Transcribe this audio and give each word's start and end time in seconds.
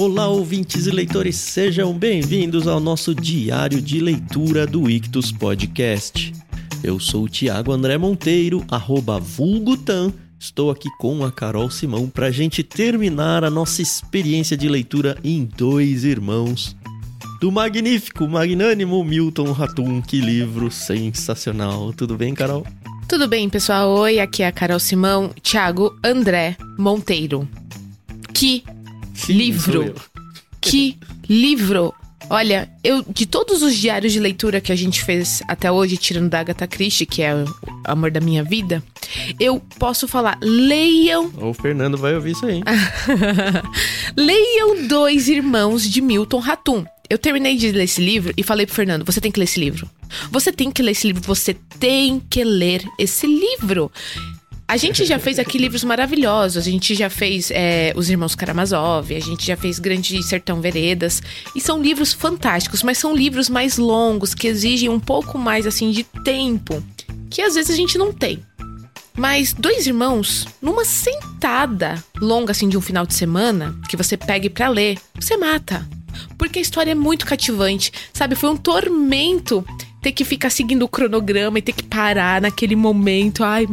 Olá, 0.00 0.28
ouvintes 0.28 0.86
e 0.86 0.90
leitores, 0.90 1.36
sejam 1.36 1.92
bem-vindos 1.92 2.66
ao 2.66 2.80
nosso 2.80 3.14
diário 3.14 3.82
de 3.82 4.00
leitura 4.00 4.66
do 4.66 4.88
Ictus 4.88 5.30
Podcast. 5.30 6.32
Eu 6.82 6.98
sou 6.98 7.24
o 7.24 7.28
Tiago 7.28 7.70
André 7.70 7.98
Monteiro, 7.98 8.64
arroba 8.70 9.20
vulgutan. 9.20 10.10
Estou 10.38 10.70
aqui 10.70 10.88
com 10.98 11.22
a 11.22 11.30
Carol 11.30 11.70
Simão 11.70 12.08
para 12.08 12.28
a 12.28 12.30
gente 12.30 12.62
terminar 12.62 13.44
a 13.44 13.50
nossa 13.50 13.82
experiência 13.82 14.56
de 14.56 14.70
leitura 14.70 15.18
em 15.22 15.44
Dois 15.44 16.02
Irmãos. 16.02 16.74
Do 17.38 17.52
magnífico, 17.52 18.26
magnânimo 18.26 19.04
Milton 19.04 19.52
Ratum, 19.52 20.00
que 20.00 20.18
livro 20.18 20.70
sensacional. 20.70 21.92
Tudo 21.92 22.16
bem, 22.16 22.32
Carol? 22.32 22.66
Tudo 23.06 23.28
bem, 23.28 23.50
pessoal? 23.50 23.90
Oi, 23.90 24.18
aqui 24.18 24.42
é 24.42 24.46
a 24.46 24.52
Carol 24.52 24.80
Simão, 24.80 25.28
Thiago 25.42 25.94
André 26.02 26.56
Monteiro. 26.78 27.46
Que 28.32 28.64
Sim, 29.26 29.32
livro! 29.34 29.94
Que 30.60 30.98
livro! 31.28 31.94
Olha, 32.28 32.70
eu 32.84 33.04
de 33.08 33.26
todos 33.26 33.60
os 33.60 33.76
diários 33.76 34.12
de 34.12 34.20
leitura 34.20 34.60
que 34.60 34.70
a 34.70 34.76
gente 34.76 35.02
fez 35.02 35.42
até 35.48 35.70
hoje, 35.70 35.96
tirando 35.96 36.28
da 36.28 36.40
Agatha 36.40 36.66
Christie, 36.66 37.04
que 37.04 37.22
é 37.22 37.34
o 37.34 37.44
amor 37.84 38.10
da 38.12 38.20
minha 38.20 38.44
vida, 38.44 38.82
eu 39.38 39.60
posso 39.78 40.06
falar, 40.06 40.38
leiam, 40.40 41.32
O 41.36 41.52
Fernando 41.52 41.98
vai 41.98 42.14
ouvir 42.14 42.32
isso 42.32 42.46
aí. 42.46 42.60
leiam 44.16 44.86
Dois 44.86 45.28
Irmãos 45.28 45.82
de 45.82 46.00
Milton 46.00 46.38
Ratum. 46.38 46.84
Eu 47.08 47.18
terminei 47.18 47.56
de 47.56 47.72
ler 47.72 47.84
esse 47.84 48.00
livro 48.00 48.32
e 48.36 48.42
falei 48.44 48.64
pro 48.64 48.76
Fernando, 48.76 49.04
você 49.04 49.20
tem 49.20 49.32
que 49.32 49.40
ler 49.40 49.44
esse 49.44 49.58
livro. 49.58 49.90
Você 50.30 50.52
tem 50.52 50.70
que 50.70 50.80
ler 50.80 50.92
esse 50.92 51.08
livro, 51.08 51.22
você 51.22 51.54
tem 51.80 52.22
que 52.30 52.44
ler 52.44 52.84
esse 52.96 53.26
livro. 53.26 53.90
A 54.70 54.76
gente 54.76 55.04
já 55.04 55.18
fez 55.18 55.40
aqui 55.40 55.58
livros 55.58 55.82
maravilhosos. 55.82 56.56
A 56.56 56.70
gente 56.70 56.94
já 56.94 57.10
fez 57.10 57.50
é, 57.50 57.92
Os 57.96 58.08
Irmãos 58.08 58.36
Karamazov, 58.36 59.12
a 59.12 59.18
gente 59.18 59.44
já 59.44 59.56
fez 59.56 59.80
Grande 59.80 60.22
Sertão 60.22 60.60
Veredas. 60.60 61.20
E 61.56 61.60
são 61.60 61.82
livros 61.82 62.12
fantásticos, 62.12 62.80
mas 62.84 62.96
são 62.96 63.12
livros 63.12 63.48
mais 63.48 63.78
longos, 63.78 64.32
que 64.32 64.46
exigem 64.46 64.88
um 64.88 65.00
pouco 65.00 65.36
mais, 65.36 65.66
assim, 65.66 65.90
de 65.90 66.04
tempo. 66.04 66.80
Que 67.28 67.42
às 67.42 67.56
vezes 67.56 67.72
a 67.72 67.76
gente 67.76 67.98
não 67.98 68.12
tem. 68.12 68.44
Mas 69.16 69.52
Dois 69.52 69.88
Irmãos, 69.88 70.46
numa 70.62 70.84
sentada 70.84 72.00
longa, 72.20 72.52
assim, 72.52 72.68
de 72.68 72.78
um 72.78 72.80
final 72.80 73.04
de 73.04 73.14
semana, 73.14 73.76
que 73.88 73.96
você 73.96 74.16
pegue 74.16 74.48
pra 74.48 74.68
ler, 74.68 75.00
você 75.18 75.36
mata. 75.36 75.84
Porque 76.38 76.60
a 76.60 76.62
história 76.62 76.92
é 76.92 76.94
muito 76.94 77.26
cativante, 77.26 77.90
sabe? 78.12 78.36
Foi 78.36 78.48
um 78.48 78.56
tormento 78.56 79.64
ter 80.00 80.12
que 80.12 80.24
ficar 80.24 80.48
seguindo 80.48 80.84
o 80.84 80.88
cronograma 80.88 81.58
e 81.58 81.62
ter 81.62 81.72
que 81.72 81.82
parar 81.82 82.40
naquele 82.40 82.76
momento. 82.76 83.42
Ai, 83.42 83.66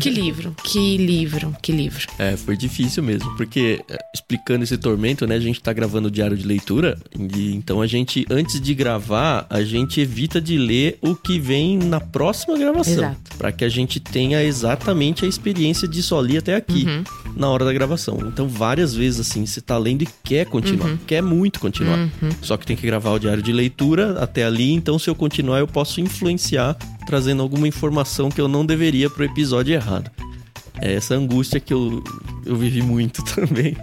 que 0.00 0.10
livro, 0.10 0.54
que 0.64 0.96
livro, 0.96 1.54
que 1.62 1.72
livro. 1.72 2.06
É, 2.18 2.36
foi 2.36 2.56
difícil 2.56 3.02
mesmo, 3.02 3.34
porque 3.36 3.80
é, 3.88 3.98
explicando 4.14 4.64
esse 4.64 4.76
tormento, 4.76 5.26
né, 5.26 5.36
a 5.36 5.40
gente 5.40 5.60
tá 5.60 5.72
gravando 5.72 6.08
o 6.08 6.10
diário 6.10 6.36
de 6.36 6.46
leitura, 6.46 6.98
e 7.18 7.54
então 7.54 7.80
a 7.80 7.86
gente, 7.86 8.24
antes 8.30 8.60
de 8.60 8.74
gravar, 8.74 9.46
a 9.50 9.62
gente 9.62 10.00
evita 10.00 10.40
de 10.40 10.56
ler 10.58 10.98
o 11.00 11.14
que 11.14 11.38
vem 11.38 11.78
na 11.78 12.00
próxima 12.00 12.56
gravação. 12.58 12.94
Exato. 12.94 13.36
Pra 13.38 13.52
que 13.52 13.64
a 13.64 13.68
gente 13.68 14.00
tenha 14.00 14.42
exatamente 14.42 15.24
a 15.24 15.28
experiência 15.28 15.86
de 15.88 16.02
só 16.02 16.20
ler 16.20 16.38
até 16.38 16.54
aqui, 16.54 16.84
Uhum. 16.84 17.04
na 17.36 17.48
hora 17.48 17.64
da 17.64 17.72
gravação. 17.72 18.18
Então, 18.26 18.48
várias 18.48 18.94
vezes, 18.94 19.20
assim, 19.20 19.44
você 19.46 19.60
tá 19.60 19.76
lendo 19.78 20.02
e 20.02 20.08
quer 20.24 20.46
continuar, 20.46 20.90
Uhum. 20.90 20.98
quer 21.06 21.22
muito 21.22 21.60
continuar. 21.60 22.08
Só 22.40 22.56
que 22.56 22.66
tem 22.66 22.76
que 22.76 22.86
gravar 22.86 23.12
o 23.12 23.18
diário 23.18 23.42
de 23.42 23.52
leitura 23.52 24.18
até 24.20 24.44
ali, 24.44 24.72
então 24.72 24.98
se 24.98 25.08
eu 25.08 25.14
continuar, 25.14 25.58
eu 25.58 25.66
posso 25.66 26.00
influenciar, 26.00 26.76
trazendo 27.06 27.42
alguma 27.42 27.66
informação 27.68 28.30
que 28.30 28.40
eu 28.40 28.48
não 28.48 28.64
deveria 28.64 29.08
pro 29.10 29.24
episódio 29.24 29.74
errado. 29.74 30.10
É 30.80 30.94
essa 30.94 31.14
angústia 31.14 31.60
que 31.60 31.72
eu, 31.72 32.02
eu 32.46 32.56
vivi 32.56 32.82
muito 32.82 33.22
também. 33.34 33.76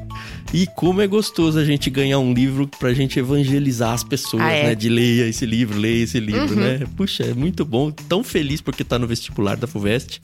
E 0.53 0.65
como 0.75 1.01
é 1.01 1.07
gostoso 1.07 1.57
a 1.59 1.63
gente 1.63 1.89
ganhar 1.89 2.17
um 2.19 2.33
livro 2.33 2.67
pra 2.79 2.93
gente 2.93 3.19
evangelizar 3.19 3.93
as 3.93 4.03
pessoas, 4.03 4.41
Ah, 4.43 4.51
é? 4.51 4.63
né? 4.63 4.75
De 4.75 4.89
leia 4.89 5.27
esse 5.27 5.45
livro, 5.45 5.77
leia 5.77 6.03
esse 6.03 6.19
livro, 6.19 6.55
Uhum. 6.55 6.61
né? 6.61 6.79
Puxa, 6.97 7.23
é 7.23 7.33
muito 7.33 7.63
bom. 7.63 7.91
Tão 7.91 8.23
feliz 8.23 8.59
porque 8.59 8.83
tá 8.83 8.97
no 8.97 9.05
vestibular 9.08 9.55
da 9.55 9.67
FUVEST. 9.67 10.19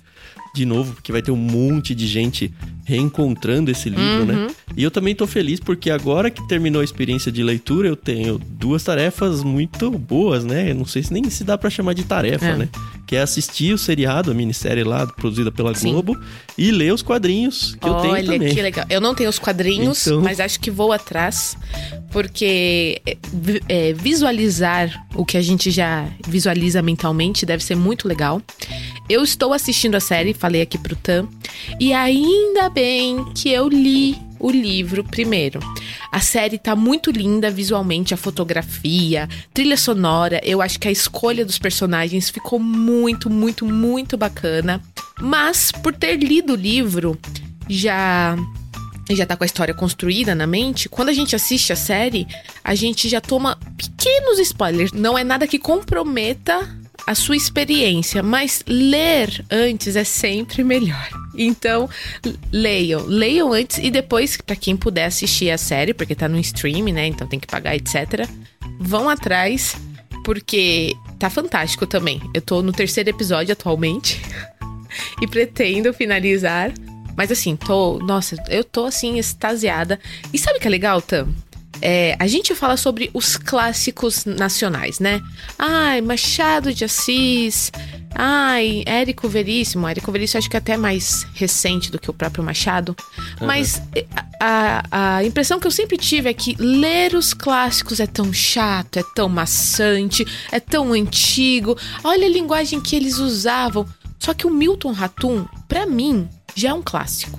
De 0.56 0.66
novo, 0.66 0.94
porque 0.94 1.12
vai 1.12 1.22
ter 1.22 1.32
um 1.32 1.36
monte 1.36 1.94
de 1.94 2.08
gente 2.08 2.50
reencontrando 2.86 3.70
esse 3.70 3.90
livro, 3.90 4.26
né? 4.26 4.34
Uhum. 4.36 4.48
E 4.78 4.84
eu 4.84 4.90
também 4.90 5.14
tô 5.14 5.28
feliz 5.28 5.60
porque 5.60 5.90
agora 5.92 6.30
que 6.32 6.48
terminou 6.48 6.82
a 6.82 6.84
experiência 6.86 7.30
de 7.32 7.44
leitura, 7.44 7.88
eu 7.90 7.96
tenho 7.96 8.38
duas 8.38 8.84
tarefas 8.84 9.44
muito 9.44 9.92
boas, 9.92 10.46
né? 10.46 10.72
Eu 10.72 10.76
não 10.76 10.86
sei 10.86 11.04
se 11.04 11.12
nem 11.12 11.30
se 11.30 11.44
dá 11.44 11.58
pra 11.58 11.70
chamar 11.70 11.94
de 11.94 12.04
tarefa, 12.04 12.46
É. 12.46 12.56
né? 12.58 12.70
Que 13.06 13.16
é 13.16 13.22
assistir 13.22 13.74
o 13.74 13.78
seriado, 13.78 14.32
a 14.32 14.34
minissérie 14.34 14.84
lá, 14.84 15.06
produzida 15.06 15.52
pela 15.52 15.76
Sim. 15.76 15.92
Globo, 15.92 16.18
e 16.58 16.72
ler 16.72 16.92
os 16.94 17.02
quadrinhos 17.04 17.76
que 17.80 17.88
eu 17.88 17.96
tenho 17.96 18.14
Olha 18.14 18.26
também. 18.34 18.54
que 18.56 18.62
legal. 18.62 18.86
Eu 18.90 19.00
não 19.00 19.14
tenho 19.14 19.30
os 19.30 19.38
quadrinhos, 19.38 20.08
Então- 20.08 20.22
mas 20.22 20.40
acho 20.40 20.60
que 20.60 20.72
vou 20.72 20.92
atrás, 20.92 21.56
porque 22.12 23.02
é, 23.70 23.94
visualizar 23.94 25.06
o 25.14 25.24
que 25.26 25.38
a 25.38 25.42
gente 25.42 25.70
já 25.70 26.08
visualiza 26.28 26.82
mentalmente 26.82 27.46
deve 27.46 27.64
ser 27.64 27.76
muito 27.76 28.08
legal. 28.08 28.42
Eu 29.08 29.24
estou 29.24 29.54
assistindo 29.54 29.96
a 29.96 30.00
série, 30.00 30.34
falei 30.34 30.62
aqui 30.62 30.78
pro 30.78 30.96
Tam, 30.96 31.28
e 31.80 31.94
ainda 31.94 32.70
bem 32.70 33.24
que 33.36 33.50
eu 33.50 33.68
li 33.70 34.18
o 34.40 34.52
livro 34.52 35.04
primeiro. 35.04 35.60
A 36.12 36.20
série 36.20 36.58
tá 36.58 36.76
muito 36.76 37.12
linda 37.12 37.50
visualmente, 37.52 38.14
a 38.14 38.18
fotografia, 38.18 39.28
trilha 39.54 39.78
sonora. 39.78 40.40
Eu 40.44 40.62
acho 40.62 40.80
que 40.80 40.88
a 40.88 40.92
escolha 40.92 41.46
dos 41.46 41.58
personagens 41.58 42.30
ficou 42.30 42.60
muito, 42.60 43.30
muito, 43.30 43.66
muito 43.66 44.18
bacana. 44.18 44.82
Mas 45.20 45.72
por 45.72 45.94
ter 45.94 46.18
lido 46.18 46.54
o 46.54 46.56
livro, 46.58 47.18
já 47.70 48.36
já 49.12 49.26
tá 49.26 49.38
com 49.38 49.44
a 49.44 49.46
história 49.46 49.74
construída 49.74 50.34
na 50.34 50.48
mente, 50.48 50.90
quando 50.90 51.10
a 51.10 51.14
gente 51.14 51.36
assiste 51.36 51.72
a 51.72 51.76
série, 51.76 52.26
a 52.64 52.74
gente 52.74 53.08
já 53.08 53.22
toma 53.22 53.56
pequenos 53.78 54.40
spoilers. 54.40 54.92
Não 54.92 55.16
é 55.16 55.24
nada 55.24 55.48
que 55.48 55.60
comprometa 55.60 56.68
a 57.06 57.14
sua 57.14 57.36
experiência, 57.36 58.24
mas 58.24 58.64
ler 58.68 59.46
antes 59.52 59.96
é 59.96 60.04
sempre 60.04 60.64
melhor. 60.64 61.08
Então, 61.38 61.90
leiam, 62.52 63.06
leiam 63.06 63.54
antes 63.54 63.78
e 63.78 63.92
depois, 63.92 64.38
pra 64.38 64.56
quem 64.56 64.76
puder 64.76 65.06
assistir 65.06 65.52
a 65.52 65.58
série, 65.58 65.94
porque 65.94 66.16
tá 66.16 66.28
no 66.28 66.40
stream, 66.40 66.86
né? 66.86 67.08
Então 67.08 67.28
tem 67.28 67.40
que 67.40 67.48
pagar, 67.48 67.76
etc. 67.76 68.28
Vão 68.80 69.10
atrás, 69.10 69.76
porque 70.24 70.94
tá 71.20 71.30
fantástico 71.30 71.86
também. 71.86 72.22
Eu 72.34 72.42
tô 72.42 72.62
no 72.62 72.72
terceiro 72.72 73.10
episódio 73.10 73.54
atualmente 73.54 74.22
e 75.22 75.28
pretendo 75.28 75.94
finalizar. 75.94 76.72
Mas 77.16 77.32
assim, 77.32 77.56
tô. 77.56 78.00
Nossa, 78.00 78.36
eu 78.50 78.64
tô 78.64 78.86
assim, 78.86 79.18
extasiada. 79.18 80.00
E 80.34 80.38
sabe 80.38 80.58
o 80.58 80.62
que 80.62 80.68
é 80.68 80.72
legal, 80.72 81.02
Tam? 81.02 81.28
É, 81.82 82.16
a 82.20 82.28
gente 82.28 82.54
fala 82.56 82.78
sobre 82.78 83.10
os 83.14 83.38
clássicos 83.38 84.26
nacionais, 84.26 85.00
né? 85.00 85.22
Ai, 85.60 86.02
Machado 86.02 86.74
de 86.74 86.86
Assis. 86.86 87.72
Ai, 88.14 88.84
Érico 88.86 89.28
Veríssimo. 89.28 89.88
Érico 89.88 90.12
Veríssimo 90.12 90.38
acho 90.40 90.50
que 90.50 90.56
é 90.56 90.60
até 90.60 90.78
mais 90.78 91.28
recente 91.34 91.92
do 91.92 92.00
que 92.00 92.10
o 92.10 92.14
próprio 92.14 92.44
Machado. 92.44 92.96
Mas 93.42 93.82
eh, 93.94 94.06
a, 94.40 95.18
a- 95.18 95.24
impressão 95.26 95.60
que 95.60 95.68
eu 95.68 95.72
sempre 95.72 95.98
tive 95.98 96.30
é 96.30 96.34
que 96.34 96.56
ler 96.58 97.14
os 97.14 97.34
clássicos 97.34 98.00
é 98.00 98.08
tão 98.08 98.32
chato, 98.32 98.98
é 98.98 99.04
tão 99.14 99.28
maçante, 99.28 100.26
é 100.52 100.60
tão 100.60 100.94
antigo. 100.94 101.78
Olha 102.04 102.26
a 102.26 102.30
linguagem 102.30 102.80
que 102.80 102.96
eles 102.96 103.18
usavam. 103.20 103.86
Só 104.18 104.34
que 104.34 104.48
o 104.48 104.50
Milton 104.50 104.94
Ratum, 104.94 105.46
pra 105.68 105.86
mim, 105.86 106.28
já 106.56 106.70
é 106.70 106.74
um 106.74 106.82
clássico. 106.82 107.38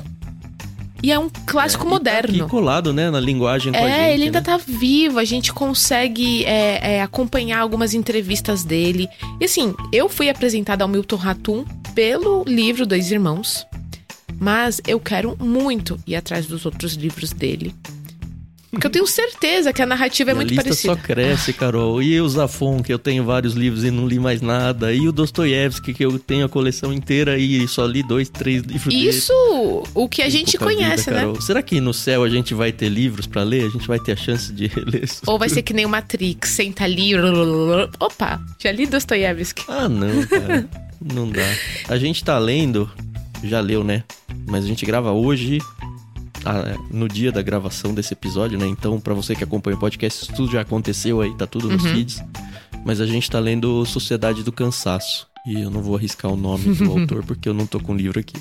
E 1.03 1.13
é 1.13 1.19
um 1.19 1.29
clássico 1.47 1.85
tá 1.85 1.91
moderno. 1.91 2.45
aqui 2.45 2.51
colado, 2.51 2.93
né, 2.93 3.11
na 3.11 3.21
linguagem 3.21 3.73
com 3.73 3.79
a 3.79 3.89
gente, 3.89 4.01
É, 4.01 4.15
ele 4.15 4.25
ainda 4.25 4.41
né? 4.41 4.45
tá 4.45 4.57
vivo, 4.57 5.19
a 5.19 5.25
gente 5.25 5.53
consegue 5.53 6.45
é, 6.45 6.97
é, 6.97 7.03
acompanhar 7.03 7.61
algumas 7.61 7.95
entrevistas 7.95 8.65
dele. 8.65 9.09
E 9.41 9.45
assim, 9.45 9.75
eu 9.93 10.09
fui 10.09 10.29
apresentada 10.29 10.83
ao 10.83 10.89
Milton 10.89 11.17
Ratum 11.17 11.65
pelo 11.95 12.45
livro 12.47 12.87
Dois 12.87 13.11
Irmãos, 13.11 13.67
mas 14.39 14.81
eu 14.87 14.99
quero 14.99 15.37
muito 15.41 15.99
ir 16.07 16.17
atrás 16.17 16.47
dos 16.47 16.67
outros 16.67 16.95
livros 16.95 17.33
dele. 17.33 17.75
Porque 18.77 18.87
eu 18.87 18.91
tenho 18.91 19.07
certeza 19.07 19.73
que 19.73 19.81
a 19.81 19.87
narrativa 19.87 20.31
é 20.31 20.33
E 20.33 20.35
a 20.35 20.37
muito 20.37 20.51
lista 20.51 20.65
parecida. 20.65 20.95
só 20.95 21.01
cresce, 21.01 21.53
Carol. 21.53 22.03
E 22.03 22.21
o 22.21 22.29
Zafon, 22.29 22.83
que 22.83 22.93
eu 22.93 22.99
tenho 22.99 23.25
vários 23.25 23.55
livros 23.55 23.85
e 23.85 23.91
não 23.91 24.07
li 24.07 24.19
mais 24.19 24.43
nada. 24.43 24.93
E 24.93 25.09
o 25.09 25.13
Dostoiévski, 25.13 25.95
que 25.95 26.05
eu 26.05 26.19
tenho 26.19 26.45
a 26.45 26.49
coleção 26.49 26.93
inteira 26.93 27.39
e 27.39 27.67
só 27.67 27.87
li 27.87 28.03
dois, 28.03 28.29
três 28.29 28.63
livros 28.63 28.93
dele. 28.95 29.09
Isso, 29.09 29.33
o 29.95 30.09
que 30.09 30.21
a 30.21 30.27
Tem 30.27 30.31
gente 30.33 30.59
pouca 30.59 30.75
vida, 30.75 30.85
conhece, 30.87 31.11
né? 31.11 31.21
Carol. 31.21 31.41
Será 31.41 31.63
que 31.63 31.81
no 31.81 31.95
céu 31.95 32.23
a 32.23 32.29
gente 32.29 32.53
vai 32.53 32.71
ter 32.71 32.89
livros 32.91 33.27
pra 33.27 33.43
ler? 33.43 33.67
A 33.67 33.71
gente 33.71 33.89
vai 33.89 33.99
ter 33.99 34.13
a 34.13 34.17
chance 34.17 34.53
de 34.53 34.71
ler? 34.85 35.09
Ou 35.27 35.39
vai 35.39 35.49
ser 35.49 35.63
que 35.63 35.73
nem 35.73 35.87
o 35.87 35.89
Matrix, 35.89 36.51
senta 36.51 36.85
ali. 36.85 37.13
Opa, 37.99 38.41
já 38.63 38.71
li 38.73 38.87
Dostoiévski. 38.87 39.65
Ah, 39.69 39.89
não, 39.89 40.23
cara. 40.27 40.69
não 41.01 41.31
dá. 41.31 41.43
A 41.89 41.97
gente 41.97 42.23
tá 42.23 42.39
lendo, 42.39 42.91
já 43.43 43.61
leu, 43.61 43.83
né? 43.83 44.05
Mas 44.47 44.65
a 44.65 44.69
gente 44.69 44.85
grava 44.85 45.13
hoje, 45.13 45.59
ah, 46.47 46.77
no 46.91 47.09
dia 47.09 47.31
da 47.33 47.43
gravação 47.43 47.93
desse 47.93 48.13
episódio, 48.15 48.59
né? 48.59 48.67
Então, 48.67 48.99
pra 49.01 49.13
você 49.15 49.35
que 49.35 49.45
acompanha 49.45 49.77
o 49.77 49.81
podcast, 49.81 50.23
isso 50.25 50.33
tudo 50.33 50.51
já 50.53 50.61
aconteceu 50.63 51.21
aí, 51.21 51.35
tá 51.37 51.47
tudo 51.47 51.69
nos 51.69 51.85
Uhum. 51.85 51.93
feeds. 51.93 52.23
Mas 52.85 53.01
a 53.01 53.07
gente 53.07 53.29
tá 53.31 53.39
lendo 53.41 53.85
Sociedade 53.85 54.43
do 54.43 54.53
Cansaço. 54.53 55.27
E 55.47 55.61
eu 55.63 55.71
não 55.71 55.81
vou 55.83 55.97
arriscar 55.97 56.31
o 56.33 56.37
nome 56.37 56.75
do 56.75 56.91
autor 56.91 57.25
porque 57.25 57.49
eu 57.49 57.55
não 57.55 57.67
tô 57.67 57.79
com 57.81 57.93
o 57.93 57.97
livro 57.97 58.19
aqui. 58.19 58.35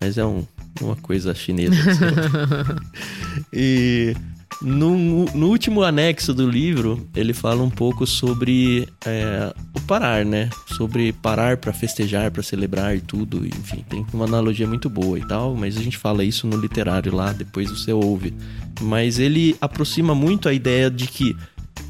Mas 0.00 0.18
é 0.18 0.24
um, 0.24 0.44
uma 0.80 0.94
coisa 0.96 1.34
chinesa. 1.34 1.74
e 3.52 4.14
No, 4.60 5.24
no, 5.26 5.48
último 5.48 5.84
anexo 5.84 6.34
do 6.34 6.48
livro, 6.48 7.08
ele 7.14 7.32
fala 7.32 7.62
um 7.62 7.70
pouco 7.70 8.04
sobre 8.04 8.88
é, 9.06 9.54
o 9.72 9.80
parar, 9.82 10.24
né? 10.24 10.50
Sobre 10.66 11.12
parar 11.12 11.58
para 11.58 11.72
festejar, 11.72 12.32
para 12.32 12.42
celebrar 12.42 12.96
e 12.96 13.00
tudo. 13.00 13.46
Enfim, 13.46 13.84
tem 13.88 14.04
uma 14.12 14.24
analogia 14.24 14.66
muito 14.66 14.90
boa 14.90 15.16
e 15.16 15.24
tal, 15.24 15.54
mas 15.54 15.76
a 15.76 15.82
gente 15.82 15.96
fala 15.96 16.24
isso 16.24 16.46
no 16.46 16.56
literário 16.56 17.14
lá, 17.14 17.32
depois 17.32 17.70
você 17.70 17.92
ouve. 17.92 18.34
Mas 18.80 19.20
ele 19.20 19.56
aproxima 19.60 20.12
muito 20.12 20.48
a 20.48 20.52
ideia 20.52 20.90
de 20.90 21.06
que 21.06 21.36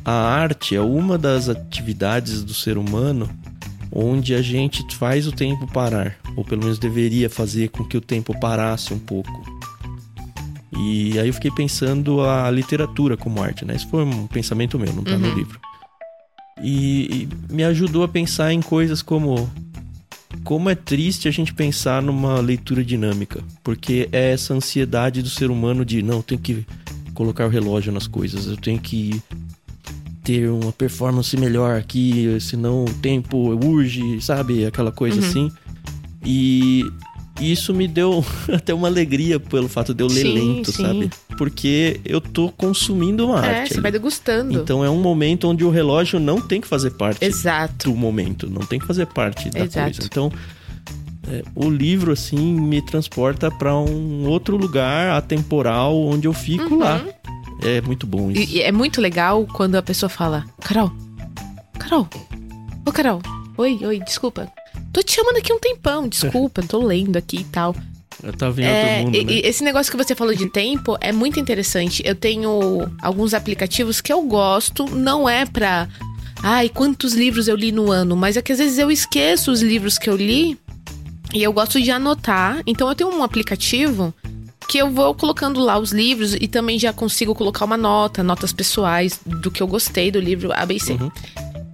a 0.05 0.13
arte 0.13 0.77
é 0.77 0.81
uma 0.81 1.17
das 1.17 1.49
atividades 1.49 2.43
do 2.43 2.53
ser 2.53 2.77
humano 2.77 3.29
onde 3.91 4.35
a 4.35 4.43
gente 4.43 4.85
faz 4.95 5.27
o 5.27 5.33
tempo 5.33 5.67
parar, 5.67 6.17
ou 6.37 6.45
pelo 6.45 6.63
menos 6.63 6.79
deveria 6.79 7.31
fazer 7.31 7.69
com 7.69 7.83
que 7.85 7.97
o 7.97 8.01
tempo 8.01 8.39
parasse 8.39 8.93
um 8.93 8.99
pouco. 8.99 9.58
E 10.79 11.19
aí 11.19 11.29
eu 11.29 11.35
fiquei 11.35 11.51
pensando 11.51 12.21
a 12.21 12.51
literatura 12.51 13.17
como 13.17 13.43
arte, 13.43 13.65
né? 13.65 13.75
Isso 13.75 13.89
foi 13.89 14.05
um 14.05 14.27
pensamento 14.27 14.79
meu, 14.79 14.93
não 14.93 15.03
tá 15.03 15.13
uhum. 15.13 15.19
no 15.19 15.35
livro. 15.35 15.59
E, 16.63 17.29
e 17.49 17.53
me 17.53 17.65
ajudou 17.65 18.03
a 18.03 18.09
pensar 18.09 18.53
em 18.53 18.61
coisas 18.61 19.03
como 19.03 19.51
como 20.45 20.69
é 20.71 20.75
triste 20.75 21.27
a 21.27 21.31
gente 21.31 21.53
pensar 21.53 22.03
numa 22.03 22.41
leitura 22.41 22.85
dinâmica, 22.85 23.43
porque 23.63 24.09
é 24.13 24.33
essa 24.33 24.55
ansiedade 24.55 25.23
do 25.23 25.29
ser 25.29 25.51
humano 25.51 25.85
de 25.85 26.03
não, 26.03 26.17
eu 26.17 26.23
tenho 26.23 26.41
que 26.41 26.67
colocar 27.15 27.47
o 27.47 27.49
relógio 27.49 27.93
nas 27.93 28.07
coisas, 28.07 28.47
eu 28.47 28.57
tenho 28.57 28.79
que 28.79 29.21
ter 30.23 30.49
uma 30.49 30.73
performance 30.73 31.37
melhor 31.37 31.79
aqui, 31.79 32.37
senão 32.41 32.85
o 32.85 32.95
tempo 32.95 33.37
urge, 33.65 34.21
sabe? 34.21 34.65
Aquela 34.67 34.93
coisa 34.93 35.21
uhum. 35.21 35.27
assim. 35.27 35.53
E 36.25 36.85
e 37.41 37.53
isso 37.53 37.73
me 37.73 37.87
deu 37.87 38.25
até 38.53 38.75
uma 38.75 38.89
alegria 38.89 39.39
pelo 39.39 39.69
fato 39.69 39.95
de 39.95 40.03
eu 40.03 40.09
ler 40.09 40.23
sim, 40.23 40.35
lento, 40.35 40.73
sim. 40.73 40.83
sabe? 40.83 41.11
Porque 41.37 42.01
eu 42.05 42.21
tô 42.21 42.51
consumindo 42.51 43.27
uma 43.27 43.45
é, 43.45 43.61
arte. 43.61 43.69
Você 43.69 43.75
ali. 43.75 43.83
vai 43.83 43.93
degustando. 43.93 44.59
Então 44.59 44.85
é 44.85 44.91
um 44.91 45.01
momento 45.01 45.49
onde 45.49 45.65
o 45.65 45.71
relógio 45.71 46.19
não 46.19 46.41
tem 46.41 46.61
que 46.61 46.67
fazer 46.67 46.91
parte 46.91 47.25
Exato. 47.25 47.91
do 47.91 47.97
momento, 47.97 48.49
não 48.49 48.63
tem 48.63 48.79
que 48.79 48.87
fazer 48.87 49.07
parte 49.07 49.51
da 49.51 49.61
Exato. 49.61 49.85
coisa. 49.85 50.01
Então, 50.05 50.33
é, 51.31 51.43
o 51.55 51.69
livro, 51.69 52.13
assim, 52.13 52.55
me 52.55 52.81
transporta 52.81 53.51
para 53.51 53.75
um 53.75 54.27
outro 54.27 54.57
lugar 54.57 55.11
atemporal 55.11 55.97
onde 55.97 56.27
eu 56.27 56.33
fico 56.33 56.75
uhum. 56.75 56.81
lá. 56.81 57.05
É 57.63 57.81
muito 57.81 58.07
bom 58.07 58.31
isso. 58.31 58.41
E, 58.41 58.59
e 58.59 58.63
é 58.63 58.73
muito 58.73 59.01
legal 59.01 59.47
quando 59.53 59.75
a 59.75 59.83
pessoa 59.83 60.09
fala: 60.09 60.45
Carol, 60.61 60.93
Carol, 61.79 62.09
ô 62.87 62.93
Carol, 62.93 63.21
oi, 63.57 63.79
oi, 63.85 64.01
desculpa. 64.01 64.51
Tô 64.99 65.03
te 65.05 65.13
chamando 65.13 65.37
aqui 65.37 65.53
um 65.53 65.61
tempão, 65.61 66.09
desculpa, 66.09 66.61
tô 66.61 66.85
lendo 66.85 67.17
aqui 67.17 67.37
e 67.37 67.45
tal. 67.45 67.73
Eu 68.21 68.33
tava 68.33 68.51
vendo 68.51 68.67
é, 68.67 68.97
todo 68.97 69.05
mundo, 69.05 69.27
né? 69.27 69.41
Esse 69.45 69.63
negócio 69.63 69.93
que 69.93 69.97
você 69.97 70.13
falou 70.13 70.35
de 70.35 70.51
tempo 70.51 70.99
é 71.01 71.13
muito 71.13 71.39
interessante. 71.39 72.03
Eu 72.05 72.17
tenho 72.17 72.91
alguns 73.01 73.33
aplicativos 73.33 74.01
que 74.01 74.13
eu 74.13 74.21
gosto, 74.23 74.87
não 74.87 75.29
é 75.29 75.47
pra. 75.47 75.89
Ai, 76.43 76.69
quantos 76.69 77.15
livros 77.15 77.47
eu 77.47 77.55
li 77.55 77.71
no 77.71 77.93
ano, 77.93 78.17
mas 78.17 78.37
é 78.37 78.43
que 78.43 78.51
às 78.51 78.59
vezes 78.59 78.77
eu 78.77 78.91
esqueço 78.91 79.53
os 79.53 79.63
livros 79.63 79.99
que 79.99 80.11
eu 80.11 80.17
li 80.17 80.59
e 81.33 81.45
eu 81.45 81.53
gosto 81.53 81.81
de 81.81 81.93
anotar. 81.93 82.61
Então 82.67 82.89
eu 82.89 82.95
tenho 82.97 83.17
um 83.17 83.23
aplicativo 83.23 84.13
que 84.69 84.79
eu 84.79 84.91
vou 84.91 85.15
colocando 85.15 85.61
lá 85.61 85.79
os 85.79 85.93
livros 85.93 86.35
e 86.35 86.49
também 86.49 86.77
já 86.77 86.93
consigo 86.93 87.37
colocar 87.37 87.65
uma 87.65 87.77
nota, 87.77 88.25
notas 88.25 88.53
pessoais 88.53 89.21
do 89.25 89.49
que 89.49 89.63
eu 89.63 89.67
gostei 89.69 90.11
do 90.11 90.19
livro 90.19 90.53
ABC. 90.53 90.95
Uhum. 90.95 91.11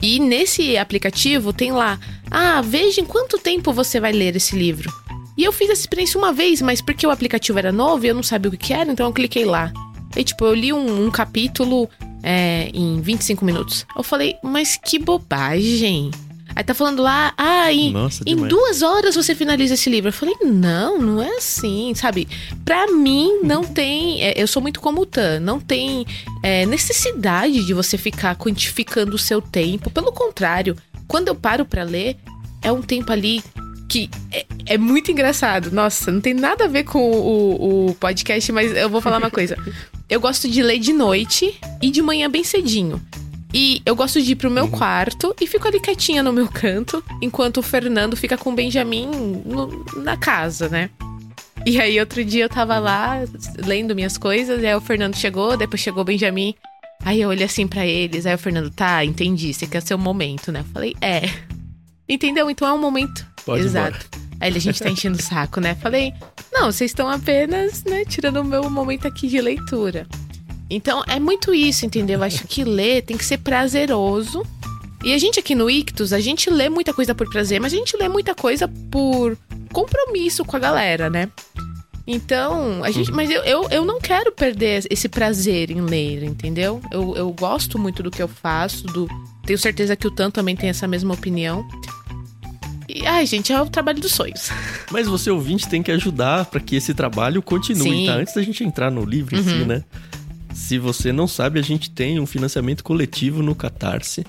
E 0.05 0.21
nesse 0.21 0.77
aplicativo 0.77 1.51
tem 1.51 1.73
lá, 1.73 1.99
ah, 2.31 2.61
veja 2.61 3.01
em 3.01 3.07
quanto 3.07 3.39
tempo 3.39 3.73
você 3.73 3.99
vai 3.99 4.13
ler 4.13 4.37
esse 4.37 4.55
livro. 4.55 4.93
E 5.35 5.43
eu 5.43 5.51
fiz 5.51 5.71
essa 5.71 5.81
experiência 5.81 6.19
uma 6.19 6.31
vez, 6.31 6.61
mas 6.61 6.83
porque 6.83 7.07
o 7.07 7.11
aplicativo 7.11 7.59
era 7.59 7.73
novo 7.73 8.05
e 8.05 8.11
eu 8.11 8.15
não 8.15 8.23
sabia 8.23 8.51
o 8.51 8.55
que 8.57 8.75
era, 8.75 8.93
então 8.93 9.07
eu 9.07 9.13
cliquei 9.15 9.47
lá. 9.47 9.73
E 10.15 10.23
tipo, 10.23 10.45
eu 10.45 10.53
li 10.53 10.75
um, 10.75 11.07
um 11.07 11.11
capítulo 11.11 11.89
é, 12.23 12.71
em 12.75 13.01
25 13.01 13.47
minutos. 13.47 13.87
Eu 13.97 14.03
falei, 14.03 14.37
mas 14.43 14.77
que 14.77 14.99
bobagem. 14.99 16.11
Aí 16.57 16.63
tá 16.63 16.73
falando 16.73 17.03
lá, 17.03 17.35
ah, 17.37 17.73
em, 17.73 17.93
Nossa, 17.93 18.23
em 18.25 18.37
duas 18.37 18.83
horas 18.83 19.17
você 19.17 19.35
finaliza 19.35 19.75
esse 19.75 19.91
livro. 19.91 20.09
Eu 20.09 20.13
falei, 20.13 20.37
não, 20.43 21.01
não 21.01 21.23
é 21.23 21.37
assim, 21.37 21.93
sabe? 21.95 22.29
Pra 22.65 22.87
mim, 22.87 23.41
não 23.43 23.65
tem. 23.65 24.23
É, 24.23 24.35
eu 24.41 24.47
sou 24.47 24.63
muito 24.63 24.81
como 24.81 25.03
o 25.03 25.07
Tan, 25.07 25.41
não 25.41 25.59
tem 25.59 26.07
é, 26.43 26.65
necessidade 26.67 27.65
de 27.65 27.75
você 27.75 27.99
ficar 27.99 28.37
quantificando 28.37 29.17
o 29.17 29.19
seu 29.19 29.43
tempo. 29.43 29.91
Pelo 29.91 30.13
contrário, 30.13 30.77
quando 31.09 31.29
eu 31.29 31.35
paro 31.35 31.65
para 31.65 31.83
ler, 31.83 32.17
é 32.63 32.71
um 32.71 32.83
tempo 32.83 33.11
ali 33.13 33.43
que 33.89 34.09
é, 34.33 34.47
é, 34.67 34.79
muito 34.79 35.11
engraçado. 35.11 35.71
Nossa, 35.71 36.11
não 36.11 36.21
tem 36.21 36.35
nada 36.35 36.65
a 36.65 36.69
ver 36.69 36.85
com 36.85 36.99
o, 37.11 37.89
o 37.89 37.95
podcast, 37.97 38.51
mas 38.53 38.77
eu 38.77 38.89
vou 38.89 39.01
falar 39.01 39.19
uma 39.19 39.31
coisa. 39.31 39.57
Eu 40.07 40.21
gosto 40.21 40.47
de 40.47 40.63
ler 40.63 40.79
de 40.79 40.93
noite 40.93 41.59
e 41.81 41.91
de 41.91 42.03
manhã 42.03 42.29
bem 42.31 42.45
cedinho. 42.45 43.01
E 43.55 43.81
eu 43.87 43.95
gosto 43.95 44.21
de 44.21 44.33
ir 44.33 44.35
pro 44.35 44.51
meu 44.51 44.65
uhum. 44.65 44.71
quarto 44.71 45.33
e 45.41 45.47
fico 45.47 45.69
ali 45.69 45.79
quietinha 45.79 46.25
no 46.25 46.33
meu 46.33 46.49
canto, 46.49 47.05
enquanto 47.23 47.59
o 47.59 47.63
Fernando 47.63 48.17
fica 48.17 48.37
com 48.37 48.51
o 48.51 48.55
Benjamin 48.55 49.07
no, 49.07 49.85
na 50.03 50.17
casa, 50.17 50.69
né? 50.69 50.91
E 51.65 51.81
aí, 51.81 51.99
outro 52.01 52.25
dia 52.25 52.45
eu 52.45 52.49
tava 52.49 52.81
lá 52.81 53.21
lendo 53.65 53.95
minhas 53.95 54.19
coisas, 54.19 54.61
e 54.61 54.67
aí 54.67 54.75
o 54.75 54.81
Fernando 54.81 55.15
chegou, 55.15 55.57
depois 55.57 55.81
chegou 55.81 56.03
o 56.03 56.05
Benjamin. 56.05 56.53
Aí 57.05 57.21
eu 57.21 57.29
olhei 57.29 57.47
assim 57.47 57.69
para 57.69 57.87
eles, 57.87 58.27
aí 58.27 58.35
o 58.35 58.39
Fernando, 58.39 58.71
tá, 58.71 59.05
entendi, 59.05 59.55
você 59.55 59.69
quer 59.69 59.81
ser 59.83 59.95
o 59.95 59.99
momento, 59.99 60.51
né? 60.51 60.61
Eu 60.61 60.73
falei, 60.73 60.97
é. 61.01 61.23
Entendeu? 62.09 62.51
Então 62.51 62.67
é 62.67 62.73
um 62.73 62.81
momento. 62.81 63.25
Pode 63.47 63.63
Exato. 63.63 64.05
Aí 64.41 64.55
a 64.55 64.59
gente 64.59 64.83
tá 64.83 64.91
enchendo 64.91 65.17
o 65.17 65.23
saco, 65.23 65.61
né? 65.61 65.77
Falei, 65.77 66.13
não, 66.53 66.73
vocês 66.73 66.91
estão 66.91 67.09
apenas, 67.09 67.85
né, 67.85 68.05
tirando 68.05 68.39
o 68.39 68.45
meu 68.45 68.69
momento 68.69 69.07
aqui 69.07 69.29
de 69.29 69.41
leitura. 69.41 70.09
Então 70.69 71.03
é 71.07 71.21
muito 71.21 71.55
isso, 71.55 71.85
entendeu? 71.85 72.19
Eu 72.19 72.25
acho 72.25 72.47
que 72.47 72.65
ler 72.65 73.03
tem 73.03 73.17
que 73.17 73.25
ser 73.25 73.39
prazeroso. 73.39 74.45
E 75.05 75.13
a 75.13 75.19
gente 75.19 75.39
aqui 75.39 75.55
no 75.55 75.69
Ictus, 75.69 76.13
a 76.13 76.21
gente 76.21 76.49
lê 76.49 76.71
muita 76.71 76.95
coisa 76.95 77.15
por 77.15 77.29
prazer, 77.29 77.61
mas 77.61 77.75
a 77.75 77.77
gente 77.77 77.95
lê 77.97 78.09
muita 78.09 78.35
coisa 78.35 78.67
por 78.91 79.37
compromisso 79.73 80.45
com 80.45 80.57
a 80.57 80.59
galera, 80.59 81.11
né? 81.11 81.29
Então, 82.07 82.85
a 82.85 82.91
gente. 82.91 83.11
Uhum. 83.11 83.17
Mas 83.17 83.31
eu, 83.31 83.43
eu, 83.43 83.69
eu 83.71 83.85
não 83.85 83.99
quero 83.99 84.31
perder 84.31 84.85
esse 84.91 85.09
prazer 85.09 85.71
em 85.71 85.81
ler, 85.81 86.23
entendeu? 86.23 86.81
Eu, 86.91 87.15
eu 87.17 87.33
gosto 87.33 87.79
muito 87.79 88.03
do 88.03 88.11
que 88.11 88.23
eu 88.23 88.29
faço, 88.29 88.85
do. 88.87 89.09
Tenho 89.45 89.59
certeza 89.59 89.97
que 89.97 90.07
o 90.07 90.11
Tan 90.11 90.31
também 90.31 90.55
tem 90.55 90.69
essa 90.69 90.87
mesma 90.87 91.15
opinião. 91.15 91.67
E, 92.89 93.07
ai, 93.07 93.27
gente, 93.27 93.53
é 93.53 93.61
o 93.61 93.67
trabalho 93.67 94.01
dos 94.01 94.13
sonhos. 94.13 94.51
Mas 94.93 95.07
você 95.07 95.31
ouvinte 95.31 95.67
tem 95.69 95.83
que 95.83 95.91
ajudar 95.91 96.45
para 96.45 96.61
que 96.61 96.77
esse 96.77 96.93
trabalho 96.93 97.43
continue, 97.43 97.91
Sim. 97.91 98.07
tá? 98.07 98.15
Antes 98.17 98.35
da 98.35 98.43
gente 98.43 98.63
entrar 98.63 98.91
no 98.91 99.05
livro 99.05 99.35
em 99.35 99.39
uhum. 99.39 99.45
si, 99.45 99.65
né? 99.65 99.83
Se 100.55 100.79
você 100.79 101.13
não 101.13 101.27
sabe, 101.27 101.59
a 101.59 101.63
gente 101.63 101.91
tem 101.91 102.21
um 102.21 102.27
financiamento 102.27 102.85
coletivo 102.85 103.43
no 103.43 103.55
Catarse, 103.55 104.25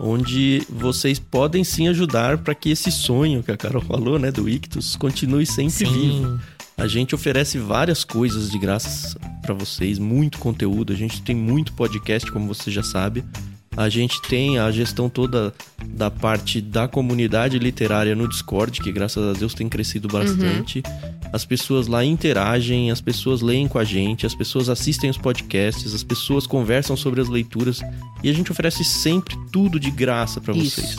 onde 0.00 0.62
vocês 0.68 1.18
podem 1.18 1.62
sim 1.62 1.86
ajudar 1.88 2.38
para 2.38 2.54
que 2.54 2.70
esse 2.70 2.90
sonho 2.90 3.42
que 3.42 3.52
a 3.52 3.56
Carol 3.56 3.82
falou, 3.82 4.18
né, 4.18 4.32
do 4.32 4.48
Ictus, 4.48 4.96
continue 4.96 5.44
sempre 5.46 5.86
sim. 5.86 5.92
vivo. 5.92 6.40
A 6.78 6.86
gente 6.86 7.14
oferece 7.14 7.58
várias 7.58 8.04
coisas 8.04 8.50
de 8.50 8.58
graça 8.58 9.18
para 9.42 9.54
vocês, 9.54 9.98
muito 9.98 10.38
conteúdo. 10.38 10.92
A 10.92 10.96
gente 10.96 11.22
tem 11.22 11.36
muito 11.36 11.72
podcast, 11.72 12.30
como 12.30 12.46
você 12.46 12.70
já 12.70 12.82
sabe. 12.82 13.24
A 13.76 13.88
gente 13.90 14.22
tem 14.22 14.58
a 14.58 14.70
gestão 14.70 15.08
toda 15.08 15.52
da 15.86 16.10
parte 16.10 16.60
da 16.62 16.88
comunidade 16.88 17.58
literária 17.58 18.14
no 18.14 18.26
Discord, 18.26 18.80
que 18.80 18.90
graças 18.90 19.36
a 19.36 19.38
Deus 19.38 19.52
tem 19.52 19.68
crescido 19.68 20.08
bastante. 20.08 20.82
Uhum. 20.86 21.16
As 21.32 21.44
pessoas 21.44 21.86
lá 21.86 22.02
interagem, 22.04 22.90
as 22.90 23.00
pessoas 23.00 23.42
leem 23.42 23.68
com 23.68 23.78
a 23.78 23.84
gente, 23.84 24.24
as 24.24 24.34
pessoas 24.34 24.70
assistem 24.70 25.10
os 25.10 25.18
podcasts, 25.18 25.94
as 25.94 26.02
pessoas 26.02 26.46
conversam 26.46 26.96
sobre 26.96 27.20
as 27.20 27.28
leituras 27.28 27.80
e 28.22 28.30
a 28.30 28.32
gente 28.32 28.50
oferece 28.50 28.82
sempre 28.82 29.36
tudo 29.52 29.78
de 29.78 29.90
graça 29.90 30.40
para 30.40 30.54
vocês. 30.54 30.96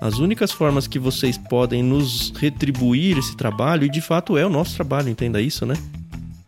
As 0.00 0.18
únicas 0.18 0.52
formas 0.52 0.86
que 0.86 0.98
vocês 0.98 1.36
podem 1.36 1.82
nos 1.82 2.32
retribuir 2.36 3.18
esse 3.18 3.36
trabalho, 3.36 3.84
e 3.84 3.90
de 3.90 4.00
fato 4.00 4.36
é 4.36 4.46
o 4.46 4.50
nosso 4.50 4.74
trabalho, 4.74 5.08
entenda 5.08 5.40
isso, 5.40 5.66
né? 5.66 5.74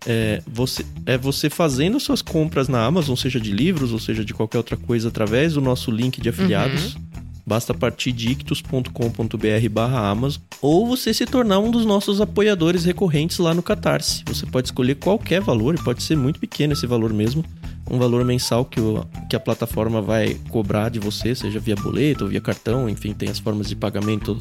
É 0.08 0.42
você, 0.46 0.84
é 1.04 1.18
você 1.18 1.50
fazendo 1.50 2.00
suas 2.00 2.22
compras 2.22 2.66
na 2.66 2.82
Amazon, 2.82 3.14
seja 3.14 3.38
de 3.38 3.52
livros 3.52 3.92
ou 3.92 3.98
seja 3.98 4.24
de 4.24 4.32
qualquer 4.32 4.56
outra 4.56 4.76
coisa, 4.76 5.08
através 5.08 5.52
do 5.52 5.60
nosso 5.60 5.90
link 5.90 6.18
de 6.20 6.30
afiliados. 6.30 6.94
Uhum. 6.94 7.02
Basta 7.46 7.72
partir 7.72 8.12
de 8.12 8.30
ictus.com.br 8.30 9.68
barra 9.70 10.08
Amazon 10.08 10.42
ou 10.60 10.86
você 10.86 11.14
se 11.14 11.24
tornar 11.24 11.58
um 11.58 11.70
dos 11.70 11.84
nossos 11.86 12.20
apoiadores 12.20 12.84
recorrentes 12.84 13.38
lá 13.38 13.54
no 13.54 13.62
Catarse. 13.62 14.22
Você 14.26 14.44
pode 14.46 14.68
escolher 14.68 14.96
qualquer 14.96 15.40
valor, 15.40 15.74
e 15.74 15.82
pode 15.82 16.02
ser 16.02 16.16
muito 16.16 16.40
pequeno 16.40 16.72
esse 16.72 16.86
valor 16.86 17.12
mesmo, 17.12 17.44
um 17.90 17.98
valor 17.98 18.24
mensal 18.24 18.64
que, 18.64 18.80
o, 18.80 19.04
que 19.30 19.36
a 19.36 19.40
plataforma 19.40 20.02
vai 20.02 20.36
cobrar 20.50 20.90
de 20.90 20.98
você, 20.98 21.34
seja 21.34 21.58
via 21.58 21.76
boleto 21.76 22.24
ou 22.24 22.30
via 22.30 22.40
cartão, 22.40 22.88
enfim, 22.88 23.14
tem 23.14 23.30
as 23.30 23.38
formas 23.38 23.66
de 23.68 23.76
pagamento 23.76 24.38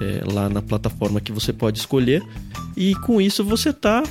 é, 0.00 0.24
lá 0.32 0.48
na 0.48 0.62
plataforma 0.62 1.20
que 1.20 1.32
você 1.32 1.52
pode 1.52 1.78
escolher. 1.78 2.22
E 2.76 2.94
com 2.96 3.20
isso 3.20 3.44
você 3.44 3.70
está 3.70 4.02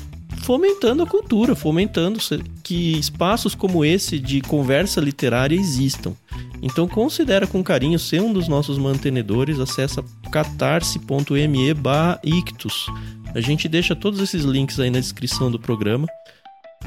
fomentando 0.46 1.02
a 1.02 1.08
cultura, 1.08 1.56
fomentando 1.56 2.20
que 2.64 3.00
espaços 3.00 3.56
como 3.56 3.84
esse 3.84 4.20
de 4.20 4.42
conversa 4.42 5.02
literária 5.02 5.56
existam. 5.56 6.14
Então 6.62 6.88
considera 6.88 7.48
com 7.48 7.64
carinho 7.64 7.98
ser 7.98 8.22
um 8.22 8.32
dos 8.32 8.48
nossos 8.48 8.78
mantenedores, 8.78 9.60
acessa 9.60 10.06
catarse.me 10.32 11.76
ictus. 12.24 12.86
A 13.34 13.42
gente 13.42 13.68
deixa 13.68 13.96
todos 13.96 14.20
esses 14.20 14.44
links 14.44 14.80
aí 14.80 14.92
na 14.92 15.00
descrição 15.00 15.50
do 15.50 15.60
programa. 15.60 16.08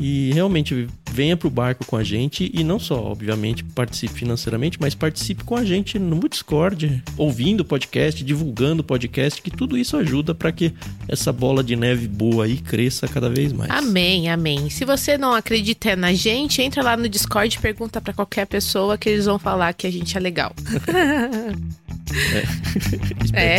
E 0.01 0.31
realmente 0.33 0.87
venha 1.11 1.37
pro 1.37 1.51
barco 1.51 1.85
com 1.85 1.97
a 1.97 2.05
gente 2.05 2.51
e 2.55 2.63
não 2.63 2.79
só, 2.79 3.03
obviamente, 3.03 3.65
participe 3.65 4.15
financeiramente, 4.15 4.79
mas 4.81 4.95
participe 4.95 5.45
com 5.45 5.57
a 5.57 5.65
gente 5.65 5.99
no 5.99 6.29
Discord, 6.29 7.03
ouvindo 7.17 7.61
o 7.61 7.65
podcast, 7.65 8.23
divulgando 8.23 8.83
o 8.83 8.85
podcast, 8.85 9.43
que 9.43 9.51
tudo 9.51 9.77
isso 9.77 9.97
ajuda 9.97 10.35
para 10.35 10.53
que 10.53 10.73
essa 11.09 11.33
bola 11.33 11.65
de 11.65 11.75
neve 11.75 12.07
boa 12.07 12.45
aí 12.45 12.59
cresça 12.59 13.09
cada 13.09 13.29
vez 13.29 13.53
mais. 13.53 13.71
Amém, 13.71 14.29
amém. 14.29 14.71
Se 14.71 14.85
você 14.85 15.19
não 15.19 15.35
acredita 15.35 15.97
na 15.97 16.13
gente, 16.13 16.63
entra 16.63 16.83
lá 16.83 16.97
no 16.97 17.09
Discord 17.09 17.57
e 17.57 17.61
pergunta 17.61 18.01
para 18.01 18.13
qualquer 18.13 18.47
pessoa 18.47 18.97
que 18.97 19.09
eles 19.09 19.25
vão 19.25 19.39
falar 19.39 19.73
que 19.73 19.87
a 19.87 19.91
gente 19.91 20.17
é 20.17 20.21
legal. 20.21 20.55
é. 23.35 23.35
é. 23.57 23.59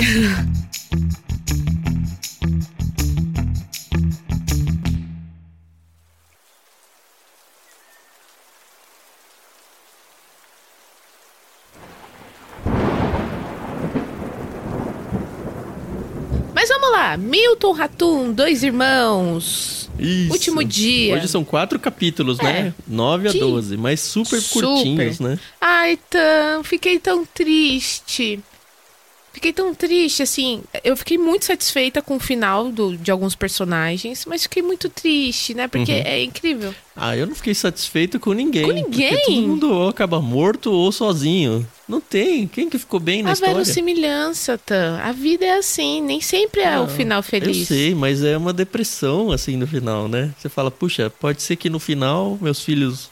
Mas 16.89 16.91
vamos 16.91 16.91
lá, 16.91 17.17
Milton 17.17 17.71
Ratum, 17.71 18.31
dois 18.31 18.63
irmãos. 18.63 19.89
Isso. 19.99 20.31
Último 20.31 20.63
dia. 20.63 21.15
Hoje 21.15 21.27
são 21.27 21.43
quatro 21.43 21.77
capítulos, 21.79 22.37
né? 22.39 22.73
9 22.87 23.27
a 23.27 23.31
Sim. 23.31 23.39
12, 23.39 23.77
mas 23.77 23.99
super, 23.99 24.41
Super. 24.41 24.67
curtinhos, 24.67 25.19
né? 25.19 25.37
Ai, 25.59 25.97
Tan, 26.09 26.63
fiquei 26.63 26.99
tão 26.99 27.25
triste. 27.25 28.39
Fiquei 29.39 29.53
tão 29.53 29.73
triste, 29.73 30.21
assim. 30.21 30.61
Eu 30.83 30.97
fiquei 30.97 31.17
muito 31.17 31.45
satisfeita 31.45 32.01
com 32.01 32.17
o 32.17 32.19
final 32.19 32.69
do, 32.69 32.97
de 32.97 33.09
alguns 33.09 33.35
personagens, 33.35 34.25
mas 34.25 34.43
fiquei 34.43 34.61
muito 34.61 34.89
triste, 34.89 35.53
né? 35.53 35.65
Porque 35.65 35.93
Uhum. 35.93 36.01
é 36.03 36.21
incrível. 36.23 36.75
Ah, 36.93 37.15
eu 37.15 37.25
não 37.25 37.33
fiquei 37.33 37.53
satisfeito 37.55 38.19
com 38.19 38.33
ninguém. 38.33 38.65
Com 38.65 38.73
ninguém? 38.73 39.11
Porque 39.15 39.25
todo 39.31 39.41
mundo 39.47 39.71
ou 39.73 39.87
acaba 39.87 40.19
morto 40.21 40.73
ou 40.73 40.91
sozinho. 40.91 41.65
Não 41.87 42.01
tem. 42.01 42.49
Quem 42.49 42.69
que 42.69 42.77
ficou 42.77 42.99
bem 42.99 43.23
na 43.23 43.29
a 43.29 43.31
história? 43.31 43.53
verossimilhança, 43.53 44.57
Tan. 44.57 44.99
A 45.01 45.13
vida 45.13 45.45
é 45.45 45.57
assim, 45.57 46.01
nem 46.01 46.19
sempre 46.19 46.59
é 46.59 46.77
o 46.77 46.81
Não, 46.81 46.89
final 46.89 47.19
Eu 47.19 47.23
feliz. 47.23 47.65
sei, 47.69 47.95
mas 47.95 48.21
é 48.21 48.35
uma 48.37 48.51
depressão 48.51 49.31
assim 49.31 49.55
no 49.55 49.65
final, 49.65 50.09
né? 50.09 50.33
Você 50.37 50.49
fala, 50.49 50.69
puxa, 50.69 51.09
pode 51.09 51.41
ser 51.41 51.55
que 51.55 51.69
no 51.69 51.79
final 51.79 52.37
meus 52.41 52.61
filhos 52.61 53.09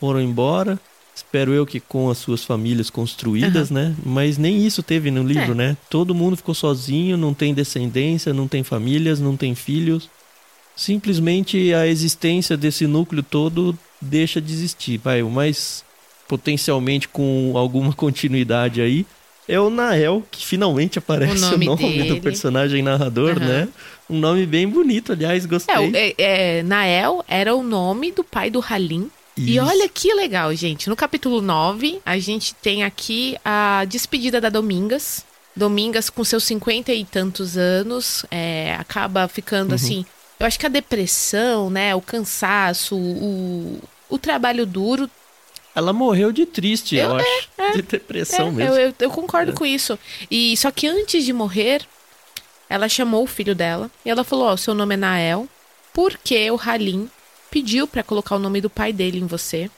foram 0.00 0.22
embora. 0.22 0.80
Espero 1.16 1.54
eu 1.54 1.64
que 1.64 1.80
com 1.80 2.10
as 2.10 2.18
suas 2.18 2.44
famílias 2.44 2.90
construídas, 2.90 3.70
né? 3.70 3.94
Mas 4.04 4.36
nem 4.36 4.66
isso 4.66 4.82
teve 4.82 5.10
no 5.10 5.22
livro, 5.22 5.52
É. 5.52 5.54
né? 5.54 5.76
Todo 5.88 6.14
mundo 6.14 6.36
ficou 6.36 6.54
sozinho, 6.54 7.16
não 7.16 7.32
tem 7.32 7.54
descendência, 7.54 8.34
não 8.34 8.46
tem 8.46 8.62
famílias, 8.62 9.18
não 9.18 9.34
tem 9.34 9.54
filhos. 9.54 10.10
Simplesmente 10.76 11.72
a 11.72 11.86
existência 11.86 12.54
desse 12.56 12.86
núcleo 12.86 13.22
todo 13.22 13.76
deixa 14.00 14.40
de 14.42 14.52
existir. 14.52 14.98
Vai, 14.98 15.22
o 15.22 15.30
mais 15.30 15.82
potencialmente 16.28 17.08
com 17.08 17.52
alguma 17.56 17.92
continuidade 17.96 18.82
aí 18.82 19.06
é 19.48 19.58
o 19.58 19.70
Nael, 19.70 20.22
que 20.30 20.44
finalmente 20.44 20.98
aparece 20.98 21.36
o 21.36 21.50
nome 21.50 21.66
nome, 21.66 21.82
dele. 21.82 22.08
do 22.14 22.20
personagem 22.20 22.82
narrador, 22.82 23.36
Aham. 23.38 23.46
né? 23.46 23.68
Um 24.10 24.18
nome 24.18 24.44
bem 24.44 24.68
bonito, 24.68 25.12
aliás, 25.12 25.46
gostei. 25.46 25.74
É, 25.74 25.78
o- 25.80 25.92
é, 25.94 26.14
é, 26.58 26.62
Nael 26.62 27.24
era 27.26 27.54
o 27.54 27.62
nome 27.62 28.12
do 28.12 28.22
pai 28.24 28.50
do 28.50 28.60
Halim. 28.60 29.08
E 29.36 29.56
Isso. 29.56 29.66
olha 29.66 29.88
que 29.88 30.12
legal, 30.14 30.54
gente. 30.54 30.88
No 30.88 30.96
capítulo 30.96 31.42
9, 31.42 32.00
a 32.06 32.18
gente 32.18 32.54
tem 32.54 32.84
aqui 32.84 33.36
a 33.44 33.84
despedida 33.86 34.40
da 34.40 34.48
Domingas. 34.48 35.24
Domingas, 35.54 36.08
com 36.10 36.24
seus 36.24 36.44
cinquenta 36.44 36.92
e 36.92 37.04
tantos 37.04 37.56
anos, 37.56 38.24
é, 38.30 38.74
acaba 38.78 39.28
ficando 39.28 39.70
Uhum. 39.70 39.74
assim. 39.74 40.06
Eu 40.38 40.46
acho 40.46 40.58
que 40.58 40.66
a 40.66 40.70
depressão, 40.70 41.70
né? 41.70 41.94
O 41.94 42.00
cansaço, 42.00 42.94
o, 42.96 43.80
o 44.08 44.18
trabalho 44.18 44.64
duro. 44.66 45.10
Ela 45.74 45.92
morreu 45.92 46.32
de 46.32 46.44
triste, 46.46 46.96
eu, 46.96 47.10
Eu- 47.10 47.16
acho. 47.16 47.72
De 47.76 47.82
depressão 47.82 48.48
É, 48.48 48.50
mesmo. 48.50 48.74
eu, 48.74 48.80
eu, 48.88 48.94
eu 48.98 49.10
concordo 49.10 49.52
com 49.52 49.64
isso. 49.66 49.98
E 50.30 50.56
só 50.56 50.70
que 50.70 50.86
antes 50.86 51.24
de 51.24 51.32
morrer, 51.32 51.82
ela 52.68 52.88
chamou 52.88 53.24
o 53.24 53.26
filho 53.26 53.54
dela 53.54 53.90
e 54.04 54.10
ela 54.10 54.24
falou: 54.24 54.46
Ó, 54.46 54.54
o 54.54 54.58
seu 54.58 54.74
nome 54.74 54.94
é 54.94 54.96
Nael, 54.98 55.46
porque 55.92 56.50
o 56.50 56.58
Halim 56.60 57.10
pediu 57.56 57.86
pra 57.86 58.02
colocar 58.02 58.36
o 58.36 58.38
nome 58.38 58.60
do 58.60 58.68
pai 58.68 58.92
dele 58.92 59.18
em 59.18 59.26
você. 59.26 59.70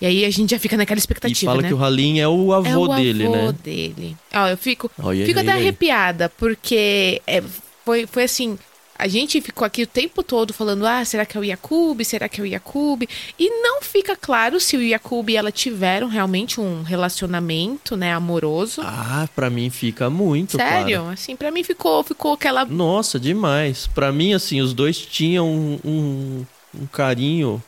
E 0.00 0.06
aí 0.06 0.24
a 0.24 0.30
gente 0.30 0.50
já 0.52 0.60
fica 0.60 0.76
naquela 0.76 0.96
E 0.96 1.00
expectativa, 1.00 1.50
fala 1.50 1.62
né? 1.62 1.68
que 1.68 1.74
o 1.74 1.84
Halim 1.84 2.20
é 2.20 2.28
o 2.28 2.52
avô 2.52 2.68
é 2.68 2.76
o 2.76 2.94
dele, 2.94 3.26
avô 3.26 3.34
né? 3.34 3.54
dele. 3.64 4.16
Ó, 4.32 4.46
eu 4.46 4.56
fico, 4.56 4.88
Olha 5.02 5.26
fico 5.26 5.40
ele 5.40 5.50
até 5.50 5.58
arrepiada, 5.58 6.28
porque 6.28 7.20
é, 7.26 7.42
foi, 7.84 8.06
foi 8.06 8.22
assim. 8.22 8.56
A 8.96 9.08
gente 9.08 9.40
ficou 9.40 9.64
aqui 9.64 9.82
o 9.82 9.86
tempo 9.86 10.22
todo 10.22 10.52
falando: 10.52 10.86
ah, 10.86 11.04
será 11.04 11.26
que 11.26 11.36
é 11.36 11.40
o 11.40 11.44
Yakub? 11.44 12.04
Será 12.04 12.28
que 12.28 12.40
é 12.40 12.44
o 12.44 12.46
Yakub? 12.46 13.02
E 13.38 13.50
não 13.62 13.82
fica 13.82 14.14
claro 14.14 14.60
se 14.60 14.76
o 14.76 14.82
Yakub 14.82 15.28
e 15.30 15.36
ela 15.36 15.50
tiveram 15.50 16.06
realmente 16.06 16.60
um 16.60 16.82
relacionamento, 16.82 17.96
né, 17.96 18.12
amoroso. 18.12 18.82
Ah, 18.84 19.28
pra 19.34 19.50
mim 19.50 19.68
fica 19.68 20.08
muito 20.08 20.56
Sério? 20.56 21.00
claro. 21.00 21.12
Assim, 21.14 21.34
pra 21.34 21.50
mim 21.50 21.64
ficou, 21.64 22.04
ficou 22.04 22.34
aquela. 22.34 22.64
Nossa, 22.64 23.18
demais. 23.18 23.86
Pra 23.88 24.12
mim, 24.12 24.32
assim, 24.32 24.60
os 24.60 24.72
dois 24.72 24.98
tinham 24.98 25.48
um, 25.48 25.78
um, 25.82 26.46
um 26.74 26.86
carinho 26.86 27.62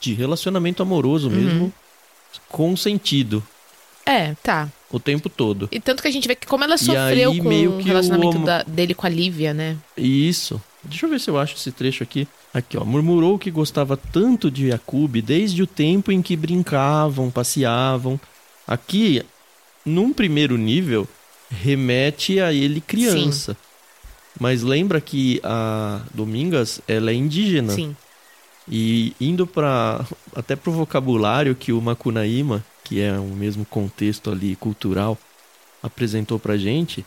de 0.00 0.12
relacionamento 0.14 0.82
amoroso 0.82 1.28
Uhum. 1.28 1.34
mesmo, 1.34 1.72
com 2.48 2.76
sentido, 2.76 3.42
É, 4.06 4.34
tá. 4.42 4.68
o 4.90 4.98
tempo 4.98 5.28
todo. 5.28 5.68
E 5.70 5.78
tanto 5.80 6.02
que 6.02 6.08
a 6.08 6.10
gente 6.10 6.26
vê 6.26 6.34
que 6.34 6.46
como 6.46 6.64
ela 6.64 6.76
sofreu 6.78 7.30
aí, 7.32 7.38
com 7.40 7.48
o 7.48 7.82
relacionamento 7.82 8.38
o- 8.38 8.44
da- 8.44 8.62
dele 8.62 8.94
com 8.94 9.06
a 9.06 9.10
Lívia, 9.10 9.52
né? 9.52 9.76
Isso. 9.96 10.60
Deixa 10.82 11.04
eu 11.04 11.10
ver 11.10 11.20
se 11.20 11.28
eu 11.28 11.38
acho 11.38 11.54
esse 11.56 11.70
trecho 11.70 12.02
aqui. 12.02 12.26
Aqui, 12.54 12.78
ó. 12.78 12.84
Murmurou 12.84 13.38
que 13.38 13.50
gostava 13.50 13.96
tanto 13.98 14.50
de 14.50 14.68
Yakub 14.68 15.16
desde 15.20 15.62
o 15.62 15.66
tempo 15.66 16.10
em 16.10 16.22
que 16.22 16.34
brincavam, 16.34 17.30
passeavam. 17.30 18.18
Aqui, 18.66 19.22
num 19.84 20.10
primeiro 20.12 20.56
nível, 20.56 21.06
remete 21.50 22.40
a 22.40 22.50
ele 22.52 22.80
criança. 22.80 23.56
Mas 24.38 24.62
lembra 24.62 25.00
que 25.00 25.38
a 25.44 26.00
Domingas, 26.14 26.80
ela 26.88 27.10
é 27.10 27.14
indígena. 27.14 27.72
Sim. 27.74 27.94
E 28.68 29.12
indo 29.20 29.46
para 29.46 30.04
até 30.34 30.54
pro 30.56 30.72
vocabulário 30.72 31.54
que 31.54 31.72
o 31.72 31.80
Macunaíma, 31.80 32.64
que 32.84 33.00
é 33.00 33.12
o 33.18 33.24
mesmo 33.24 33.64
contexto 33.64 34.30
ali 34.30 34.54
cultural, 34.56 35.18
apresentou 35.82 36.38
pra 36.38 36.56
gente, 36.56 37.04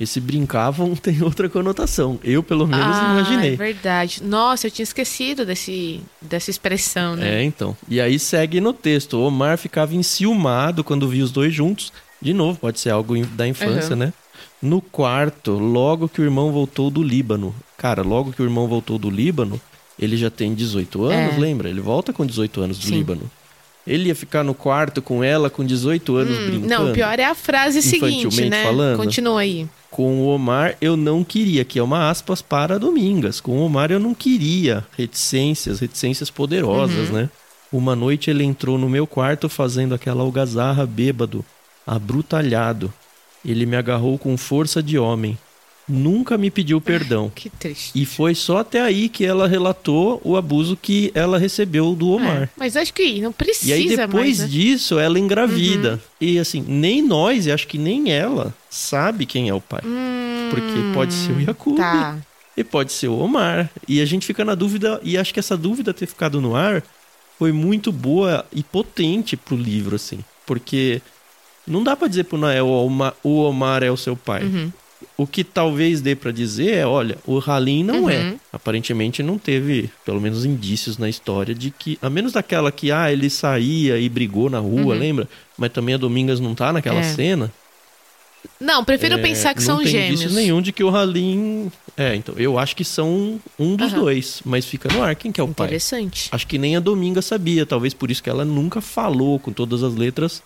esse 0.00 0.20
brincavam 0.20 0.94
tem 0.96 1.22
outra 1.22 1.48
conotação. 1.48 2.18
Eu, 2.24 2.42
pelo 2.42 2.66
menos, 2.66 2.86
ah, 2.96 3.12
imaginei. 3.12 3.54
É 3.54 3.56
verdade. 3.56 4.22
Nossa, 4.24 4.66
eu 4.66 4.70
tinha 4.70 4.82
esquecido 4.84 5.44
desse, 5.46 6.00
dessa 6.20 6.50
expressão, 6.50 7.14
né? 7.16 7.40
É, 7.40 7.44
então. 7.44 7.76
E 7.88 8.00
aí 8.00 8.18
segue 8.18 8.60
no 8.60 8.72
texto. 8.72 9.14
O 9.16 9.26
Omar 9.26 9.56
ficava 9.58 9.94
enciumado 9.94 10.82
quando 10.82 11.08
via 11.08 11.22
os 11.24 11.30
dois 11.30 11.54
juntos. 11.54 11.92
De 12.20 12.32
novo, 12.32 12.58
pode 12.58 12.80
ser 12.80 12.90
algo 12.90 13.24
da 13.26 13.46
infância, 13.46 13.90
Uhum. 13.92 13.98
né? 14.00 14.12
No 14.60 14.80
quarto, 14.80 15.52
logo 15.52 16.08
que 16.08 16.20
o 16.20 16.24
irmão 16.24 16.50
voltou 16.50 16.90
do 16.90 17.02
Líbano. 17.02 17.54
Cara, 17.76 18.02
logo 18.02 18.32
que 18.32 18.40
o 18.40 18.44
irmão 18.46 18.66
voltou 18.66 18.98
do 18.98 19.10
Líbano, 19.10 19.60
ele 19.98 20.16
já 20.16 20.30
tem 20.30 20.54
18 20.54 21.04
anos, 21.04 21.34
É. 21.36 21.38
lembra? 21.38 21.68
Ele 21.68 21.80
volta 21.80 22.12
com 22.12 22.24
18 22.26 22.60
anos 22.60 22.78
do 22.78 22.86
Sim. 22.86 22.96
Líbano. 22.98 23.30
Ele 23.86 24.08
ia 24.08 24.14
ficar 24.14 24.42
no 24.42 24.54
quarto 24.54 25.02
com 25.02 25.22
ela 25.22 25.50
com 25.50 25.62
18 25.64 26.16
anos 26.16 26.38
Hum, 26.38 26.46
brincando. 26.46 26.68
não, 26.68 26.90
o 26.90 26.92
pior 26.94 27.18
é 27.18 27.24
a 27.24 27.34
frase 27.34 27.82
seguinte, 27.82 28.48
né? 28.48 28.64
falando. 28.64 28.96
Continua 28.96 29.40
aí. 29.42 29.68
Com 29.90 30.22
o 30.22 30.28
Omar 30.28 30.76
eu 30.80 30.96
não 30.96 31.22
queria, 31.22 31.64
que 31.64 31.78
é 31.78 31.82
uma 31.82 32.08
aspas 32.10 32.40
para 32.40 32.78
Domingas. 32.78 33.40
Com 33.40 33.52
o 33.58 33.60
Omar 33.64 33.92
eu 33.92 34.00
não 34.00 34.14
queria 34.14 34.84
reticências, 34.96 35.80
reticências 35.80 36.30
poderosas, 36.30 37.08
Uhum. 37.10 37.14
né? 37.14 37.30
Uma 37.70 37.94
noite 37.94 38.30
ele 38.30 38.42
entrou 38.42 38.78
no 38.78 38.88
meu 38.88 39.06
quarto 39.06 39.48
fazendo 39.48 39.94
aquela 39.94 40.22
algazarra 40.22 40.86
bêbado, 40.86 41.44
abrutalhado. 41.86 42.92
Ele 43.44 43.66
me 43.66 43.76
agarrou 43.76 44.16
com 44.18 44.36
força 44.36 44.82
de 44.82 44.98
homem. 44.98 45.36
Nunca 45.86 46.38
me 46.38 46.50
pediu 46.50 46.80
perdão. 46.80 47.30
Que 47.34 47.50
triste. 47.50 47.92
E 47.94 48.06
foi 48.06 48.34
só 48.34 48.58
até 48.58 48.80
aí 48.80 49.08
que 49.08 49.24
ela 49.24 49.46
relatou 49.46 50.18
o 50.24 50.34
abuso 50.36 50.76
que 50.80 51.12
ela 51.14 51.38
recebeu 51.38 51.94
do 51.94 52.08
Omar. 52.10 52.44
É, 52.44 52.48
mas 52.56 52.74
acho 52.76 52.92
que 52.94 53.20
não 53.20 53.32
precisa 53.32 53.70
E 53.70 53.72
aí 53.74 53.88
depois 53.88 54.38
mais, 54.38 54.40
né? 54.40 54.46
disso 54.46 54.98
ela 54.98 55.18
engravida. 55.18 55.92
Uhum. 55.92 55.98
E 56.28 56.38
assim, 56.38 56.64
nem 56.66 57.02
nós, 57.02 57.44
e 57.46 57.52
acho 57.52 57.66
que 57.68 57.76
nem 57.76 58.10
ela, 58.10 58.54
sabe 58.70 59.26
quem 59.26 59.48
é 59.50 59.54
o 59.54 59.60
pai. 59.60 59.82
Hum, 59.84 60.48
Porque 60.50 60.94
pode 60.94 61.12
ser 61.12 61.32
o 61.32 61.40
Yakub 61.40 61.76
Tá. 61.76 62.16
e 62.56 62.64
pode 62.64 62.90
ser 62.90 63.08
o 63.08 63.18
Omar. 63.18 63.70
E 63.86 64.00
a 64.00 64.06
gente 64.06 64.26
fica 64.26 64.42
na 64.44 64.54
dúvida, 64.54 64.98
e 65.02 65.18
acho 65.18 65.34
que 65.34 65.40
essa 65.40 65.56
dúvida 65.56 65.92
ter 65.92 66.06
ficado 66.06 66.40
no 66.40 66.56
ar 66.56 66.82
foi 67.38 67.52
muito 67.52 67.92
boa 67.92 68.46
e 68.50 68.62
potente 68.62 69.36
pro 69.36 69.54
livro, 69.56 69.96
assim. 69.96 70.20
Porque 70.46 71.02
não 71.66 71.82
dá 71.82 71.94
pra 71.94 72.08
dizer 72.08 72.24
pro 72.24 72.38
Nael, 72.38 72.66
o 72.68 72.86
Omar, 72.86 73.12
o 73.22 73.42
Omar 73.42 73.82
é 73.82 73.90
o 73.90 73.96
seu 73.98 74.16
pai. 74.16 74.44
Uhum. 74.44 74.72
O 75.16 75.26
que 75.26 75.42
talvez 75.44 76.00
dê 76.00 76.14
pra 76.14 76.30
dizer 76.32 76.74
é, 76.74 76.86
olha, 76.86 77.16
o 77.26 77.38
Halim 77.38 77.82
não 77.84 78.02
Uhum. 78.04 78.10
é. 78.10 78.34
Aparentemente 78.52 79.22
não 79.22 79.38
teve, 79.38 79.90
pelo 80.04 80.20
menos, 80.20 80.44
indícios 80.44 80.96
na 80.98 81.08
história 81.08 81.54
de 81.54 81.70
que, 81.70 81.98
a 82.00 82.08
menos 82.10 82.32
daquela 82.32 82.70
que, 82.72 82.90
ah, 82.92 83.12
ele 83.12 83.28
saía 83.30 83.98
e 83.98 84.08
brigou 84.08 84.48
na 84.50 84.58
rua, 84.58 84.94
Uhum. 84.94 84.98
lembra? 85.00 85.28
Mas 85.58 85.72
também 85.72 85.94
a 85.94 85.98
Domingas 85.98 86.40
não 86.40 86.54
tá 86.54 86.72
naquela 86.72 87.00
É. 87.00 87.02
cena. 87.02 87.52
Não, 88.60 88.84
prefiro 88.84 89.14
É, 89.14 89.18
pensar 89.18 89.54
que 89.54 89.60
não 89.60 89.66
são 89.66 89.78
tem 89.78 89.86
gêmeos. 89.88 90.10
indícios 90.20 90.34
nenhum 90.34 90.60
de 90.60 90.70
que 90.72 90.84
o 90.84 90.94
Halim. 90.94 91.72
É, 91.96 92.14
então, 92.14 92.34
eu 92.36 92.58
acho 92.58 92.76
que 92.76 92.84
são 92.84 93.40
um 93.58 93.74
dos 93.76 93.92
Aham. 93.92 94.00
dois, 94.02 94.40
mas 94.44 94.64
fica 94.66 94.88
no 94.92 95.02
ar 95.02 95.14
quem 95.16 95.32
que 95.32 95.40
é 95.40 95.44
o 95.44 95.48
pai. 95.48 95.66
Interessante. 95.66 96.28
Acho 96.30 96.46
que 96.46 96.58
nem 96.58 96.76
a 96.76 96.80
Dominga 96.80 97.22
sabia, 97.22 97.64
talvez 97.64 97.94
por 97.94 98.10
isso 98.10 98.22
que 98.22 98.28
ela 98.30 98.44
nunca 98.44 98.80
falou 98.80 99.38
com 99.38 99.52
todas 99.52 99.82
as 99.82 99.94
letras 99.94 100.42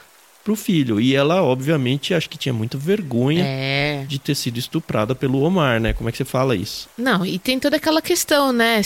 pro 0.49 0.57
filho. 0.57 0.99
E 0.99 1.15
ela, 1.15 1.43
obviamente, 1.43 2.15
acho 2.15 2.31
que 2.31 2.39
tinha 2.39 2.55
muita 2.55 2.79
vergonha 2.79 3.45
É. 3.45 4.07
de 4.09 4.19
ter 4.19 4.35
sido 4.35 4.59
estuprada 4.59 5.15
pelo 5.15 5.43
Omar, 5.43 5.79
né? 5.79 5.93
Como 5.93 6.09
é 6.09 6.13
que 6.13 6.17
você 6.17 6.25
fala 6.25 6.57
isso? 6.57 6.89
Não, 6.97 7.27
e 7.27 7.39
tem 7.39 7.59
toda 7.61 7.77
aquela 7.77 8.01
questão, 8.01 8.51
né? 8.51 8.81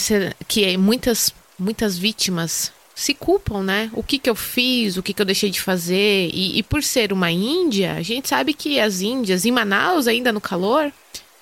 Que 0.45 0.75
muitas, 0.75 1.33
muitas 1.57 1.97
vítimas 1.97 2.73
se 2.93 3.13
culpam, 3.13 3.63
né? 3.63 3.89
O 3.93 4.03
que 4.03 4.19
que 4.19 4.29
eu 4.29 4.35
fiz, 4.35 4.97
o 4.97 5.01
que 5.03 5.13
que 5.13 5.21
eu 5.21 5.25
deixei 5.25 5.49
de 5.49 5.61
fazer. 5.61 6.29
E, 6.33 6.57
e 6.59 6.63
por 6.63 6.83
ser 6.83 7.13
uma 7.13 7.31
índia, 7.31 7.93
a 7.93 8.01
gente 8.01 8.27
sabe 8.27 8.53
que 8.53 8.77
as 8.77 8.99
índias, 8.99 9.45
em 9.45 9.51
Manaus, 9.51 10.05
ainda 10.05 10.33
no 10.33 10.41
calor, 10.41 10.91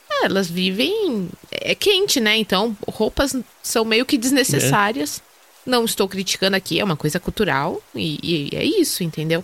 é, 0.07 0.25
elas 0.25 0.47
vivem. 0.47 1.29
É 1.49 1.73
quente, 1.73 2.19
né? 2.19 2.37
Então, 2.37 2.77
roupas 2.87 3.35
são 3.63 3.83
meio 3.83 4.05
que 4.05 4.19
desnecessárias. 4.19 5.19
Não 5.63 5.85
estou 5.85 6.07
criticando 6.07 6.55
aqui, 6.55 6.79
é 6.79 6.83
uma 6.83 6.95
coisa 6.95 7.19
cultural. 7.19 7.79
E, 7.95 8.17
e 8.23 8.55
é 8.55 8.63
isso, 8.63 9.03
entendeu? 9.03 9.43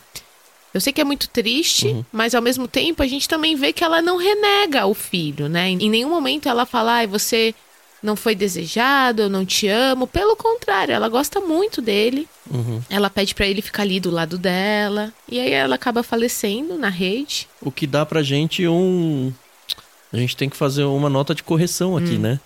Eu 0.78 0.82
sei 0.82 0.94
que 0.94 1.02
é 1.02 1.04
muito 1.04 1.28
triste, 1.30 1.88
Uhum. 1.88 2.06
mas 2.12 2.34
ao 2.36 2.42
mesmo 2.42 2.68
tempo 2.68 3.02
a 3.04 3.08
gente 3.08 3.28
também 3.28 3.56
vê 3.56 3.74
que 3.74 3.84
ela 3.84 4.02
não 4.02 4.18
renega 4.18 4.86
o 4.86 4.94
filho, 4.94 5.50
né? 5.50 5.70
Em 5.70 5.90
nenhum 5.90 6.10
momento 6.10 6.48
ela 6.48 6.66
fala, 6.66 6.94
ai, 6.94 7.08
você 7.08 7.54
não 8.02 8.16
foi 8.16 8.36
desejado, 8.36 9.24
eu 9.24 9.30
não 9.30 9.44
te 9.44 9.68
amo. 9.68 10.06
Pelo 10.06 10.36
contrário, 10.36 10.94
ela 10.94 11.10
gosta 11.10 11.42
muito 11.42 11.82
dele. 11.82 12.28
Uhum. 12.50 12.80
Ela 12.90 13.10
pede 13.10 13.34
pra 13.34 13.48
ele 13.48 13.62
ficar 13.62 13.82
ali 13.84 14.00
do 14.00 14.12
lado 14.12 14.38
dela. 14.38 15.12
E 15.28 15.40
aí 15.40 15.52
ela 15.52 15.76
acaba 15.76 16.04
falecendo 16.04 16.78
na 16.78 16.90
rede. 16.90 17.48
O 17.60 17.72
que 17.72 17.88
dá 17.88 18.06
pra 18.06 18.22
gente 18.22 18.68
um. 18.68 19.34
A 20.14 20.18
gente 20.18 20.38
tem 20.38 20.48
que 20.48 20.56
fazer 20.56 20.84
uma 20.84 21.10
nota 21.10 21.34
de 21.36 21.42
correção 21.44 21.98
aqui, 21.98 22.14
Hum. 22.16 22.20
né? 22.20 22.40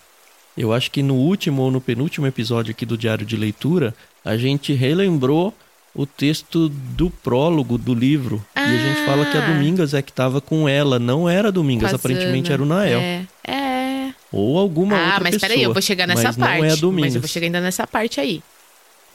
Eu 0.56 0.72
acho 0.72 0.90
que 0.90 1.02
no 1.02 1.14
último 1.14 1.62
ou 1.62 1.70
no 1.70 1.80
penúltimo 1.80 2.26
episódio 2.26 2.72
aqui 2.72 2.84
do 2.84 2.96
Diário 2.98 3.24
de 3.24 3.36
Leitura, 3.36 3.94
a 4.24 4.36
gente 4.36 4.72
relembrou 4.72 5.54
o 5.94 6.06
texto 6.06 6.68
do 6.68 7.10
prólogo 7.10 7.76
do 7.76 7.94
livro. 7.94 8.44
E 8.56 8.60
a 8.60 8.76
gente 8.76 9.04
fala 9.04 9.26
que 9.26 9.36
a 9.36 9.44
Ah. 9.44 9.46
Domingas 9.48 9.92
é 9.94 10.00
que 10.02 10.12
tava 10.12 10.40
com 10.40 10.68
ela, 10.68 10.98
não 10.98 11.28
era 11.28 11.48
a 11.48 11.50
Domingas, 11.50 11.92
aparentemente 11.92 12.50
era 12.52 12.62
o 12.62 12.66
Nael. 12.66 12.98
É, 13.00 13.26
é. 13.46 14.14
Ou 14.32 14.58
alguma 14.58 14.96
ah, 14.96 15.04
outra 15.06 15.20
mas 15.24 15.34
pessoa. 15.34 15.48
peraí, 15.48 15.62
eu 15.62 15.72
vou 15.72 15.82
chegar 15.82 16.06
nessa 16.06 16.22
mas 16.28 16.36
parte. 16.36 16.58
Não 16.58 16.64
é 16.64 16.72
a 16.72 16.76
Domingas. 16.76 17.06
mas 17.08 17.14
eu 17.16 17.20
vou 17.20 17.28
chegar 17.28 17.46
ainda 17.46 17.60
nessa 17.60 17.86
parte 17.86 18.20
aí. 18.20 18.42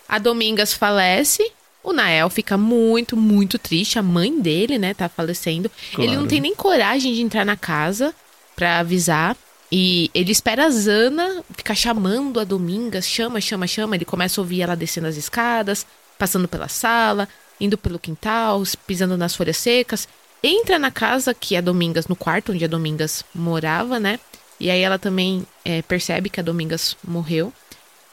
A 0.08 0.20
Domingas 0.20 0.74
falece. 0.74 1.52
O 1.84 1.94
Nael 1.94 2.30
fica 2.30 2.58
muito, 2.58 3.16
muito 3.18 3.58
triste. 3.58 3.98
A 3.98 4.04
mãe 4.04 4.40
dele, 4.40 4.78
né, 4.78 4.94
tá 4.94 5.10
falecendo. 5.10 5.72
Ele 5.98 6.08
Claro. 6.08 6.22
não 6.22 6.28
tem 6.28 6.40
nem 6.42 6.54
coragem 6.54 7.14
de 7.14 7.22
entrar 7.22 7.46
na 7.46 7.56
casa 7.56 8.14
pra 8.56 8.80
avisar. 8.80 9.36
E 9.72 10.10
ele 10.14 10.32
espera 10.32 10.66
a 10.66 10.70
Zana 10.70 11.44
ficar 11.56 11.76
chamando 11.76 12.40
a 12.40 12.44
Domingas. 12.44 13.08
Chama, 13.08 13.42
chama, 13.42 13.66
chama. 13.68 13.96
Ele 13.96 14.06
começa 14.06 14.40
a 14.40 14.42
ouvir 14.44 14.62
ela 14.62 14.76
descendo 14.76 15.08
as 15.08 15.18
escadas, 15.18 15.86
passando 16.18 16.48
pela 16.48 16.68
sala, 16.68 17.28
indo 17.60 17.78
pelo 17.78 18.00
quintal, 18.00 18.62
pisando 18.86 19.18
nas 19.18 19.36
folhas 19.36 19.58
secas. 19.58 20.08
Entra 20.44 20.78
na 20.78 20.92
casa 20.92 21.34
que 21.34 21.56
a 21.56 21.62
Domingas, 21.62 22.08
no 22.08 22.16
quarto 22.16 22.52
onde 22.52 22.64
a 22.64 22.68
Domingas 22.68 23.24
morava, 23.34 24.00
né? 24.00 24.20
E 24.60 24.70
aí 24.70 24.82
ela 24.82 24.98
também 24.98 25.46
é, 25.64 25.82
percebe 25.82 26.30
que 26.30 26.40
a 26.40 26.44
Domingas 26.44 26.96
morreu. 27.04 27.54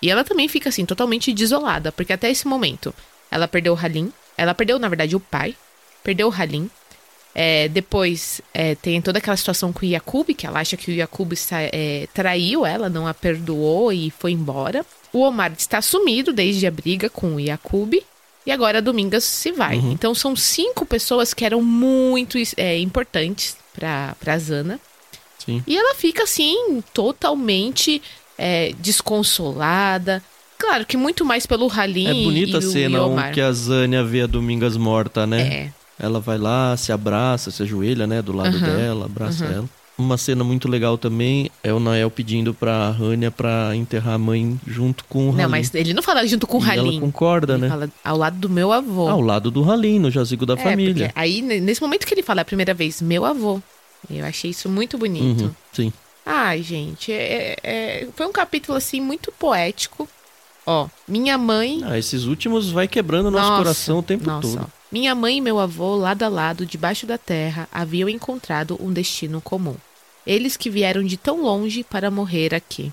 E 0.00 0.11
ela 0.11 0.25
também 0.25 0.49
fica 0.49 0.68
assim, 0.68 0.84
totalmente 0.84 1.32
desolada, 1.32 1.90
porque 1.90 2.12
até 2.12 2.30
esse 2.30 2.46
momento 2.46 2.94
ela 3.30 3.49
perdeu 3.49 3.73
o 3.73 3.78
Halim. 3.78 4.12
Ela 4.37 4.54
perdeu, 4.54 4.78
na 4.78 4.88
verdade, 4.88 5.16
o 5.16 5.20
pai. 5.20 5.56
Perdeu 6.02 6.28
o 6.28 6.32
Halim. 6.32 6.70
É, 7.34 7.68
depois 7.68 8.40
é, 8.52 8.76
tem 8.76 9.00
toda 9.02 9.18
aquela 9.18 9.37
situação 9.37 9.73
com 9.73 9.84
o 9.84 9.88
Yakub, 9.88 10.28
que 10.34 10.46
ela 10.46 10.61
acha 10.61 10.76
que 10.76 10.90
o 10.90 10.94
Yakub 10.94 11.32
é, 11.73 12.06
traiu 12.14 12.64
ela, 12.64 12.88
não 12.88 13.08
a 13.08 13.14
perdoou 13.14 13.92
e 13.92 14.11
foi 14.11 14.32
embora. 14.32 14.87
O 15.14 15.21
Omar 15.21 15.52
está 15.56 15.80
sumido 15.80 16.33
desde 16.33 16.66
a 16.66 16.71
briga 16.71 17.09
com 17.09 17.37
o 17.37 17.40
Yakub. 17.40 17.94
E 18.47 18.50
agora 18.50 18.78
a 18.78 18.80
Domingas 18.83 19.25
se 19.25 19.52
vai. 19.52 19.76
Então 19.76 20.14
são 20.14 20.36
cinco 20.36 20.84
pessoas 20.84 21.32
que 21.32 21.47
eram 21.47 21.62
muito 21.62 22.36
é, 22.58 22.78
importantes 22.78 23.56
para 23.73 24.15
pra 24.21 24.36
Zana. 24.39 24.78
Sim. 25.39 25.62
E 25.67 25.78
ela 25.78 25.95
fica 25.95 26.25
assim, 26.25 26.82
totalmente 26.93 28.02
é, 28.36 28.75
desconsolada. 28.80 30.23
Claro 30.58 30.84
que 30.84 30.97
muito 30.97 31.25
mais 31.25 31.47
pelo 31.47 31.71
Halim 31.71 32.06
É 32.06 32.25
bonita 32.25 32.58
a 32.58 32.62
cena 32.62 33.30
que 33.32 33.41
a 33.41 33.52
Zânia 33.52 34.04
vê 34.04 34.23
a 34.23 34.26
Domingas 34.26 34.76
morta, 34.76 35.26
né? 35.26 35.43
É. 35.43 35.73
Ela 35.99 36.21
vai 36.21 36.36
lá, 36.36 36.76
se 36.76 36.93
abraça, 36.93 37.50
se 37.50 37.62
ajoelha, 37.62 38.06
né, 38.06 38.21
do 38.21 38.32
lado 38.32 38.56
Aham, 38.56 38.76
dela, 38.76 39.06
abraça 39.06 39.45
ela. 39.45 39.69
Uma 39.97 40.19
cena 40.19 40.43
muito 40.43 40.67
legal 40.69 40.99
também 40.99 41.49
é 41.63 41.73
o 41.73 41.78
Nael 41.78 42.11
pedindo 42.11 42.52
pra 42.52 42.91
Rania 42.91 43.30
pra 43.30 43.76
enterrar 43.76 44.15
a 44.15 44.19
mãe 44.19 44.59
junto 44.67 45.04
com 45.04 45.26
o 45.26 45.28
Halim. 45.30 45.43
Não, 45.43 45.49
mas 45.49 45.73
ele 45.73 45.95
não 45.95 46.02
fala 46.02 46.26
junto 46.26 46.49
com 46.49 46.59
o 46.59 46.63
Halim. 46.65 46.97
ela 46.97 47.00
concorda, 47.00 47.52
Ele 47.54 47.63
né? 47.63 47.69
fala 47.69 47.89
ao 48.02 48.17
lado 48.17 48.37
do 48.37 48.50
meu 48.50 48.73
avô. 48.73 49.09
Ao 49.09 49.21
lado 49.21 49.52
do 49.52 49.71
Halim, 49.71 50.00
no 50.00 50.11
jazigo 50.11 50.45
da 50.45 50.54
É, 50.54 50.57
família. 50.57 51.13
aí, 51.15 51.41
ne- 51.41 51.61
nesse 51.61 51.80
momento 51.80 52.07
que 52.09 52.15
ele 52.15 52.25
fala 52.25 52.41
a 52.41 52.45
primeira 52.45 52.75
vez, 52.75 53.00
meu 53.00 53.25
avô. 53.25 53.61
Eu 54.11 54.25
achei 54.26 54.50
isso 54.50 54.69
muito 54.69 54.99
bonito. 54.99 55.45
Uhum, 55.45 55.50
sim. 55.73 55.93
Ai, 56.26 56.61
gente, 56.63 57.13
é- 57.13 57.57
é- 57.63 58.09
foi 58.17 58.26
um 58.26 58.33
capítulo, 58.33 58.76
assim, 58.76 59.00
muito 59.00 59.30
poético. 59.30 60.09
Ó, 60.67 60.89
minha 61.07 61.39
mãe... 61.39 61.83
Ah, 61.85 61.97
esses 61.99 62.25
últimos 62.25 62.71
vai 62.71 62.89
quebrando 62.89 63.30
nosso 63.30 63.49
Nossa, 63.49 63.63
coração 63.63 63.99
o 63.99 64.02
tempo 64.02 64.25
nossa, 64.26 64.49
todo. 64.49 64.63
ó. 64.65 64.67
Minha 64.95 65.13
mãe 65.13 65.39
e 65.39 65.41
meu 65.41 65.59
avô, 65.59 65.97
lado 65.97 66.23
a 66.23 66.28
lado, 66.28 66.65
debaixo 66.65 67.04
da 67.04 67.19
terra, 67.19 67.67
haviam 67.73 68.09
encontrado 68.09 68.78
um 68.80 68.93
destino 68.93 69.41
comum. 69.41 69.75
Eles 70.25 70.57
que 70.57 70.71
vieram 70.71 71.02
de 71.02 71.17
tão 71.17 71.43
longe 71.43 71.83
para 71.83 72.13
morrer 72.13 72.54
aqui. 72.54 72.93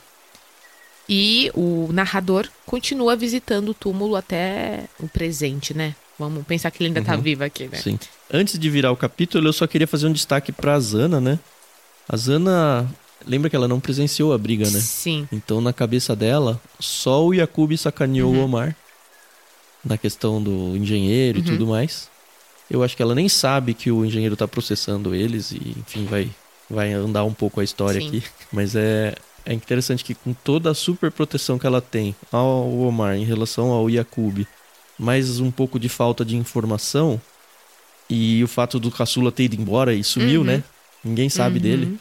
E 1.08 1.52
o 1.54 1.90
narrador 1.94 2.50
continua 2.66 3.16
visitando 3.16 3.70
o 3.70 3.74
túmulo 3.76 4.16
até 4.16 4.86
o 5.00 5.08
presente, 5.08 5.76
né? 5.76 5.94
Vamos 6.18 6.44
pensar 6.48 6.72
que 6.72 6.82
ele 6.82 6.88
ainda 6.88 7.04
tá 7.04 7.16
Uhum. 7.16 7.22
vivo 7.22 7.44
aqui, 7.44 7.68
né? 7.68 7.78
Sim. 7.78 8.00
Antes 8.34 8.58
de 8.58 8.68
virar 8.68 8.92
o 8.92 8.98
capítulo, 8.98 9.48
eu 9.50 9.54
só 9.54 9.68
queria 9.68 9.86
fazer 9.86 10.08
um 10.08 10.12
destaque 10.12 10.52
pra 10.52 10.80
Zana, 10.80 11.22
né? 11.22 11.38
A 12.10 12.18
Zana, 12.18 12.90
lembra 13.28 13.48
que 13.48 13.56
ela 13.56 13.68
não 13.68 13.80
presenciou 13.80 14.34
a 14.34 14.40
briga, 14.40 14.68
né? 14.72 14.80
Sim. 14.80 15.28
Então, 15.32 15.62
na 15.62 15.72
cabeça 15.72 16.16
dela, 16.16 16.60
só 16.80 17.24
o 17.24 17.32
Yakub 17.32 17.72
sacaneou 17.78 18.32
Uhum. 18.32 18.40
o 18.42 18.46
Omar. 18.46 18.76
Na 19.84 19.98
questão 19.98 20.42
do 20.42 20.76
engenheiro 20.78 21.40
e 21.40 21.42
Uhum. 21.42 21.48
tudo 21.48 21.68
mais. 21.68 22.10
Eu 22.70 22.84
acho 22.84 22.96
que 22.96 23.02
ela 23.02 23.16
nem 23.16 23.28
sabe 23.28 23.74
que 23.74 23.92
o 23.92 24.06
engenheiro 24.06 24.36
tá 24.38 24.48
processando 24.48 25.14
eles 25.14 25.52
e, 25.52 25.76
enfim, 25.78 26.06
vai, 26.06 26.30
vai 26.70 26.94
andar 26.94 27.24
um 27.26 27.34
pouco 27.34 27.60
a 27.60 27.64
história 27.64 28.00
Sim. 28.00 28.08
aqui. 28.08 28.24
Mas 28.54 28.76
é, 28.76 29.14
é 29.46 29.54
interessante 29.54 30.04
que 30.06 30.14
com 30.16 30.34
toda 30.34 30.70
a 30.72 30.74
super 30.74 31.12
proteção 31.12 31.58
que 31.60 31.66
ela 31.68 31.82
tem 31.82 32.16
ao 32.32 32.72
Omar 32.80 33.16
em 33.18 33.26
relação 33.26 33.72
ao 33.72 33.90
Yakub, 33.90 34.46
mais 34.98 35.40
um 35.40 35.50
pouco 35.52 35.80
de 35.80 35.90
falta 35.90 36.24
de 36.24 36.38
informação 36.38 37.20
e 38.10 38.44
o 38.44 38.48
fato 38.48 38.80
do 38.80 38.92
caçula 38.92 39.32
ter 39.32 39.44
ido 39.44 39.56
embora 39.60 39.94
e 39.94 40.04
sumiu, 40.04 40.42
Uhum. 40.42 40.48
né? 40.48 40.64
Ninguém 41.04 41.28
sabe 41.30 41.56
Uhum. 41.58 41.62
dele. 41.64 42.00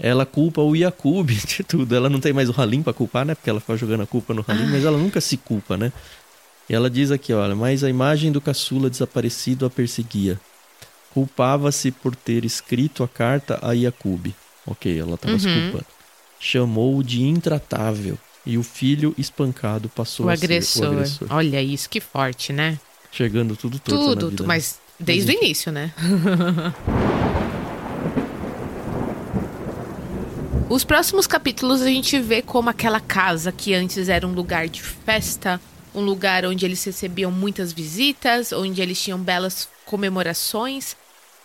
Ela 0.00 0.26
culpa 0.26 0.60
o 0.60 0.74
Yakub 0.74 1.28
de 1.46 1.62
tudo. 1.62 1.94
Ela 1.94 2.10
não 2.10 2.18
tem 2.20 2.32
mais 2.32 2.50
o 2.50 2.60
Halim 2.60 2.82
pra 2.82 2.92
culpar, 2.92 3.24
né? 3.24 3.34
Porque 3.34 3.48
ela 3.48 3.60
fica 3.60 3.76
jogando 3.76 4.02
a 4.02 4.06
culpa 4.06 4.34
no 4.34 4.44
Halim, 4.46 4.66
mas 4.66 4.84
ela 4.84 4.98
nunca 4.98 5.20
se 5.20 5.36
culpa, 5.36 5.76
né? 5.76 5.92
E 6.68 6.74
ela 6.74 6.88
diz 6.88 7.10
aqui, 7.10 7.32
olha, 7.32 7.54
mas 7.54 7.84
a 7.84 7.90
imagem 7.90 8.32
do 8.32 8.40
caçula 8.40 8.88
desaparecido 8.88 9.66
a 9.66 9.70
perseguia. 9.70 10.40
Culpava-se 11.12 11.90
por 11.90 12.16
ter 12.16 12.44
escrito 12.44 13.02
a 13.04 13.08
carta 13.08 13.58
a 13.62 13.72
Yakub. 13.72 14.28
Ok, 14.66 14.98
ela 14.98 15.16
tava 15.16 15.38
se 15.38 15.46
Uhum. 15.46 15.62
culpando. 15.62 15.86
Chamou-o 16.40 17.02
de 17.02 17.22
intratável. 17.22 18.18
E 18.46 18.58
o 18.58 18.62
filho 18.62 19.14
espancado 19.16 19.88
passou 19.88 20.26
O 20.26 20.30
a 20.30 20.36
ser 20.36 20.44
agressor. 20.44 20.84
o 20.84 20.92
agressor. 20.92 21.28
Olha 21.30 21.62
isso, 21.62 21.88
que 21.88 22.00
forte, 22.00 22.52
né? 22.52 22.78
Chegando 23.12 23.56
tudo 23.56 23.78
torto 23.78 24.04
na 24.08 24.14
Tudo, 24.14 24.30
vida, 24.30 24.42
né? 24.42 24.46
mas 24.48 24.78
desde 24.98 25.32
Mas 25.32 25.40
o 25.40 25.44
início, 25.44 25.72
né? 25.72 25.92
Os 30.68 30.82
próximos 30.82 31.26
capítulos 31.26 31.82
a 31.82 31.86
gente 31.86 32.18
vê 32.18 32.42
como 32.42 32.68
aquela 32.70 33.00
casa 33.00 33.52
que 33.52 33.74
antes 33.74 34.08
era 34.08 34.26
um 34.26 34.32
lugar 34.32 34.68
de 34.68 34.82
festa, 34.82 35.60
um 35.94 36.00
lugar 36.00 36.44
onde 36.44 36.64
eles 36.64 36.82
recebiam 36.84 37.30
muitas 37.30 37.72
visitas, 37.72 38.52
onde 38.52 38.82
eles 38.82 39.00
tinham 39.00 39.18
belas 39.18 39.68
comemorações, 39.84 40.96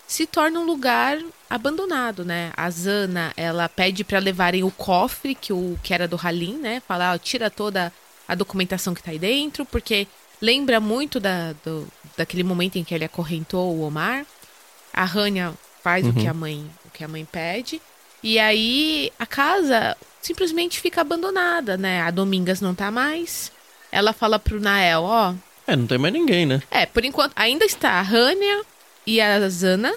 se 0.08 0.26
torna 0.26 0.60
um 0.60 0.66
lugar 0.66 1.20
abandonado, 1.50 2.26
né? 2.26 2.52
A 2.58 2.70
Zana, 2.70 3.32
ela 3.38 3.70
pede 3.70 4.04
para 4.04 4.18
levarem 4.18 4.64
o 4.64 4.72
cofre 4.72 5.36
que 5.36 5.54
o 5.54 5.78
que 5.84 5.94
era 5.94 6.08
do 6.08 6.20
Halim, 6.22 6.58
né? 6.58 6.82
Falar, 6.88 7.14
ó, 7.14 7.18
tira 7.18 7.50
toda 7.50 7.94
a 8.28 8.34
documentação 8.34 8.94
que 8.94 9.04
tá 9.04 9.12
aí 9.12 9.20
dentro, 9.20 9.66
porque 9.66 10.08
lembra 10.42 10.80
muito 10.80 11.20
da, 11.20 11.54
do, 11.64 11.88
daquele 12.18 12.44
momento 12.44 12.78
em 12.78 12.84
que 12.84 12.94
ele 12.94 13.06
acorrentou 13.06 13.76
o 13.76 13.82
Omar. 13.82 14.26
A 14.92 15.06
Rania 15.06 15.54
faz 15.84 16.08
o 16.08 16.14
que 16.14 16.28
a 16.28 16.34
mãe 16.34 16.70
o 16.86 16.90
que 16.90 17.04
a 17.04 17.08
mãe 17.08 17.26
pede. 17.26 17.80
E 18.24 18.40
aí 18.40 19.12
a 19.18 19.26
casa 19.26 19.96
simplesmente 20.22 20.80
fica 20.80 21.02
abandonada, 21.02 21.78
né? 21.78 22.02
A 22.02 22.12
Domingas 22.12 22.62
não 22.62 22.74
tá 22.74 22.90
mais. 22.92 23.52
Ela 23.92 24.14
fala 24.14 24.38
pro 24.40 24.60
Nael, 24.60 25.04
ó, 25.04 25.34
É, 25.68 25.76
não 25.76 25.86
tem 25.88 25.98
mais 25.98 26.14
ninguém, 26.14 26.46
né? 26.46 26.62
é, 26.72 26.86
por 26.86 27.04
enquanto 27.06 27.34
ainda 27.36 27.66
está 27.66 27.92
a 27.92 28.02
Rania 28.02 28.62
e 29.06 29.20
a 29.22 29.48
Zana. 29.50 29.94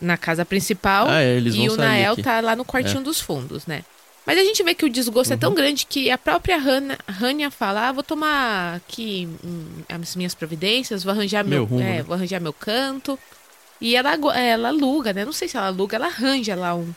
na 0.00 0.16
casa 0.16 0.44
principal 0.44 1.08
Ah, 1.08 1.20
é, 1.20 1.36
eles 1.36 1.54
e 1.54 1.58
vão 1.58 1.66
o 1.66 1.70
sair 1.70 1.78
Nael 1.88 2.12
aqui. 2.12 2.20
É. 2.20 2.24
tá 2.24 2.40
lá 2.40 2.54
no 2.54 2.64
quartinho 2.64 3.02
dos 3.02 3.20
fundos, 3.20 3.66
né? 3.66 3.82
Mas 4.24 4.38
a 4.38 4.44
gente 4.44 4.62
vê 4.62 4.74
que 4.74 4.84
o 4.84 4.90
desgosto 4.90 5.32
é 5.32 5.34
Uhum. 5.34 5.40
tão 5.40 5.54
grande 5.54 5.86
que 5.86 6.10
a 6.10 6.18
própria 6.18 6.56
Hania 7.20 7.50
fala: 7.50 7.88
ah, 7.88 7.92
vou 7.92 8.02
tomar 8.04 8.76
aqui 8.76 9.26
hum, 9.42 9.64
as 9.88 10.14
minhas 10.14 10.34
providências, 10.34 11.02
vou 11.02 11.12
arranjar 11.12 11.42
meu, 11.44 11.60
Meu 11.60 11.64
rumo, 11.64 11.80
é, 11.82 11.94
né? 11.96 12.02
vou 12.02 12.14
arranjar 12.14 12.38
meu 12.40 12.52
canto. 12.52 13.18
E 13.80 13.96
ela, 13.96 14.12
agu- 14.12 14.30
ela 14.30 14.68
aluga, 14.68 15.12
né? 15.12 15.24
Não 15.24 15.32
sei 15.32 15.48
se 15.48 15.56
ela 15.56 15.66
aluga, 15.68 15.96
ela 15.96 16.06
arranja 16.08 16.54
lá 16.54 16.74
um, 16.74 16.92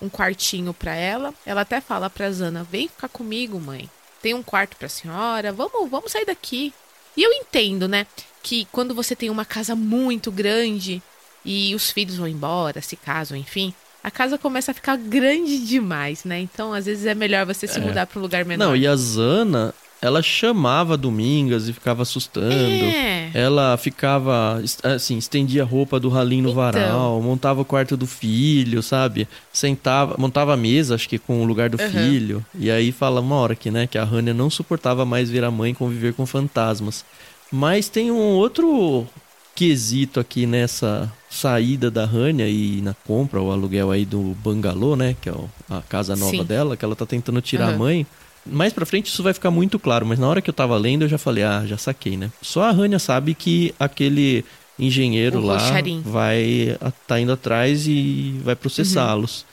um 0.00 0.08
quartinho 0.08 0.72
pra 0.72 0.94
ela. 0.94 1.34
Ela 1.44 1.62
até 1.62 1.80
fala 1.80 2.08
pra 2.08 2.30
Zana: 2.30 2.62
vem 2.70 2.88
ficar 2.88 3.08
comigo, 3.08 3.58
mãe. 3.60 3.90
Tem 4.26 4.34
um 4.34 4.42
quarto 4.42 4.76
pra 4.76 4.88
senhora, 4.88 5.52
vamos, 5.52 5.88
vamos 5.88 6.10
sair 6.10 6.24
daqui. 6.24 6.74
E 7.16 7.22
eu 7.22 7.32
entendo, 7.32 7.86
né? 7.86 8.08
Que 8.42 8.66
quando 8.72 8.92
você 8.92 9.14
tem 9.14 9.30
uma 9.30 9.44
casa 9.44 9.76
muito 9.76 10.32
grande 10.32 11.00
e 11.44 11.72
os 11.76 11.92
filhos 11.92 12.16
vão 12.16 12.26
embora, 12.26 12.82
se 12.82 12.96
casam, 12.96 13.38
enfim, 13.38 13.72
a 14.02 14.10
casa 14.10 14.36
começa 14.36 14.72
a 14.72 14.74
ficar 14.74 14.96
grande 14.96 15.64
demais, 15.64 16.24
né? 16.24 16.40
Então, 16.40 16.72
às 16.74 16.86
vezes 16.86 17.06
é 17.06 17.14
melhor 17.14 17.46
você 17.46 17.68
se 17.68 17.78
É. 17.78 17.80
mudar 17.80 18.04
para 18.08 18.18
um 18.18 18.22
lugar 18.22 18.44
menor. 18.44 18.64
Não, 18.66 18.74
e 18.76 18.84
a 18.84 18.96
Zana, 18.96 19.72
ela 20.06 20.22
chamava 20.22 20.96
Domingas 20.96 21.68
e 21.68 21.72
ficava 21.72 22.02
assustando. 22.02 22.86
É. 22.86 23.30
Ela 23.34 23.76
ficava, 23.76 24.62
assim, 24.82 25.18
estendia 25.18 25.62
a 25.62 25.66
roupa 25.66 25.98
do 26.00 26.08
Ralim 26.08 26.40
no 26.40 26.50
Então. 26.50 26.54
varal, 26.62 27.20
montava 27.20 27.60
o 27.60 27.64
quarto 27.64 27.96
do 27.96 28.06
filho, 28.06 28.82
sabe? 28.82 29.28
Sentava, 29.52 30.14
montava 30.18 30.54
a 30.54 30.56
mesa, 30.56 30.94
acho 30.94 31.08
que 31.08 31.18
com 31.18 31.42
o 31.42 31.44
lugar 31.44 31.68
do 31.68 31.76
Aham. 31.80 31.90
filho. 31.90 32.44
E 32.58 32.70
aí 32.70 32.92
fala 32.92 33.20
uma 33.20 33.34
hora 33.36 33.54
que, 33.54 33.70
né, 33.70 33.86
que 33.86 33.98
a 33.98 34.04
Hania 34.04 34.32
não 34.32 34.48
suportava 34.48 35.04
mais 35.04 35.28
ver 35.28 35.44
a 35.44 35.50
mãe 35.50 35.74
conviver 35.74 36.14
com 36.14 36.24
fantasmas. 36.24 37.04
Mas 37.52 37.88
tem 37.88 38.10
um 38.10 38.16
outro 38.34 39.06
quesito 39.54 40.20
aqui 40.20 40.46
nessa 40.46 41.10
saída 41.30 41.90
da 41.90 42.04
Hania 42.04 42.48
e 42.48 42.80
na 42.82 42.94
compra 43.06 43.40
ou 43.40 43.50
aluguel 43.50 43.90
aí 43.90 44.04
do 44.04 44.36
bangalô, 44.42 44.94
né, 44.96 45.16
que 45.20 45.28
é 45.28 45.32
o- 45.32 45.48
a 45.68 45.80
casa 45.82 46.14
nova 46.14 46.30
Sim. 46.38 46.44
dela, 46.44 46.76
que 46.76 46.84
ela 46.84 46.94
tá 46.96 47.06
tentando 47.06 47.40
tirar 47.40 47.66
a 47.66 47.68
Aham. 47.70 47.78
mãe. 47.78 48.06
Mais 48.46 48.72
pra 48.72 48.86
frente 48.86 49.06
isso 49.06 49.22
vai 49.22 49.32
ficar 49.32 49.50
muito 49.50 49.78
claro, 49.78 50.06
mas 50.06 50.18
na 50.18 50.28
hora 50.28 50.40
que 50.40 50.48
eu 50.50 50.54
tava 50.54 50.76
lendo 50.76 51.02
eu 51.02 51.08
já 51.08 51.18
falei, 51.18 51.44
ah, 51.44 51.64
já 51.66 51.76
saquei, 51.76 52.16
né? 52.16 52.30
Só 52.42 52.62
a 52.62 52.70
Rania 52.70 52.98
sabe 52.98 53.34
que 53.34 53.74
aquele 53.78 54.44
engenheiro 54.78 55.38
O 55.38 55.44
lá 55.44 55.58
Rocharim. 55.58 56.02
vai 56.04 56.76
tá 57.06 57.18
indo 57.20 57.32
atrás 57.32 57.86
e 57.86 58.38
vai 58.44 58.54
processá-los. 58.54 59.44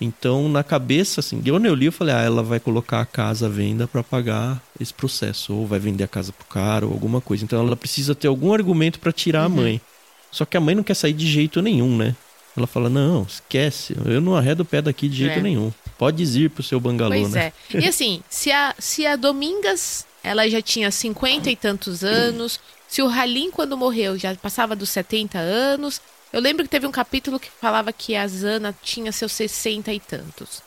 Então, 0.00 0.48
na 0.48 0.64
cabeça, 0.64 1.20
assim, 1.20 1.40
quando 1.40 1.66
eu 1.66 1.74
li, 1.76 1.86
eu 1.86 1.92
falei, 1.92 2.12
ah, 2.14 2.22
ela 2.22 2.42
vai 2.42 2.58
colocar 2.58 3.00
a 3.00 3.06
casa 3.06 3.46
à 3.46 3.48
venda 3.48 3.86
pra 3.86 4.02
pagar 4.02 4.60
esse 4.80 4.92
processo, 4.92 5.54
ou 5.54 5.64
vai 5.66 5.78
vender 5.78 6.02
a 6.02 6.08
casa 6.08 6.32
pro 6.32 6.44
cara, 6.46 6.84
ou 6.86 6.92
alguma 6.92 7.20
coisa. 7.20 7.44
Então, 7.44 7.64
ela 7.64 7.76
precisa 7.76 8.12
ter 8.12 8.26
algum 8.26 8.52
argumento 8.52 8.98
pra 8.98 9.12
tirar 9.12 9.40
Uhum. 9.48 9.58
a 9.58 9.62
mãe. 9.62 9.80
Só 10.32 10.44
que 10.44 10.56
a 10.56 10.60
mãe 10.60 10.74
não 10.74 10.82
quer 10.82 10.94
sair 10.94 11.12
de 11.12 11.24
jeito 11.30 11.62
nenhum, 11.62 11.96
né? 11.96 12.16
Ela 12.56 12.66
fala, 12.66 12.90
não, 12.90 13.22
esquece, 13.22 13.94
eu 14.04 14.20
não 14.20 14.34
arredo 14.34 14.62
o 14.62 14.66
pé 14.66 14.82
daqui 14.82 15.08
de 15.08 15.18
jeito 15.18 15.38
É. 15.38 15.42
nenhum. 15.42 15.70
Pode 16.02 16.24
ir 16.24 16.50
pro 16.50 16.64
seu 16.64 16.80
bangalô, 16.80 17.14
Pois 17.14 17.30
né? 17.30 17.52
é. 17.72 17.78
E 17.78 17.86
assim, 17.86 18.24
se 18.28 18.50
a, 18.50 18.74
se 18.76 19.06
a 19.06 19.14
Domingas, 19.14 20.04
ela 20.24 20.48
já 20.50 20.60
tinha 20.60 20.90
cinquenta 20.90 21.48
e 21.48 21.54
tantos 21.54 22.02
anos, 22.02 22.58
se 22.88 23.00
o 23.00 23.08
Halim, 23.08 23.52
quando 23.52 23.78
morreu, 23.78 24.18
já 24.18 24.34
passava 24.34 24.74
dos 24.74 24.90
70 24.90 25.38
anos. 25.38 26.00
Eu 26.32 26.40
lembro 26.40 26.64
que 26.64 26.70
teve 26.70 26.88
um 26.88 26.90
capítulo 26.90 27.38
que 27.38 27.48
falava 27.60 27.92
que 27.92 28.16
a 28.16 28.26
Zana 28.26 28.74
tinha 28.82 29.12
seus 29.12 29.30
60 29.30 29.92
e 29.92 30.00
tantos. 30.00 30.60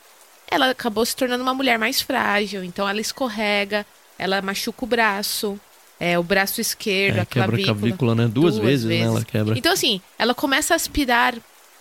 Ela 0.49 0.69
acabou 0.69 1.05
se 1.05 1.13
tornando 1.13 1.43
uma 1.43 1.53
mulher 1.53 1.77
mais 1.77 1.99
frágil, 2.01 2.63
então 2.63 2.87
ela 2.87 3.01
escorrega, 3.01 3.85
ela 4.17 4.41
machuca 4.41 4.85
o 4.85 4.87
braço, 4.87 5.59
é, 5.99 6.17
o 6.17 6.23
braço 6.23 6.61
esquerdo, 6.61 7.17
É, 7.17 7.21
a 7.21 7.25
quebra 7.25 7.47
a 7.47 7.49
clavícula. 7.49 7.75
clavícula, 7.75 8.15
né? 8.15 8.27
Duas, 8.29 8.55
duas 8.55 8.65
vezes, 8.65 8.85
né? 8.85 8.91
vezes. 8.99 9.05
Ela 9.07 9.25
quebra. 9.25 9.57
Então, 9.57 9.73
assim, 9.73 9.99
ela 10.17 10.33
começa 10.33 10.73
a 10.73 10.77
aspirar 10.77 11.35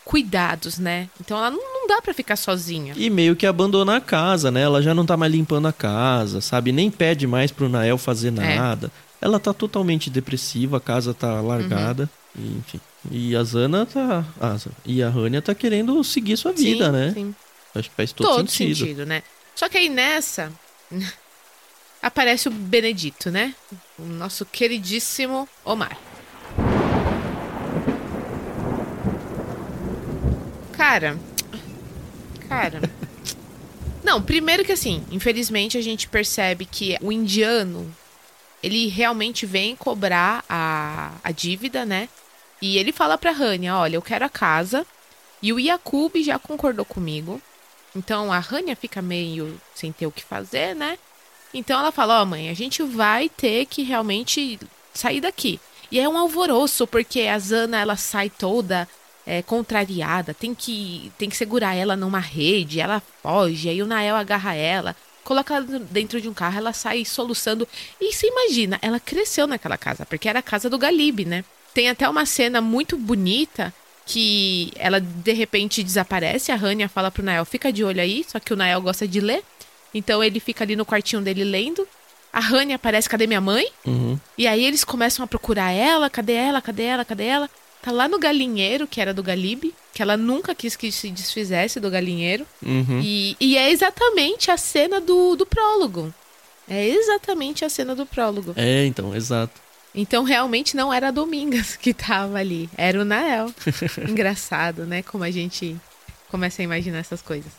cuidados, 0.04 0.78
né? 0.78 1.08
Então 1.20 1.36
ela 1.38 1.50
não, 1.50 1.58
não 1.58 1.86
dá 1.86 2.00
pra 2.02 2.12
ficar 2.14 2.36
sozinha. 2.36 2.92
E 2.96 3.08
meio 3.08 3.34
que 3.34 3.46
abandona 3.46 3.96
a 3.96 4.00
casa, 4.00 4.50
né? 4.50 4.60
Ela 4.62 4.82
já 4.82 4.94
não 4.94 5.06
tá 5.06 5.16
mais 5.16 5.32
limpando 5.32 5.66
a 5.68 5.72
casa, 5.72 6.40
sabe? 6.40 6.72
Nem 6.72 6.90
pede 6.90 7.26
mais 7.26 7.50
pro 7.50 7.68
Nael 7.68 7.96
fazer 7.98 8.28
É. 8.28 8.56
nada. 8.56 8.90
Ela 9.20 9.40
tá 9.40 9.54
totalmente 9.54 10.10
depressiva, 10.10 10.76
a 10.76 10.80
casa 10.80 11.14
tá 11.14 11.40
largada, 11.40 12.08
Uhum. 12.36 12.58
enfim. 12.58 12.80
E 13.10 13.34
a 13.34 13.42
Zana 13.42 13.86
tá. 13.86 14.24
Ah, 14.40 14.56
e 14.84 15.02
a 15.02 15.08
Rania 15.08 15.40
tá 15.40 15.54
querendo 15.54 16.02
seguir 16.04 16.36
sua 16.36 16.52
vida, 16.52 16.86
sim, 16.86 16.92
né? 16.92 17.10
Sim. 17.14 17.34
Acho 17.74 17.88
que 17.90 17.96
faz 17.96 18.12
todo, 18.12 18.26
Todo 18.28 18.50
sentido. 18.50 18.76
sentido. 18.78 19.06
né? 19.06 19.22
Só 19.54 19.68
que 19.68 19.78
aí 19.78 19.88
nessa 19.88 20.52
aparece 22.02 22.48
o 22.48 22.50
Benedito, 22.50 23.30
né? 23.30 23.54
O 23.98 24.02
nosso 24.04 24.44
queridíssimo 24.44 25.48
Omar. 25.64 25.96
Cara, 30.76 31.18
cara. 32.48 32.80
Não, 34.02 34.20
primeiro 34.20 34.64
que 34.64 34.72
assim, 34.72 35.04
infelizmente 35.10 35.78
a 35.78 35.80
gente 35.80 36.08
percebe 36.08 36.66
que 36.66 36.96
o 37.00 37.10
indiano 37.10 37.94
ele 38.62 38.88
realmente 38.88 39.46
vem 39.46 39.76
cobrar 39.76 40.44
a, 40.48 41.12
a 41.22 41.30
dívida, 41.30 41.84
né? 41.84 42.08
E 42.60 42.78
ele 42.78 42.92
fala 42.92 43.18
pra 43.18 43.30
Rania, 43.30 43.76
olha, 43.76 43.96
eu 43.96 44.02
quero 44.02 44.24
a 44.24 44.28
casa. 44.28 44.86
E 45.42 45.52
o 45.52 45.60
Yakub 45.60 46.16
já 46.22 46.38
concordou 46.38 46.84
comigo. 46.84 47.40
Então 47.94 48.32
a 48.32 48.38
Rania 48.38 48.74
fica 48.74 49.02
meio 49.02 49.60
sem 49.74 49.92
ter 49.92 50.06
o 50.06 50.12
que 50.12 50.24
fazer, 50.24 50.74
né? 50.74 50.98
Então 51.52 51.78
ela 51.78 51.92
fala: 51.92 52.22
Ó, 52.22 52.24
mãe, 52.24 52.48
a 52.48 52.54
gente 52.54 52.82
vai 52.82 53.28
ter 53.28 53.66
que 53.66 53.82
realmente 53.82 54.58
sair 54.94 55.20
daqui. 55.20 55.60
E 55.90 56.00
é 56.00 56.08
um 56.08 56.16
alvoroço, 56.16 56.86
porque 56.86 57.22
a 57.22 57.38
Zana 57.38 57.78
ela 57.78 57.96
sai 57.96 58.30
toda 58.30 58.88
é, 59.26 59.42
contrariada, 59.42 60.34
tem 60.34 60.54
que, 60.54 61.10
tem 61.18 61.28
que 61.28 61.36
segurar 61.36 61.74
ela 61.74 61.96
numa 61.96 62.18
rede, 62.18 62.80
ela 62.80 63.02
foge, 63.22 63.68
aí 63.68 63.82
o 63.82 63.86
Nael 63.86 64.16
agarra 64.16 64.54
ela, 64.54 64.94
coloca 65.22 65.54
ela 65.54 65.66
dentro 65.90 66.20
de 66.20 66.28
um 66.28 66.34
carro, 66.34 66.58
ela 66.58 66.72
sai 66.72 67.04
soluçando. 67.04 67.66
E 68.00 68.12
você 68.12 68.28
imagina, 68.28 68.78
ela 68.82 69.00
cresceu 69.00 69.46
naquela 69.46 69.78
casa, 69.78 70.04
porque 70.04 70.28
era 70.28 70.40
a 70.40 70.42
casa 70.42 70.68
do 70.68 70.78
Galib, 70.78 71.24
né? 71.24 71.44
Tem 71.72 71.88
até 71.88 72.08
uma 72.08 72.26
cena 72.26 72.60
muito 72.60 72.96
bonita 72.96 73.74
que 74.06 74.70
ela 74.76 75.00
de 75.00 75.32
repente 75.32 75.82
desaparece, 75.82 76.52
a 76.52 76.56
Rania 76.56 76.88
fala 76.88 77.10
pro 77.10 77.22
Nael, 77.22 77.44
fica 77.44 77.72
de 77.72 77.82
olho 77.82 78.00
aí, 78.00 78.24
só 78.28 78.38
que 78.38 78.52
o 78.52 78.56
Nael 78.56 78.82
gosta 78.82 79.08
de 79.08 79.20
ler. 79.20 79.42
Então 79.92 80.22
ele 80.22 80.40
fica 80.40 80.64
ali 80.64 80.76
no 80.76 80.84
quartinho 80.84 81.22
dele 81.22 81.44
lendo. 81.44 81.86
A 82.32 82.40
Rania 82.40 82.76
aparece, 82.76 83.08
cadê 83.08 83.26
minha 83.26 83.40
mãe? 83.40 83.68
Uhum. 83.86 84.18
E 84.36 84.46
aí 84.46 84.64
eles 84.64 84.82
começam 84.82 85.24
a 85.24 85.26
procurar 85.26 85.70
ela, 85.70 86.10
cadê 86.10 86.32
ela, 86.32 86.60
cadê 86.60 86.82
ela, 86.82 87.04
cadê 87.04 87.24
ela? 87.24 87.48
Tá 87.84 87.92
lá 87.92 88.08
no 88.08 88.18
galinheiro, 88.18 88.86
que 88.86 88.98
era 88.98 89.12
do 89.12 89.22
Galib, 89.22 89.74
que 89.92 90.00
ela 90.00 90.16
nunca 90.16 90.54
quis 90.54 90.74
que 90.74 90.90
se 90.90 91.10
desfizesse 91.10 91.78
do 91.78 91.90
galinheiro. 91.90 92.46
Uhum. 92.64 93.02
E, 93.04 93.36
e 93.38 93.58
é 93.58 93.70
exatamente 93.70 94.50
a 94.50 94.56
cena 94.56 95.02
do, 95.02 95.36
do 95.36 95.44
prólogo. 95.44 96.12
É 96.66 96.88
exatamente 96.88 97.62
a 97.62 97.68
cena 97.68 97.94
do 97.94 98.06
prólogo. 98.06 98.54
É, 98.56 98.86
então, 98.86 99.14
exato. 99.14 99.60
Então 99.94 100.24
realmente 100.24 100.74
não 100.74 100.90
era 100.90 101.08
a 101.08 101.10
Domingas 101.10 101.76
que 101.80 101.92
tava 101.92 102.38
ali, 102.38 102.70
era 102.74 102.98
o 102.98 103.04
Nael. 103.04 103.52
Engraçado, 104.08 104.86
né? 104.86 105.02
Como 105.02 105.22
a 105.22 105.30
gente 105.30 105.76
começa 106.30 106.62
a 106.62 106.64
imaginar 106.64 107.00
essas 107.00 107.20
coisas. 107.20 107.52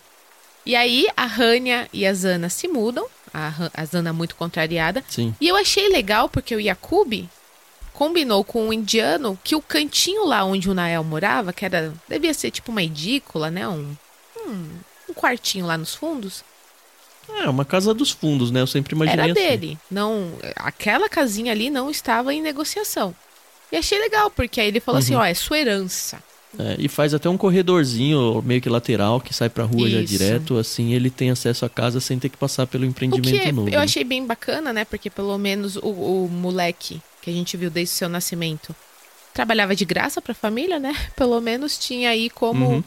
E 0.66 0.76
aí 0.76 1.08
a 1.16 1.28
Rania 1.28 1.88
e 1.94 2.04
a 2.04 2.14
Zana 2.16 2.50
se 2.50 2.68
mudam, 2.68 3.06
a, 3.32 3.54
a 3.72 3.86
Zana 3.86 4.12
muito 4.12 4.36
contrariada. 4.36 5.04
Sim. 5.08 5.36
E 5.40 5.48
eu 5.48 5.56
achei 5.56 5.88
legal 5.88 6.28
porque 6.28 6.56
o 6.56 6.60
Yakub 6.60 7.30
combinou 7.96 8.44
com 8.44 8.68
o 8.68 8.74
indiano 8.74 9.40
que 9.44 9.56
o 9.56 9.62
cantinho 9.62 10.26
lá 10.26 10.44
onde 10.44 10.70
o 10.70 10.74
Nael 10.74 11.04
morava, 11.04 11.54
que 11.54 11.64
era 11.66 11.94
devia 12.10 12.34
ser 12.34 12.52
tipo 12.52 12.72
uma 12.72 12.84
edícula, 12.84 13.50
né? 13.50 13.68
Um, 13.68 13.96
um, 14.46 14.68
um 15.10 15.14
quartinho 15.14 15.66
lá 15.66 15.78
nos 15.78 15.96
fundos, 15.96 16.44
É, 17.42 17.50
uma 17.50 17.66
casa 17.66 17.94
dos 17.94 18.12
fundos, 18.12 18.52
né? 18.52 18.62
Eu 18.62 18.68
sempre 18.68 18.94
imaginei 18.96 19.24
era 19.24 19.32
assim. 19.34 19.42
dele. 19.42 19.78
Não, 19.90 20.34
aquela 20.58 21.08
casinha 21.10 21.52
ali 21.52 21.70
não 21.72 21.90
estava 21.90 22.34
em 22.34 22.42
negociação. 22.42 23.16
E 23.72 23.78
achei 23.78 23.98
legal, 23.98 24.30
porque 24.30 24.62
aí 24.62 24.68
ele 24.68 24.80
falou 24.80 25.00
assim, 25.00 25.16
Uhum. 25.16 25.22
ó, 25.22 25.26
é 25.26 25.34
sua 25.34 25.58
herança. 25.58 26.22
É, 26.60 26.76
e 26.78 26.88
faz 26.88 27.14
até 27.14 27.28
um 27.28 27.36
corredorzinho 27.38 28.42
meio 28.46 28.62
que 28.62 28.70
lateral 28.70 29.20
que 29.20 29.34
sai 29.34 29.50
pra 29.50 29.64
rua 29.66 29.90
já 29.90 30.00
Isso. 30.00 30.08
direto, 30.08 30.58
assim 30.58 30.94
ele 30.94 31.10
tem 31.10 31.30
acesso 31.32 31.66
à 31.66 31.70
casa 31.70 32.00
sem 32.00 32.18
ter 32.20 32.30
que 32.30 32.38
passar 32.38 32.66
pelo 32.68 32.84
O 32.84 32.88
empreendimento 32.88 33.42
que 33.42 33.52
novo. 33.52 33.68
eu 33.70 33.80
né? 33.80 33.84
achei 33.84 34.04
bem 34.04 34.26
bacana, 34.26 34.72
né? 34.72 34.86
Porque 34.86 35.10
pelo 35.10 35.38
menos 35.38 35.76
o, 35.78 35.90
o 35.90 36.30
moleque 36.32 37.02
que 37.26 37.32
a 37.32 37.34
gente 37.34 37.58
viu 37.58 37.70
desde 37.70 37.94
o 37.94 37.98
seu 37.98 38.08
nascimento 38.10 38.74
trabalhava 39.34 39.76
de 39.76 39.84
graça 39.84 40.22
pra 40.22 40.34
família, 40.34 40.80
né? 40.80 40.96
Pelo 41.18 41.42
menos 41.42 41.78
tinha 41.78 42.10
aí 42.12 42.30
como 42.30 42.66
Uhum. 42.66 42.84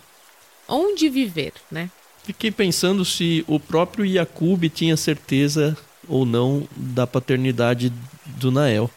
onde 0.66 1.10
viver, 1.10 1.52
né? 1.70 1.90
Fiquei 2.24 2.50
pensando 2.50 3.04
se 3.04 3.44
o 3.46 3.58
próprio 3.60 4.04
Yakub 4.06 4.64
tinha 4.70 4.96
certeza 4.96 5.76
ou 6.08 6.24
não 6.24 6.66
da 6.74 7.06
paternidade 7.06 7.92
do 8.24 8.50
Nael. 8.50 8.90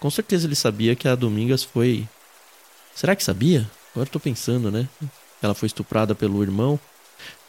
Com 0.00 0.10
certeza 0.10 0.46
ele 0.46 0.54
sabia 0.56 0.96
que 0.96 1.06
a 1.06 1.14
Domingas 1.14 1.62
foi. 1.62 2.08
Será 2.94 3.14
que 3.14 3.22
sabia? 3.22 3.70
Agora 3.92 4.08
eu 4.08 4.12
tô 4.12 4.18
pensando, 4.20 4.70
né? 4.70 4.88
Ela 5.42 5.54
foi 5.54 5.66
estuprada 5.66 6.14
pelo 6.14 6.42
irmão. 6.42 6.78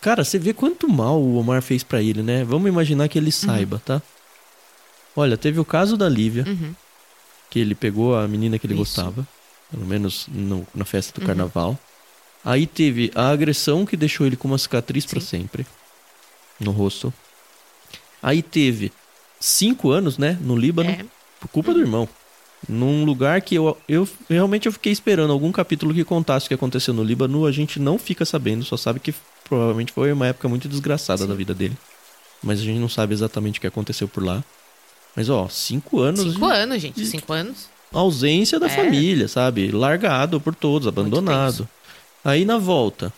Cara, 0.02 0.24
você 0.24 0.38
vê 0.38 0.54
quanto 0.54 0.88
mal 0.88 1.20
o 1.20 1.38
Omar 1.38 1.62
fez 1.62 1.84
pra 1.84 2.02
ele, 2.02 2.22
né? 2.22 2.44
Vamos 2.44 2.68
imaginar 2.70 3.08
que 3.10 3.18
ele 3.18 3.32
saiba, 3.32 3.82
tá? 3.84 4.02
Olha, 5.16 5.36
teve 5.38 5.60
o 5.60 5.66
caso 5.66 5.98
da 5.98 6.08
Lívia, 6.10 6.44
Uhum. 6.48 6.76
Que 7.56 7.60
ele 7.62 7.74
pegou 7.74 8.18
a 8.18 8.28
menina 8.28 8.60
que 8.60 8.68
ele 8.68 8.74
Isso. 8.74 8.82
gostava, 8.82 9.26
pelo 9.72 9.86
menos 9.86 10.28
no- 10.28 10.68
na 10.76 10.84
festa 10.84 11.14
do 11.14 11.22
Uhum. 11.22 11.28
carnaval. 11.28 11.80
Aí 12.44 12.68
teve 12.68 13.10
a 13.16 13.30
agressão 13.30 13.86
que 13.86 13.96
deixou 13.96 14.28
ele 14.28 14.36
com 14.36 14.46
uma 14.50 14.58
cicatriz 14.58 15.06
para 15.06 15.22
sempre 15.22 15.66
no 16.60 16.72
rosto. 16.72 17.14
Aí 18.22 18.42
teve 18.42 18.92
cinco 19.40 19.90
anos, 19.90 20.18
né, 20.18 20.38
no 20.42 20.54
Líbano, 20.58 20.90
É. 20.90 21.06
por 21.40 21.48
culpa 21.48 21.74
do 21.74 21.80
irmão. 21.80 22.10
Num 22.68 23.06
lugar 23.06 23.40
que 23.40 23.56
eu, 23.56 23.78
eu 23.88 24.06
realmente 24.30 24.66
eu 24.66 24.72
fiquei 24.74 24.92
esperando 24.92 25.32
algum 25.32 25.50
capítulo 25.54 25.94
que 25.94 26.04
contasse 26.04 26.48
o 26.48 26.50
que 26.50 26.56
aconteceu 26.56 26.94
no 26.94 27.06
Líbano. 27.06 27.46
A 27.46 27.54
gente 27.54 27.80
não 27.80 27.98
fica 27.98 28.26
sabendo, 28.26 28.66
só 28.66 28.76
sabe 28.76 29.00
que 29.00 29.16
provavelmente 29.46 29.94
foi 29.94 30.12
uma 30.12 30.28
época 30.28 30.50
muito 30.50 30.68
desgraçada 30.68 31.22
Sim. 31.24 31.30
da 31.30 31.36
vida 31.36 31.54
dele. 31.54 31.78
Mas 32.44 32.60
a 32.60 32.64
gente 32.64 32.80
não 32.80 32.90
sabe 32.90 33.14
exatamente 33.14 33.60
o 33.60 33.62
que 33.62 33.68
aconteceu 33.68 34.10
por 34.10 34.22
lá. 34.26 34.44
Mas 35.16 35.30
ó, 35.30 35.48
cinco 35.50 36.00
anos. 36.02 36.22
Cinco 36.22 36.46
anos, 36.46 36.82
gente. 36.82 37.06
Cinco 37.06 37.32
anos. 37.34 37.70
ausência 37.94 38.60
da 38.60 38.66
É. 38.68 38.70
família, 38.70 39.28
sabe? 39.30 39.72
Largado 39.72 40.42
por 40.42 40.54
todos, 40.54 40.86
abandonado. 40.88 41.68
Aí 42.26 42.44
na 42.44 42.58
volta 42.58 43.14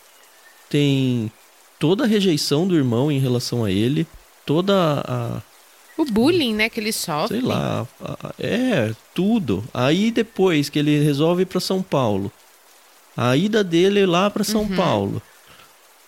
tem 0.70 1.32
toda 1.80 2.04
a 2.04 2.08
rejeição 2.08 2.68
do 2.68 2.76
irmão 2.76 3.12
em 3.12 3.18
relação 3.20 3.64
a 3.66 3.72
ele, 3.72 4.06
toda 4.46 4.74
a, 5.08 5.42
O 5.98 6.06
bullying, 6.06 6.54
né, 6.54 6.70
que 6.70 6.80
ele 6.80 6.92
sofre. 6.92 7.40
sei 7.40 7.48
lá, 7.48 7.88
é, 8.40 8.94
tudo. 9.16 9.64
Aí 9.74 10.12
depois 10.12 10.70
que 10.70 10.78
ele 10.78 11.00
resolve 11.04 11.42
ir 11.42 11.46
pra 11.48 11.60
São 11.60 11.82
Paulo, 11.82 12.32
a 13.16 13.36
ida 13.36 13.64
dele 13.64 14.06
lá 14.06 14.30
pra 14.30 14.44
São 14.44 14.62
Uhum. 14.62 14.76
Paulo, 14.76 15.22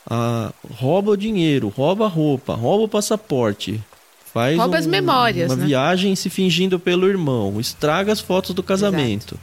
a, 0.08 0.52
rouba 0.75 1.12
o 1.12 1.17
dinheiro, 1.17 1.69
rouba 1.75 2.06
a 2.06 2.10
roupa, 2.10 2.54
rouba 2.54 2.84
o 2.84 2.88
passaporte, 2.89 3.84
faz 4.39 4.58
Rouba 4.58 4.78
as 4.78 4.86
um- 4.86 4.89
memórias, 4.89 5.49
uma 5.52 5.56
né? 5.58 5.65
viagem 5.65 6.15
se 6.15 6.30
fingindo 6.30 6.80
pelo 6.80 7.08
irmão, 7.08 7.60
estraga 7.60 8.12
as 8.13 8.19
fotos 8.19 8.54
do 8.56 8.63
casamento. 8.63 9.38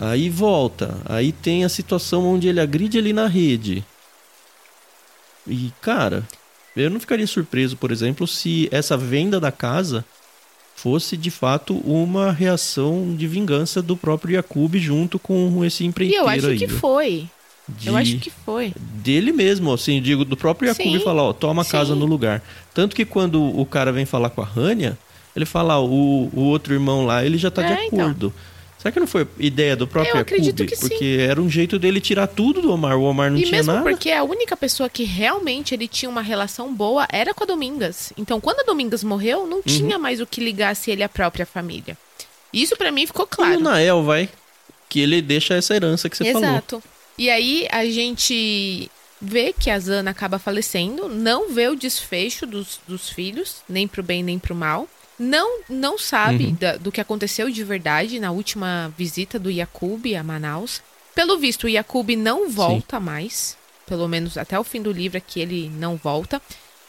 Aí 0.00 0.28
volta, 0.30 0.96
aí 1.04 1.32
tem 1.32 1.64
a 1.64 1.68
situação 1.68 2.24
onde 2.26 2.48
ele 2.48 2.60
agride 2.60 2.98
ali 2.98 3.12
na 3.12 3.26
rede. 3.26 3.84
E 5.46 5.72
cara, 5.80 6.26
eu 6.76 6.90
não 6.90 7.00
ficaria 7.00 7.26
surpreso, 7.26 7.76
por 7.76 7.90
exemplo, 7.90 8.26
se 8.26 8.68
essa 8.70 8.96
venda 8.96 9.40
da 9.40 9.50
casa 9.50 10.04
fosse 10.76 11.16
de 11.16 11.30
fato 11.30 11.74
uma 11.78 12.30
reação 12.30 13.14
de 13.16 13.26
vingança 13.26 13.82
do 13.82 13.96
próprio 13.96 14.34
Yakub 14.36 14.76
junto 14.78 15.18
com 15.18 15.64
esse 15.64 15.82
E 15.82 15.86
empreiteiro 15.86 16.24
eu 16.24 16.28
acho 16.28 16.46
aí. 16.48 16.58
que 16.58 16.68
foi. 16.68 17.28
De- 17.68 17.88
Eu 17.88 17.96
acho 17.96 18.16
que 18.18 18.30
foi. 18.30 18.72
dele 18.76 19.30
mesmo, 19.32 19.72
assim, 19.72 20.00
digo, 20.00 20.24
do 20.24 20.36
próprio 20.36 20.68
Yakub 20.68 20.84
Sim, 20.86 21.00
falar, 21.00 21.22
ó, 21.22 21.32
toma 21.32 21.62
a 21.62 21.64
casa 21.64 21.92
sim. 21.94 21.98
no 22.00 22.06
lugar. 22.06 22.42
Tanto 22.72 22.96
que 22.96 23.04
quando 23.04 23.42
o 23.42 23.66
cara 23.66 23.92
vem 23.92 24.06
falar 24.06 24.30
com 24.30 24.40
a 24.40 24.44
Rania, 24.44 24.96
ele 25.36 25.44
fala, 25.44 25.78
ó, 25.78 25.84
o, 25.84 26.30
o 26.32 26.40
outro 26.44 26.72
irmão 26.72 27.04
lá, 27.04 27.24
ele 27.24 27.36
já 27.38 27.50
tá 27.50 27.62
de 27.62 27.72
É, 27.72 27.86
então. 27.86 28.00
acordo. 28.00 28.32
Será 28.78 28.92
que 28.92 29.00
não 29.00 29.08
foi 29.08 29.26
ideia 29.40 29.74
do 29.74 29.88
próprio 29.88 30.14
Eu 30.14 30.20
acredito 30.20 30.64
que 30.64 30.76
sim. 30.76 30.88
Porque 30.88 31.18
era 31.20 31.42
um 31.42 31.50
jeito 31.50 31.80
dele 31.80 32.00
tirar 32.00 32.28
tudo 32.28 32.62
do 32.62 32.72
Omar. 32.72 32.96
O 32.96 33.02
Omar 33.02 33.28
não 33.28 33.36
e 33.36 33.42
tinha 33.42 33.56
mesmo 33.56 33.72
nada. 33.72 33.82
porque 33.90 34.08
a 34.12 34.22
única 34.22 34.56
pessoa 34.56 34.88
que 34.88 35.02
realmente 35.02 35.74
ele 35.74 35.88
tinha 35.88 36.08
uma 36.08 36.22
relação 36.22 36.72
boa 36.72 37.04
era 37.10 37.34
com 37.34 37.42
a 37.42 37.46
Domingas. 37.46 38.12
Então, 38.16 38.40
quando 38.40 38.60
a 38.60 38.62
Domingas 38.62 39.02
morreu, 39.02 39.40
Uhum. 39.40 39.48
não 39.48 39.62
tinha 39.62 39.98
mais 39.98 40.20
o 40.20 40.26
que 40.26 40.40
ligasse 40.40 40.92
ele 40.92 41.02
à 41.02 41.08
própria 41.08 41.44
família. 41.44 41.98
Isso 42.52 42.76
pra 42.76 42.92
mim 42.92 43.04
ficou 43.04 43.24
E 43.24 43.26
o 43.26 43.36
claro. 43.36 43.60
Nael, 43.60 44.04
vai, 44.04 44.28
que 44.88 45.00
ele 45.00 45.20
deixa 45.20 45.54
essa 45.54 45.74
herança 45.74 46.08
que 46.08 46.16
você 46.16 46.32
falou. 46.32 46.48
Exato. 46.48 46.82
E 47.18 47.28
aí 47.30 47.66
a 47.70 47.84
gente 47.86 48.90
vê 49.20 49.52
que 49.52 49.70
a 49.70 49.78
Zana 49.78 50.12
acaba 50.12 50.38
falecendo, 50.38 51.08
não 51.08 51.50
vê 51.52 51.68
o 51.68 51.74
desfecho 51.76 52.46
dos, 52.46 52.78
dos 52.86 53.10
filhos, 53.10 53.56
nem 53.68 53.88
pro 53.88 54.02
bem 54.02 54.22
nem 54.22 54.38
pro 54.38 54.54
mal. 54.54 54.88
Não, 55.18 55.62
não 55.68 55.98
sabe 55.98 56.44
Uhum. 56.46 56.54
da- 56.54 56.76
do 56.76 56.92
que 56.92 57.00
aconteceu 57.00 57.50
de 57.50 57.64
verdade 57.64 58.20
na 58.20 58.30
última 58.30 58.94
visita 58.96 59.36
do 59.38 59.50
Yakub 59.50 60.06
a 60.14 60.22
Manaus. 60.22 60.80
Pelo 61.12 61.36
visto, 61.36 61.64
o 61.64 61.68
Yakub 61.68 62.10
não 62.16 62.48
volta 62.48 63.00
mais. 63.00 63.56
Pelo 63.84 64.06
menos 64.06 64.38
até 64.38 64.56
o 64.58 64.62
fim 64.62 64.80
do 64.80 64.92
livro 64.92 65.18
é 65.18 65.20
que 65.20 65.40
ele 65.40 65.68
não 65.70 65.96
volta. 65.96 66.40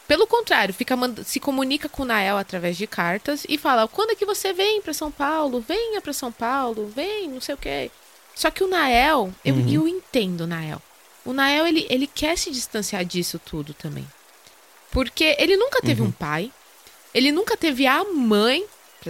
Pelo 0.06 0.26
contrário, 0.28 0.72
fica 0.74 0.96
se 1.24 1.40
comunica 1.40 1.88
com 1.88 2.02
o 2.02 2.06
Nael 2.06 2.36
através 2.36 2.76
de 2.76 2.86
cartas 2.86 3.44
e 3.48 3.58
fala: 3.58 3.88
quando 3.88 4.10
é 4.10 4.14
que 4.14 4.26
você 4.26 4.52
vem 4.52 4.80
para 4.80 4.92
São 4.92 5.10
Paulo? 5.10 5.64
Venha 5.66 6.00
para 6.00 6.12
São 6.12 6.30
Paulo, 6.30 6.92
vem, 6.94 7.28
não 7.28 7.40
sei 7.40 7.54
o 7.54 7.58
quê. 7.58 7.90
Só 8.34 8.50
que 8.50 8.64
o 8.64 8.68
Nael, 8.68 9.32
eu, 9.44 9.54
Uhum. 9.54 9.68
eu 9.68 9.88
entendo 9.88 10.42
o 10.42 10.46
Nael. 10.46 10.80
O 11.24 11.32
Nael, 11.32 11.66
ele, 11.66 11.86
ele 11.90 12.06
quer 12.06 12.36
se 12.38 12.50
distanciar 12.50 13.04
disso 13.04 13.38
tudo 13.38 13.74
também. 13.74 14.06
Porque 14.90 15.36
ele 15.38 15.56
nunca 15.56 15.80
teve 15.80 16.00
Uhum. 16.02 16.08
um 16.08 16.12
pai, 16.12 16.50
ele 17.14 17.30
nunca 17.30 17.56
teve 17.56 17.86
a 17.86 18.02
mãe, 18.04 18.64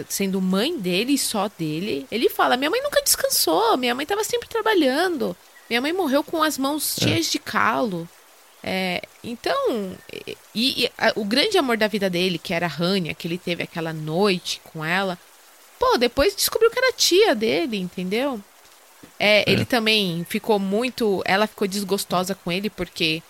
sendo 0.09 0.41
mãe 0.41 0.77
dele 0.79 1.15
e 1.15 1.19
só 1.19 1.49
dele. 1.49 2.07
Ele 2.11 2.29
fala: 2.29 2.57
minha 2.57 2.71
mãe 2.71 2.83
nunca 2.83 3.03
descansou, 3.03 3.77
minha 3.77 3.95
mãe 3.95 4.03
estava 4.03 4.25
sempre 4.25 4.49
trabalhando, 4.49 5.37
minha 5.69 5.81
mãe 5.81 5.93
morreu 5.93 6.23
com 6.25 6.43
as 6.43 6.59
mãos 6.59 6.99
É. 6.99 7.05
cheias 7.05 7.27
de 7.31 7.39
calo. 7.39 8.09
É, 8.63 9.01
então, 9.25 9.97
e, 10.55 10.85
e 10.85 10.91
a- 10.99 11.15
o 11.17 11.25
grande 11.25 11.57
amor 11.57 11.79
da 11.79 11.87
vida 11.89 12.11
dele, 12.11 12.39
que 12.39 12.53
era 12.53 12.67
a 12.67 12.69
Rania, 12.69 13.15
que 13.15 13.27
ele 13.27 13.39
teve 13.39 13.63
aquela 13.63 13.91
noite 13.91 14.61
com 14.65 14.85
ela, 14.85 15.19
pô, 15.79 15.97
depois 15.97 16.37
descobriu 16.37 16.71
que 16.71 16.79
era 16.79 16.93
tia 16.93 17.35
dele, 17.35 17.79
entendeu? 17.79 18.39
É, 19.23 19.45
Ele 19.47 19.67
também 19.67 20.25
ficou 20.27 20.59
muito. 20.59 21.23
Ela 21.27 21.47
ficou 21.47 21.69
desgostosa 21.69 22.35
com 22.35 22.51
ele, 22.51 22.71
porque 22.71 23.23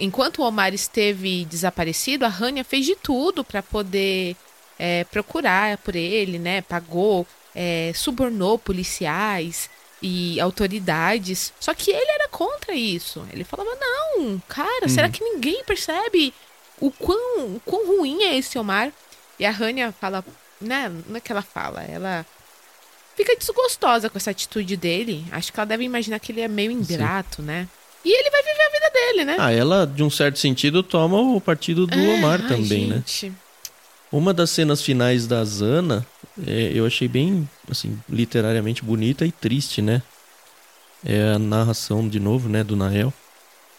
enquanto 0.00 0.40
o 0.40 0.44
Omar 0.44 0.74
esteve 0.74 1.44
desaparecido, 1.44 2.24
a 2.24 2.28
Rania 2.28 2.64
fez 2.64 2.84
de 2.84 2.96
tudo 2.96 3.44
pra 3.44 3.62
poder 3.62 4.34
é, 4.76 5.04
procurar 5.04 5.78
por 5.78 5.94
ele, 5.94 6.36
né? 6.40 6.62
Pagou, 6.62 7.24
é, 7.54 7.92
subornou 7.94 8.58
policiais 8.58 9.70
e 10.02 10.40
autoridades. 10.40 11.52
Só 11.60 11.72
que 11.72 11.92
ele 11.92 12.10
era 12.10 12.28
contra 12.28 12.74
isso. 12.74 13.24
Ele 13.32 13.44
falava: 13.44 13.70
não, 13.80 14.42
cara, 14.48 14.88
será 14.88 15.08
que 15.08 15.22
ninguém 15.22 15.62
percebe 15.62 16.34
o 16.80 16.90
quão, 16.90 17.54
o 17.54 17.60
quão 17.64 17.86
ruim 17.86 18.24
é 18.24 18.36
esse 18.36 18.58
Omar? 18.58 18.92
E 19.38 19.46
a 19.46 19.50
Rania 19.52 19.92
fala, 19.92 20.24
né? 20.60 20.90
Não 21.06 21.16
é 21.16 21.20
que 21.20 21.30
ela 21.30 21.42
fala, 21.42 21.84
ela 21.84 22.26
fica 23.16 23.34
desgostosa 23.36 24.08
com 24.08 24.18
essa 24.18 24.30
atitude 24.30 24.76
dele. 24.76 25.24
Acho 25.32 25.52
que 25.52 25.58
ela 25.58 25.66
deve 25.66 25.84
imaginar 25.84 26.18
que 26.20 26.30
ele 26.32 26.42
é 26.42 26.48
meio 26.48 26.70
ingrato, 26.70 27.42
né? 27.42 27.66
E 28.04 28.08
ele 28.08 28.30
vai 28.30 28.42
viver 28.42 28.62
a 28.62 28.70
vida 28.70 28.90
dele, 28.92 29.24
né? 29.24 29.36
Ah, 29.38 29.50
ela, 29.50 29.84
de 29.84 30.02
um 30.02 30.10
certo 30.10 30.38
sentido, 30.38 30.82
toma 30.82 31.18
o 31.18 31.40
partido 31.40 31.86
do 31.86 31.98
É, 31.98 32.14
Omar 32.14 32.40
ai, 32.42 32.48
também, 32.48 32.86
né? 32.86 32.96
gente. 32.96 33.32
Uma 34.12 34.32
das 34.32 34.50
cenas 34.50 34.80
finais 34.80 35.26
da 35.26 35.44
Zana, 35.44 36.06
é, 36.46 36.70
eu 36.72 36.86
achei 36.86 37.08
bem, 37.08 37.48
assim, 37.68 37.98
literariamente 38.08 38.84
bonita 38.84 39.26
e 39.26 39.32
triste, 39.32 39.82
né? 39.82 40.00
É 41.04 41.32
a 41.34 41.38
narração, 41.38 42.08
de 42.08 42.20
novo, 42.20 42.48
né, 42.48 42.62
do 42.62 42.76
Nael. 42.76 43.12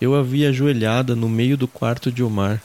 Eu 0.01 0.13
a 0.13 0.21
vi 0.21 0.45
ajoelhada 0.45 1.15
no 1.15 1.29
meio 1.29 1.55
do 1.55 1.67
quarto 1.67 2.11
de 2.11 2.21
Omar, 2.21 2.61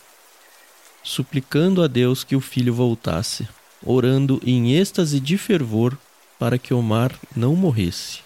suplicando 1.05 1.83
a 1.83 1.87
Deus 1.87 2.25
que 2.25 2.37
o 2.37 2.41
filho 2.41 2.75
voltasse, 2.75 3.49
orando 3.85 4.41
em 4.45 4.75
êxtase 4.77 5.21
de 5.21 5.39
fervor 5.39 5.97
para 6.43 6.59
que 6.59 6.75
Omar 6.75 7.13
não 7.37 7.55
morresse. 7.55 8.19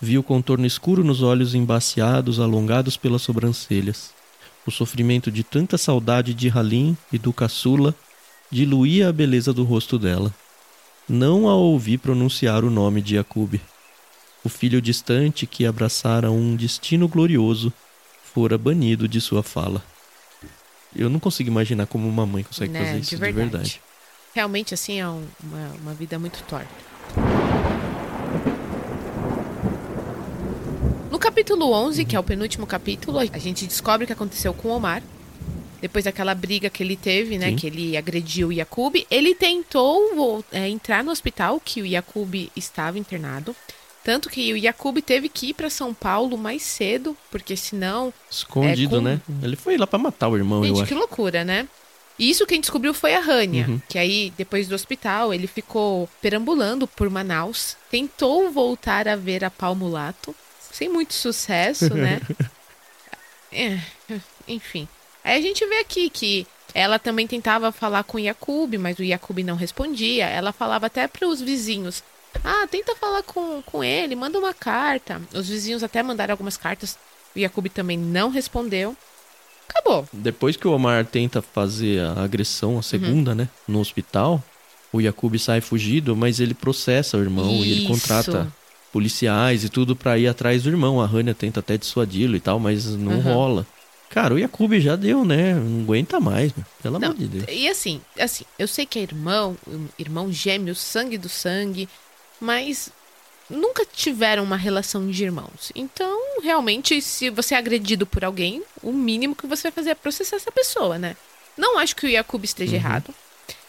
Vi 0.00 0.18
o 0.18 0.22
contorno 0.24 0.66
escuro 0.66 1.04
nos 1.04 1.22
olhos 1.22 1.54
embaciados, 1.54 2.40
alongados 2.40 2.96
pelas 2.96 3.22
sobrancelhas. 3.22 4.10
O 4.66 4.70
sofrimento 4.72 5.30
de 5.30 5.44
tanta 5.44 5.78
saudade 5.78 6.34
de 6.34 6.48
Halim 6.50 6.96
e 7.12 7.18
do 7.18 7.32
caçula 7.32 7.94
diluía 8.50 9.08
a 9.08 9.12
beleza 9.12 9.52
do 9.52 9.62
rosto 9.62 9.96
dela. 9.96 10.34
Não 11.08 11.48
a 11.48 11.54
ouvi 11.54 11.96
pronunciar 11.96 12.64
o 12.64 12.68
nome 12.70 13.00
de 13.00 13.14
Yakub. 13.14 13.60
O 14.42 14.48
filho 14.48 14.82
distante 14.82 15.46
que 15.46 15.64
abraçara 15.64 16.32
um 16.32 16.56
destino 16.56 17.06
glorioso 17.06 17.72
fora 18.34 18.58
banido 18.58 19.06
de 19.06 19.20
sua 19.20 19.44
fala. 19.44 19.84
Eu 20.96 21.08
não 21.08 21.20
consigo 21.20 21.48
imaginar 21.48 21.86
como 21.86 22.08
uma 22.08 22.26
mãe 22.26 22.42
consegue 22.42 22.72
Né, 22.72 22.80
fazer 22.80 22.94
de 22.98 23.00
isso 23.02 23.10
de 23.14 23.20
verdade. 23.20 23.50
verdade. 23.50 23.80
Realmente, 24.34 24.74
assim, 24.74 24.98
é 24.98 25.08
um- 25.08 25.24
uma, 25.44 25.68
uma 25.80 25.94
vida 25.94 26.18
muito 26.18 26.42
torta. 26.42 26.95
No 31.16 31.20
capítulo 31.20 31.72
11, 31.72 32.04
que 32.04 32.14
é 32.14 32.20
o 32.20 32.22
penúltimo 32.22 32.66
capítulo, 32.66 33.18
a 33.18 33.38
gente 33.38 33.64
descobre 33.66 34.04
o 34.04 34.06
que 34.06 34.12
aconteceu 34.12 34.52
com 34.52 34.68
o 34.68 34.72
Omar. 34.76 35.02
Depois 35.80 36.04
daquela 36.04 36.34
briga 36.34 36.68
que 36.68 36.82
ele 36.82 36.94
teve, 36.94 37.38
né? 37.38 37.48
Sim. 37.48 37.56
Que 37.56 37.66
ele 37.68 37.96
agrediu 37.96 38.48
o 38.48 38.52
Yakub. 38.52 38.94
Ele 39.10 39.34
tentou 39.34 40.44
é, 40.52 40.68
entrar 40.68 41.02
no 41.02 41.10
hospital 41.10 41.58
que 41.58 41.80
o 41.80 41.86
Yakub 41.86 42.34
estava 42.54 42.98
internado. 42.98 43.56
Tanto 44.04 44.28
que 44.28 44.52
o 44.52 44.58
Yakub 44.58 44.98
teve 45.00 45.30
que 45.30 45.46
ir 45.48 45.54
para 45.54 45.70
São 45.70 45.94
Paulo 45.94 46.36
mais 46.36 46.60
cedo, 46.60 47.16
porque 47.30 47.56
senão 47.56 48.12
Escondido, 48.30 48.96
É, 48.96 48.98
com- 48.98 49.04
né? 49.06 49.20
Ele 49.42 49.56
foi 49.56 49.78
lá 49.78 49.86
pra 49.86 49.98
matar 49.98 50.28
o 50.28 50.36
irmão, 50.36 50.58
eu 50.58 50.66
Gente, 50.66 50.82
acho. 50.82 50.88
que 50.88 50.94
loucura, 50.94 51.42
né? 51.44 51.66
E 52.18 52.28
isso 52.28 52.46
quem 52.46 52.60
descobriu 52.60 52.92
foi 52.92 53.14
a 53.14 53.20
Rania, 53.20 53.64
Uhum. 53.66 53.80
que 53.88 53.98
aí, 53.98 54.34
depois 54.36 54.68
do 54.68 54.74
hospital, 54.74 55.32
ele 55.32 55.46
ficou 55.46 56.10
perambulando 56.20 56.86
por 56.86 57.08
Manaus, 57.08 57.74
tentou 57.90 58.50
voltar 58.50 59.08
a 59.08 59.16
ver 59.16 59.42
a 59.46 59.50
Palmulato, 59.50 60.34
sem 60.76 60.88
muito 60.88 61.14
sucesso, 61.14 61.94
né? 61.94 62.20
É, 63.52 63.78
enfim. 64.46 64.86
Aí 65.24 65.38
a 65.38 65.40
gente 65.40 65.64
vê 65.66 65.78
aqui 65.78 66.10
que 66.10 66.46
ela 66.74 66.98
também 66.98 67.26
tentava 67.26 67.72
falar 67.72 68.02
com 68.04 68.18
o 68.18 68.20
Yakub, 68.20 68.74
mas 68.78 68.98
o 68.98 69.02
Yakub 69.04 69.38
não 69.38 69.56
respondia. 69.56 70.26
Ela 70.26 70.52
falava 70.52 70.86
até 70.86 71.06
para 71.08 71.26
os 71.26 71.40
vizinhos: 71.40 72.02
Ah, 72.44 72.66
tenta 72.70 72.94
falar 72.96 73.22
com, 73.22 73.62
com 73.62 73.82
ele, 73.82 74.14
manda 74.14 74.38
uma 74.38 74.52
carta. 74.52 75.22
Os 75.32 75.48
vizinhos 75.48 75.82
até 75.82 76.02
mandaram 76.02 76.32
algumas 76.32 76.56
cartas. 76.56 76.98
O 77.34 77.38
Yakub 77.38 77.66
também 77.68 77.96
não 77.96 78.28
respondeu. 78.30 78.94
Acabou. 79.68 80.06
Depois 80.12 80.56
que 80.56 80.66
o 80.68 80.72
Omar 80.72 81.06
tenta 81.06 81.40
fazer 81.40 82.00
a 82.00 82.22
agressão, 82.24 82.78
a 82.78 82.82
segunda, 82.82 83.30
Uhum. 83.30 83.36
né? 83.36 83.48
No 83.66 83.80
hospital, 83.80 84.42
o 84.92 85.00
Yakub 85.00 85.38
sai 85.38 85.60
fugido, 85.60 86.14
mas 86.14 86.40
ele 86.40 86.52
processa 86.52 87.16
o 87.16 87.20
irmão 87.22 87.64
e 87.64 87.70
ele 87.72 87.80
Isso. 87.80 87.88
contrata 87.88 88.52
policiais 88.96 89.62
e 89.62 89.68
tudo 89.68 89.94
pra 89.94 90.16
ir 90.18 90.26
atrás 90.26 90.62
do 90.62 90.70
irmão. 90.70 90.98
A 91.02 91.06
Rania 91.06 91.34
tenta 91.34 91.60
até 91.60 91.76
dissuadi-lo 91.76 92.34
e 92.34 92.40
tal, 92.40 92.58
mas 92.58 92.86
não 92.96 93.12
Uhum. 93.12 93.20
rola. 93.20 93.66
Cara, 94.08 94.32
o 94.32 94.38
Yakub 94.38 94.72
já 94.80 94.96
deu, 94.96 95.22
né? 95.22 95.52
Não 95.54 95.82
aguenta 95.82 96.18
mais, 96.18 96.50
meu. 96.54 96.64
pelo 96.82 96.98
Não, 96.98 97.08
amor 97.08 97.18
de 97.18 97.26
Deus. 97.26 97.44
E 97.50 97.68
assim, 97.68 98.00
assim, 98.18 98.44
eu 98.58 98.66
sei 98.66 98.86
que 98.86 98.98
é 98.98 99.02
irmão, 99.02 99.54
irmão 99.98 100.32
gêmeo, 100.32 100.74
sangue 100.74 101.18
do 101.18 101.28
sangue, 101.28 101.86
mas 102.40 102.88
nunca 103.50 103.84
tiveram 103.84 104.42
uma 104.44 104.56
relação 104.56 105.06
de 105.10 105.24
irmãos. 105.24 105.70
Então, 105.74 106.18
realmente, 106.42 107.02
se 107.02 107.28
você 107.28 107.54
é 107.54 107.58
agredido 107.58 108.06
por 108.06 108.24
alguém, 108.24 108.62
o 108.82 108.92
mínimo 108.92 109.36
que 109.36 109.46
você 109.46 109.64
vai 109.64 109.72
fazer 109.72 109.90
é 109.90 109.94
processar 109.94 110.36
essa 110.36 110.50
pessoa, 110.50 110.98
né? 110.98 111.16
Não 111.58 111.78
acho 111.78 111.94
que 111.94 112.06
o 112.06 112.08
Yakub 112.08 112.42
esteja 112.44 112.72
Uhum. 112.76 112.82
errado. 112.82 113.14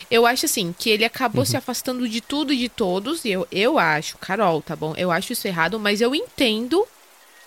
Eu 0.10 0.26
acho 0.26 0.46
assim, 0.46 0.74
que 0.78 0.90
ele 0.90 1.04
acabou 1.04 1.46
se 1.46 1.58
afastando 1.58 2.08
de 2.08 2.22
tudo 2.22 2.54
e 2.54 2.58
de 2.58 2.70
todos, 2.70 3.26
e 3.26 3.30
eu, 3.32 3.48
eu 3.52 3.78
acho, 3.78 4.18
Carol, 4.18 4.62
tá 4.62 4.76
bom? 4.76 4.94
Eu 4.98 5.12
acho 5.12 5.34
isso 5.34 5.48
errado, 5.48 5.78
mas 5.80 6.00
eu 6.00 6.16
entendo 6.16 6.86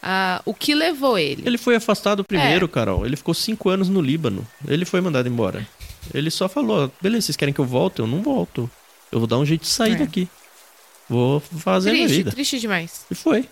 ah, 0.02 0.42
o 0.44 0.52
que 0.52 0.74
levou 0.74 1.18
ele. 1.18 1.42
Ele 1.46 1.56
foi 1.58 1.74
afastado 1.76 2.22
primeiro, 2.24 2.66
É. 2.66 2.68
Carol. 2.68 3.06
Ele 3.06 3.16
ficou 3.16 3.32
cinco 3.34 3.68
anos 3.70 3.88
no 3.88 4.00
Líbano. 4.00 4.46
Ele 4.68 4.84
foi 4.84 5.00
mandado 5.00 5.28
embora. 5.28 5.66
Ele 6.12 6.30
só 6.30 6.48
falou: 6.48 6.90
beleza, 7.00 7.26
vocês 7.26 7.36
querem 7.36 7.52
que 7.54 7.60
eu 7.60 7.64
volte? 7.66 8.00
Eu 8.00 8.06
não 8.06 8.22
volto. 8.22 8.70
Eu 9.12 9.18
vou 9.18 9.26
dar 9.26 9.38
um 9.38 9.44
jeito 9.46 9.62
de 9.62 9.68
sair 9.68 9.92
É. 9.94 9.96
daqui. 9.96 10.28
Vou 11.08 11.40
fazer 11.40 11.90
a 11.90 11.92
minha 11.92 12.04
Triste, 12.06 12.18
vida. 12.18 12.30
triste 12.30 12.60
demais. 12.60 13.04
E 13.10 13.14
foi. 13.14 13.48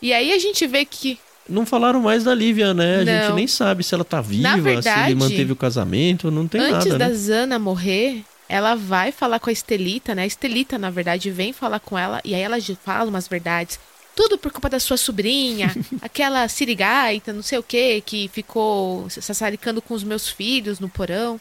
E 0.00 0.12
aí 0.12 0.32
a 0.32 0.38
gente 0.38 0.66
vê 0.66 0.84
que 0.84 1.18
Não 1.48 1.66
falaram 1.66 2.00
mais 2.00 2.24
da 2.24 2.34
Lívia, 2.34 2.72
né? 2.72 2.96
A 2.96 3.04
gente 3.04 3.28
Não. 3.28 3.34
nem 3.36 3.46
sabe 3.46 3.84
se 3.84 3.94
ela 3.94 4.04
tá 4.04 4.20
viva, 4.22 4.54
se 4.54 4.60
verdade, 4.62 5.10
ele 5.10 5.14
manteve 5.20 5.52
o 5.52 5.56
casamento, 5.56 6.30
não 6.30 6.48
tem 6.48 6.60
Antes 6.60 6.86
nada, 6.86 6.98
da 6.98 7.08
né? 7.08 7.14
Zana 7.14 7.58
morrer, 7.58 8.24
ela 8.48 8.74
vai 8.74 9.10
falar 9.12 9.38
com 9.40 9.48
a 9.50 9.52
Estelita, 9.52 10.14
né? 10.14 10.22
A 10.22 10.26
Estelita, 10.26 10.78
na 10.78 10.90
verdade, 10.90 11.30
vem 11.30 11.52
falar 11.52 11.80
com 11.80 11.98
ela 11.98 12.20
e 12.24 12.34
aí 12.34 12.40
ela 12.42 12.56
fala 12.84 13.08
umas 13.08 13.26
verdades. 13.28 13.78
Tudo 14.16 14.38
por 14.38 14.52
culpa 14.52 14.68
da 14.70 14.78
sua 14.78 14.96
sobrinha, 14.96 15.74
aquela 16.00 16.46
sirigaita, 16.48 17.32
não 17.32 17.42
sei 17.42 17.58
o 17.58 17.62
que, 17.62 18.00
que 18.02 18.28
ficou 18.32 19.08
sassaricando 19.10 19.82
com 19.82 19.92
os 19.94 20.04
meus 20.04 20.28
filhos 20.28 20.78
no 20.78 20.88
porão. 20.88 21.40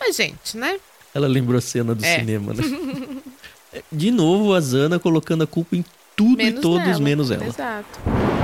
Mas, 0.00 0.16
gente, 0.16 0.56
né? 0.56 0.78
Ela 1.14 1.26
lembrou 1.28 1.58
a 1.58 1.60
cena 1.60 1.94
do 1.94 2.04
É. 2.04 2.18
cinema, 2.18 2.52
né? 2.54 2.62
De 3.92 4.10
novo, 4.10 4.54
a 4.54 4.60
Zana 4.60 4.98
colocando 4.98 5.44
a 5.44 5.46
culpa 5.46 5.76
em 5.76 5.84
tudo 6.16 6.40
e 6.42 6.52
todos, 6.52 6.86
nela. 6.86 7.00
menos 7.00 7.30
ela. 7.30 7.46
Exato. 7.46 8.37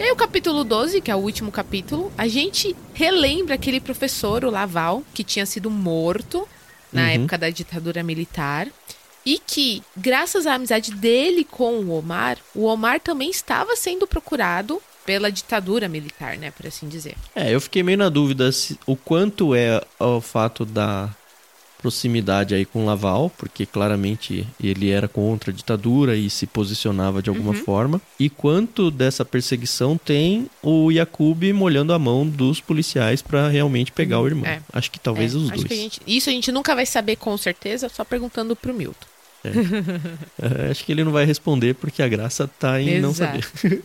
E 0.00 0.02
aí, 0.02 0.10
o 0.12 0.16
capítulo 0.16 0.64
12, 0.64 1.02
que 1.02 1.10
é 1.10 1.14
o 1.14 1.18
último 1.18 1.52
capítulo, 1.52 2.10
a 2.16 2.26
gente 2.26 2.74
relembra 2.94 3.56
aquele 3.56 3.78
professor, 3.78 4.46
o 4.46 4.50
Laval, 4.50 5.02
que 5.12 5.22
tinha 5.22 5.44
sido 5.44 5.68
morto 5.70 6.48
na 6.90 7.02
Uhum. 7.02 7.08
época 7.08 7.36
da 7.36 7.50
ditadura 7.50 8.02
militar. 8.02 8.66
E 9.26 9.38
que, 9.38 9.82
graças 9.94 10.46
à 10.46 10.54
amizade 10.54 10.92
dele 10.92 11.44
com 11.44 11.74
o 11.80 11.90
Omar, 11.98 12.38
o 12.54 12.64
Omar 12.64 12.98
também 12.98 13.28
estava 13.28 13.76
sendo 13.76 14.06
procurado 14.06 14.80
pela 15.04 15.30
ditadura 15.30 15.86
militar, 15.86 16.38
né? 16.38 16.50
Por 16.50 16.66
assim 16.66 16.88
dizer. 16.88 17.14
É, 17.34 17.54
eu 17.54 17.60
fiquei 17.60 17.82
meio 17.82 17.98
na 17.98 18.08
dúvida 18.08 18.50
se, 18.52 18.78
o 18.86 18.96
quanto 18.96 19.54
é 19.54 19.82
o 19.98 20.22
fato 20.22 20.64
da 20.64 21.10
proximidade 21.80 22.54
aí 22.54 22.64
com 22.64 22.84
Laval, 22.84 23.30
porque 23.38 23.64
claramente 23.64 24.46
ele 24.62 24.90
era 24.90 25.08
contra 25.08 25.50
a 25.50 25.54
ditadura 25.54 26.16
e 26.16 26.28
se 26.28 26.46
posicionava 26.46 27.22
de 27.22 27.30
alguma 27.30 27.50
Uhum. 27.52 27.64
forma, 27.64 28.00
e 28.18 28.28
quanto 28.28 28.90
dessa 28.90 29.24
perseguição 29.24 29.96
tem 29.96 30.48
o 30.62 30.90
Yakub 30.90 31.42
molhando 31.52 31.92
a 31.92 31.98
mão 31.98 32.26
dos 32.26 32.60
policiais 32.60 33.22
pra 33.22 33.48
realmente 33.48 33.92
pegar 33.92 34.20
o 34.20 34.26
irmão. 34.26 34.46
É. 34.46 34.60
Acho 34.72 34.90
que 34.90 35.00
talvez 35.00 35.34
É, 35.34 35.36
os 35.38 35.50
acho 35.50 35.60
dois. 35.64 35.72
a 35.72 35.74
gente- 35.74 36.00
isso 36.06 36.28
a 36.28 36.32
gente 36.32 36.52
nunca 36.52 36.74
vai 36.74 36.84
saber 36.86 37.16
com 37.16 37.36
certeza, 37.36 37.88
só 37.88 38.04
perguntando 38.04 38.54
pro 38.54 38.74
Milton. 38.74 39.06
É, 40.40 40.70
acho 40.70 40.84
que 40.84 40.92
ele 40.92 41.04
não 41.04 41.12
vai 41.12 41.24
responder 41.24 41.74
porque 41.74 42.02
a 42.02 42.08
graça 42.08 42.46
tá 42.58 42.80
em 42.80 43.00
não 43.00 43.10
Exato. 43.10 43.40
saber. 43.62 43.82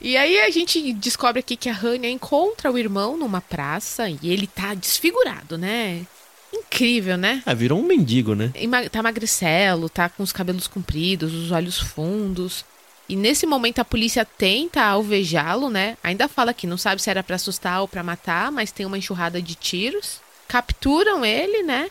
E 0.00 0.16
aí 0.16 0.40
a 0.40 0.50
gente 0.50 0.92
descobre 0.94 1.38
aqui 1.40 1.56
que 1.56 1.68
a 1.68 1.72
Rania 1.72 2.10
encontra 2.10 2.70
o 2.72 2.76
irmão 2.76 3.16
numa 3.16 3.40
praça 3.40 4.08
e 4.10 4.18
ele 4.22 4.46
tá 4.48 4.74
desfigurado, 4.74 5.56
né? 5.56 6.04
Incrível, 6.52 7.16
né? 7.16 7.42
Ah, 7.46 7.54
virou 7.54 7.78
um 7.78 7.82
mendigo, 7.86 8.34
né? 8.34 8.52
Tá 8.90 9.02
magricelo, 9.02 9.88
tá 9.88 10.08
com 10.08 10.22
os 10.22 10.32
cabelos 10.32 10.66
compridos, 10.68 11.32
os 11.34 11.50
olhos 11.50 11.78
fundos. 11.78 12.64
E 13.08 13.16
nesse 13.16 13.46
momento 13.46 13.78
a 13.80 13.84
polícia 13.84 14.24
tenta 14.24 14.82
alvejá-lo, 14.82 15.68
né? 15.68 15.96
Ainda 16.02 16.28
fala 16.28 16.54
que 16.54 16.66
não 16.66 16.76
sabe 16.76 17.02
se 17.02 17.10
era 17.10 17.22
pra 17.22 17.36
assustar 17.36 17.80
ou 17.80 17.88
pra 17.88 18.02
matar, 18.02 18.50
mas 18.52 18.70
tem 18.72 18.86
uma 18.86 18.96
enxurrada 18.98 19.40
de 19.42 19.54
tiros. 19.54 20.20
Capturam 20.48 21.24
ele, 21.24 21.62
né? 21.62 21.90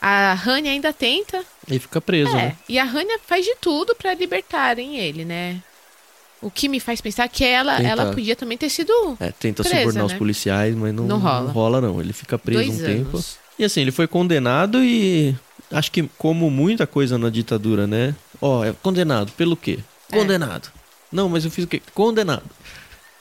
A 0.00 0.34
Rania 0.34 0.70
ainda 0.72 0.92
tenta. 0.92 1.44
E 1.68 1.78
fica 1.78 2.00
preso, 2.00 2.30
É, 2.32 2.34
né? 2.34 2.56
e 2.68 2.78
a 2.78 2.84
Rania 2.84 3.18
faz 3.26 3.44
de 3.44 3.54
tudo 3.60 3.94
pra 3.94 4.14
libertarem 4.14 4.98
ele, 4.98 5.24
né? 5.24 5.60
O 6.40 6.50
que 6.50 6.68
me 6.68 6.80
faz 6.80 7.00
pensar 7.00 7.28
que 7.28 7.44
ela, 7.44 7.76
Tenta- 7.76 7.88
ela 7.88 8.12
podia 8.12 8.34
também 8.34 8.58
ter 8.58 8.68
sido 8.68 8.92
É, 9.20 9.30
tenta 9.30 9.62
Presa, 9.62 9.78
subornar 9.78 10.04
os 10.06 10.12
né? 10.12 10.18
policiais, 10.18 10.74
mas 10.74 10.92
não, 10.92 11.04
Não 11.04 11.18
rola. 11.20 11.40
não 11.46 11.52
rola 11.52 11.80
não. 11.80 12.00
Ele 12.00 12.12
fica 12.12 12.36
preso 12.36 12.64
dois 12.64 12.80
um 12.80 12.84
anos. 12.84 12.96
tempo. 12.96 13.41
E 13.62 13.64
assim, 13.64 13.80
ele 13.80 13.92
foi 13.92 14.08
condenado 14.08 14.82
e 14.82 15.36
acho 15.70 15.92
que 15.92 16.02
como 16.18 16.50
muita 16.50 16.84
coisa 16.84 17.16
na 17.16 17.30
ditadura, 17.30 17.86
né? 17.86 18.12
Ó, 18.40 18.64
é 18.64 18.72
condenado 18.72 19.30
pelo 19.32 19.56
quê? 19.56 19.78
É. 20.10 20.16
Condenado. 20.18 20.68
Não, 21.12 21.28
mas 21.28 21.44
eu 21.44 21.50
fiz 21.50 21.64
o 21.64 21.68
quê? 21.68 21.80
Condenado. 21.94 22.42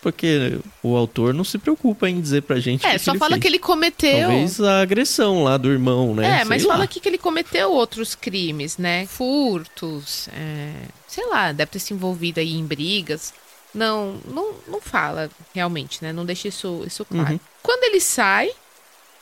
Porque 0.02 0.58
o 0.82 0.98
autor 0.98 1.32
não 1.32 1.44
se 1.44 1.60
preocupa 1.60 2.10
em 2.10 2.20
dizer 2.20 2.42
pra 2.42 2.60
gente 2.60 2.84
É, 2.84 2.94
que 2.94 3.00
só 3.00 3.12
ele 3.12 3.20
fala 3.20 3.34
fez. 3.34 3.42
que 3.44 3.48
ele 3.50 3.60
cometeu. 3.60 4.30
Talvez 4.30 4.60
a 4.60 4.82
agressão 4.82 5.44
lá 5.44 5.58
do 5.58 5.70
irmão, 5.70 6.16
né? 6.16 6.28
É, 6.28 6.36
Sei 6.38 6.46
mas 6.46 6.64
lá. 6.64 6.74
fala 6.74 6.86
aqui 6.86 7.00
que 7.00 7.08
ele 7.08 7.20
cometeu 7.20 7.72
outros 7.72 8.16
crimes, 8.16 8.80
né? 8.80 9.06
Furtos, 9.06 10.28
é, 10.30 10.74
sei 11.08 11.28
lá, 11.28 11.52
deve 11.52 11.70
ter 11.70 11.78
se 11.78 11.94
envolvido 11.94 12.40
aí 12.40 12.54
em 12.56 12.66
brigas. 12.66 13.32
Não, 13.76 14.16
não, 14.28 14.56
não 14.68 14.82
fala 14.82 15.30
realmente, 15.54 16.00
né? 16.02 16.12
Não 16.12 16.26
deixa 16.26 16.48
isso, 16.48 16.84
isso 16.88 17.06
claro. 17.06 17.34
Uhum. 17.34 17.40
Quando 17.62 17.84
ele 17.84 18.00
sai, 18.02 18.50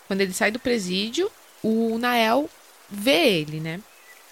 quando 0.10 0.22
ele 0.22 0.34
sai 0.34 0.50
do 0.50 0.58
presídio, 0.58 1.30
o 1.62 2.00
Nael 2.00 2.50
vê 2.90 3.42
ele, 3.42 3.60
né? 3.60 3.80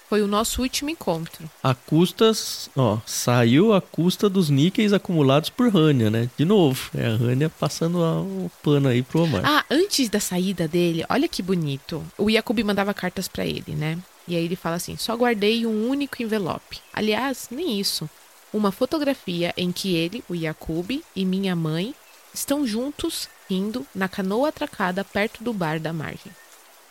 Foi 0.09 0.23
o 0.23 0.27
nosso 0.27 0.63
último 0.63 0.89
encontro. 0.89 1.47
A 1.61 1.75
custas, 1.75 2.67
ó, 2.75 2.97
saiu 3.05 3.73
a 3.73 3.79
custa 3.79 4.27
dos 4.27 4.49
níqueis 4.49 4.91
acumulados 4.91 5.51
por 5.51 5.71
Rania, 5.71 6.09
né? 6.09 6.31
De 6.35 6.45
novo, 6.45 6.89
é 6.97 7.05
a 7.05 7.15
Rania 7.15 7.47
passando 7.47 7.99
o 7.99 8.49
pano 8.63 8.87
aí 8.87 9.03
pro 9.03 9.21
Omar. 9.21 9.43
Ah, 9.45 9.63
antes 9.69 10.09
da 10.09 10.19
saída 10.19 10.67
dele, 10.67 11.05
olha 11.07 11.27
que 11.27 11.43
bonito. 11.43 12.03
O 12.17 12.31
Jacob 12.31 12.57
mandava 12.63 12.91
cartas 12.91 13.27
pra 13.27 13.45
ele, 13.45 13.75
né? 13.75 13.99
E 14.27 14.35
aí 14.35 14.45
ele 14.45 14.55
fala 14.55 14.77
assim: 14.77 14.97
só 14.97 15.15
guardei 15.15 15.63
um 15.67 15.87
único 15.87 16.23
envelope. 16.23 16.79
Aliás, 16.91 17.49
nem 17.51 17.79
isso. 17.79 18.09
Uma 18.51 18.71
fotografia 18.71 19.53
em 19.55 19.71
que 19.71 19.95
ele, 19.95 20.23
o 20.27 20.35
Jacob 20.35 20.99
e 21.15 21.23
minha 21.23 21.55
mãe 21.55 21.93
estão 22.33 22.65
juntos 22.65 23.29
rindo 23.49 23.85
na 23.93 24.07
canoa 24.07 24.49
atracada 24.49 25.03
perto 25.03 25.43
do 25.43 25.53
bar 25.53 25.79
da 25.79 25.93
margem. 25.93 26.31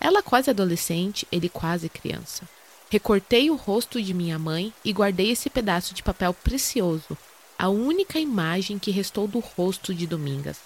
Ela 0.01 0.23
quase 0.23 0.51
adolescente, 0.51 1.27
ele 1.31 1.49
quase 1.49 1.89
criança. 1.89 2.49
Recortei 2.91 3.51
o 3.51 3.57
rosto 3.57 4.01
de 4.01 4.15
minha 4.15 4.39
mãe 4.39 4.73
e 4.85 4.93
guardei 4.93 5.31
esse 5.31 5.51
pedaço 5.51 5.95
de 5.95 6.03
papel 6.03 6.33
precioso, 6.33 7.17
a 7.59 7.69
única 7.69 8.19
imagem 8.19 8.79
que 8.79 8.91
restou 8.91 9.27
do 9.27 9.41
rosto 9.41 9.95
de 9.95 10.07
Domingas. 10.07 10.59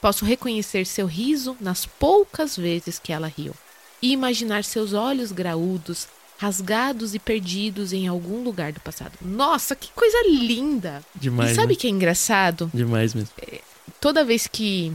Posso 0.00 0.24
reconhecer 0.24 0.84
seu 0.84 1.06
riso 1.06 1.56
nas 1.60 1.86
poucas 1.86 2.56
vezes 2.56 2.98
que 2.98 3.12
ela 3.12 3.28
riu, 3.28 3.54
e 4.02 4.12
imaginar 4.12 4.64
seus 4.64 4.92
olhos 4.92 5.30
graúdos, 5.30 6.08
rasgados 6.36 7.14
e 7.14 7.20
perdidos 7.20 7.92
em 7.92 8.08
algum 8.08 8.42
lugar 8.42 8.72
do 8.72 8.80
passado. 8.80 9.12
Nossa, 9.22 9.76
que 9.76 9.90
coisa 9.92 10.24
linda! 10.26 11.02
Demais, 11.14 11.52
e 11.52 11.54
sabe 11.54 11.68
né? 11.68 11.74
o 11.74 11.76
que 11.76 11.86
é 11.86 11.90
engraçado? 11.90 12.70
Demais 12.74 13.14
mesmo. 13.14 13.30
Toda 14.00 14.24
vez 14.24 14.46
que. 14.46 14.92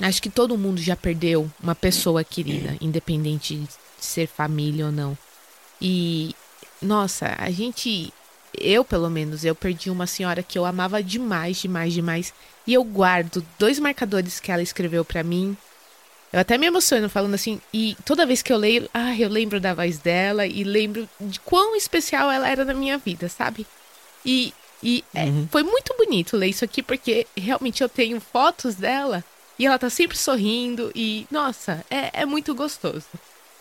Acho 0.00 0.20
que 0.20 0.30
todo 0.30 0.58
mundo 0.58 0.80
já 0.80 0.96
perdeu 0.96 1.50
uma 1.62 1.74
pessoa 1.74 2.24
querida, 2.24 2.76
independente 2.80 3.54
de 3.54 3.68
ser 3.98 4.26
família 4.26 4.86
ou 4.86 4.92
não. 4.92 5.16
E. 5.80 6.34
Nossa, 6.80 7.34
a 7.38 7.50
gente. 7.50 8.12
Eu, 8.56 8.84
pelo 8.84 9.10
menos, 9.10 9.44
eu 9.44 9.54
perdi 9.54 9.90
uma 9.90 10.06
senhora 10.06 10.42
que 10.42 10.56
eu 10.56 10.64
amava 10.64 11.02
demais, 11.02 11.56
demais, 11.56 11.92
demais. 11.92 12.34
E 12.66 12.72
eu 12.74 12.84
guardo 12.84 13.44
dois 13.58 13.78
marcadores 13.78 14.38
que 14.38 14.52
ela 14.52 14.62
escreveu 14.62 15.04
pra 15.04 15.24
mim. 15.24 15.56
Eu 16.32 16.40
até 16.40 16.58
me 16.58 16.66
emociono 16.66 17.08
falando 17.08 17.34
assim. 17.34 17.60
E 17.72 17.96
toda 18.04 18.26
vez 18.26 18.42
que 18.42 18.52
eu 18.52 18.56
leio, 18.56 18.88
ah, 18.92 19.16
eu 19.16 19.28
lembro 19.28 19.60
da 19.60 19.74
voz 19.74 19.98
dela 19.98 20.46
e 20.46 20.64
lembro 20.64 21.08
de 21.20 21.38
quão 21.40 21.76
especial 21.76 22.30
ela 22.30 22.48
era 22.48 22.64
na 22.64 22.74
minha 22.74 22.98
vida, 22.98 23.28
sabe? 23.28 23.66
E, 24.26 24.52
e 24.84 25.02
é, 25.14 25.24
Uhum. 25.24 25.48
foi 25.50 25.62
muito 25.62 25.94
bonito 25.96 26.36
ler 26.36 26.48
isso 26.48 26.64
aqui, 26.64 26.82
porque 26.82 27.26
realmente 27.36 27.82
eu 27.82 27.88
tenho 27.88 28.20
fotos 28.20 28.74
dela 28.74 29.24
e 29.58 29.64
ela 29.66 29.78
tá 29.78 29.88
sempre 29.90 30.16
sorrindo. 30.18 30.92
E, 30.94 31.26
nossa, 31.30 31.84
é, 31.90 32.22
é 32.22 32.26
muito 32.26 32.54
gostoso. 32.54 33.06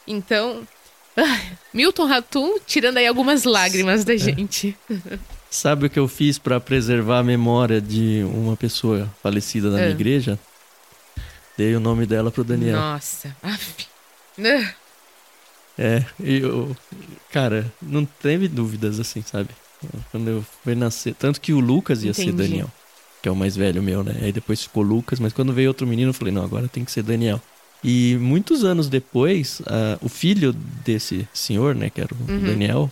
Então, 0.05 0.67
Milton 1.73 2.05
Ratum 2.05 2.59
tirando 2.67 2.97
aí 2.97 3.07
algumas 3.07 3.43
lágrimas 3.45 4.03
da 4.03 4.17
gente. 4.17 4.77
Sabe 5.49 5.85
o 5.85 5.89
que 5.89 5.99
eu 5.99 6.07
fiz 6.07 6.37
para 6.39 6.59
preservar 6.59 7.19
a 7.19 7.23
memória 7.23 7.79
de 7.79 8.23
uma 8.25 8.57
pessoa 8.57 9.07
falecida 9.21 9.69
na 9.69 9.77
minha 9.77 9.89
É. 9.89 9.91
igreja? 9.91 10.37
Dei 11.55 11.75
o 11.75 11.79
nome 11.79 12.07
dela 12.07 12.31
pro 12.31 12.43
Daniel. 12.43 12.75
Nossa. 12.79 13.35
Ah, 13.43 13.57
É, 15.77 16.03
eu. 16.19 16.75
Cara, 17.31 17.71
não 17.81 18.05
teve 18.05 18.47
dúvidas 18.47 18.99
assim, 18.99 19.21
sabe? 19.23 19.49
Quando 20.11 20.27
eu 20.27 20.45
fui 20.63 20.75
nascer. 20.75 21.13
Tanto 21.15 21.39
que 21.41 21.53
o 21.53 21.59
Lucas 21.59 22.03
ia 22.03 22.13
ser 22.13 22.23
Entendi. 22.23 22.37
Daniel, 22.49 22.71
que 23.21 23.29
é 23.29 23.31
o 23.31 23.35
mais 23.35 23.55
velho 23.55 23.81
meu, 23.81 24.03
né? 24.03 24.15
Aí 24.21 24.31
depois 24.31 24.63
ficou 24.63 24.83
Lucas, 24.83 25.19
mas 25.19 25.33
quando 25.33 25.53
veio 25.53 25.69
outro 25.69 25.87
menino, 25.87 26.09
eu 26.09 26.13
falei, 26.13 26.33
não, 26.33 26.43
agora 26.43 26.67
tem 26.67 26.83
que 26.83 26.91
ser 26.91 27.03
Daniel. 27.03 27.41
E 27.83 28.17
muitos 28.21 28.63
anos 28.63 28.87
depois, 28.87 29.61
ah, 29.65 29.97
o 30.01 30.07
filho 30.09 30.53
desse 30.85 31.27
senhor, 31.33 31.75
né, 31.75 31.89
que 31.89 31.99
era 31.99 32.13
o 32.13 32.31
Uhum. 32.31 32.39
Daniel, 32.45 32.91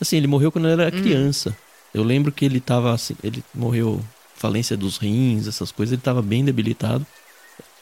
assim, 0.00 0.16
ele 0.16 0.26
morreu 0.28 0.52
quando 0.52 0.68
ele 0.68 0.80
era 0.80 0.90
criança. 0.90 1.56
Eu 1.92 2.04
lembro 2.04 2.30
que 2.30 2.44
ele 2.44 2.60
tava 2.60 2.92
assim, 2.92 3.16
ele 3.22 3.42
morreu 3.54 4.00
falência 4.36 4.76
dos 4.76 4.96
rins, 4.98 5.48
essas 5.48 5.72
coisas, 5.72 5.92
ele 5.92 6.02
tava 6.02 6.22
bem 6.22 6.44
debilitado. 6.44 7.04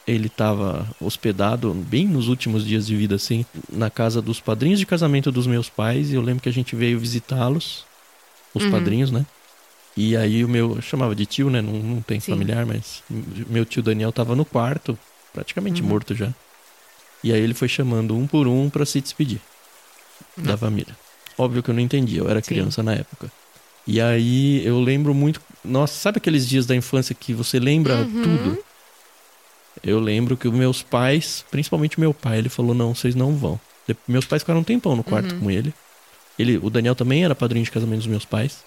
Ele 0.07 0.29
tava 0.29 0.87
hospedado 1.01 1.73
bem 1.73 2.07
nos 2.07 2.29
últimos 2.29 2.65
dias 2.65 2.87
de 2.87 2.95
vida, 2.95 3.15
assim, 3.15 3.45
na 3.69 3.89
casa 3.89 4.21
dos 4.21 4.39
padrinhos 4.39 4.79
de 4.79 4.85
casamento 4.85 5.33
dos 5.33 5.45
meus 5.45 5.69
pais. 5.69 6.09
E 6.11 6.15
eu 6.15 6.21
lembro 6.21 6.41
que 6.41 6.47
a 6.47 6.53
gente 6.53 6.77
veio 6.77 6.97
visitá-los, 6.97 7.83
os 8.57 8.63
Uhum. 8.65 8.71
padrinhos, 8.71 9.11
né? 9.11 9.25
E 9.95 10.15
aí 10.15 10.43
o 10.45 10.49
meu, 10.49 10.75
eu 10.75 10.81
chamava 10.81 11.15
de 11.15 11.25
tio, 11.25 11.49
né? 11.49 11.61
Não, 11.61 11.73
não 11.73 12.01
tem 12.01 12.19
Sim. 12.19 12.31
familiar, 12.33 12.65
mas 12.65 13.01
meu 13.49 13.65
tio 13.65 13.81
Daniel 13.81 14.11
tava 14.11 14.35
no 14.35 14.45
quarto, 14.45 14.97
praticamente 15.33 15.81
Uhum. 15.81 15.87
morto 15.89 16.13
já. 16.13 16.31
E 17.23 17.33
aí 17.33 17.39
ele 17.41 17.53
foi 17.55 17.67
chamando 17.67 18.15
um 18.15 18.27
por 18.27 18.47
um 18.47 18.69
pra 18.69 18.85
se 18.85 19.01
despedir 19.01 19.41
da 20.37 20.55
família. 20.55 20.95
Óbvio 21.37 21.63
que 21.63 21.69
eu 21.69 21.73
não 21.73 21.81
entendia, 21.81 22.19
eu 22.19 22.29
era 22.29 22.41
Sim. 22.41 22.47
criança 22.49 22.83
na 22.83 22.93
época. 22.93 23.31
E 23.87 23.99
aí 24.01 24.65
eu 24.65 24.79
lembro 24.79 25.13
muito. 25.13 25.41
Nossa, 25.63 25.93
sabe 25.99 26.17
aqueles 26.17 26.47
dias 26.47 26.65
da 26.65 26.75
infância 26.75 27.15
que 27.15 27.33
você 27.33 27.59
lembra 27.59 27.95
Uhum. 27.97 28.21
tudo? 28.21 28.57
Eu 29.83 29.99
lembro 29.99 30.35
que 30.35 30.47
os 30.47 30.53
meus 30.53 30.81
pais, 30.83 31.45
principalmente 31.51 31.99
meu 31.99 32.13
pai, 32.13 32.37
ele 32.39 32.49
falou: 32.49 32.73
não, 32.73 32.93
vocês 32.93 33.15
não 33.15 33.35
vão. 33.35 33.59
De- 33.87 33.95
Meus 34.07 34.25
pais 34.25 34.41
ficaram 34.41 34.59
um 34.59 34.63
tempão 34.63 34.95
no 34.95 35.03
quarto 35.03 35.33
Uhum. 35.33 35.39
com 35.41 35.51
ele. 35.51 35.73
Ele. 36.37 36.57
O 36.57 36.69
Daniel 36.69 36.95
também 36.95 37.23
era 37.23 37.35
padrinho 37.35 37.65
de 37.65 37.71
casamento 37.71 37.99
dos 37.99 38.07
meus 38.07 38.25
pais. 38.25 38.63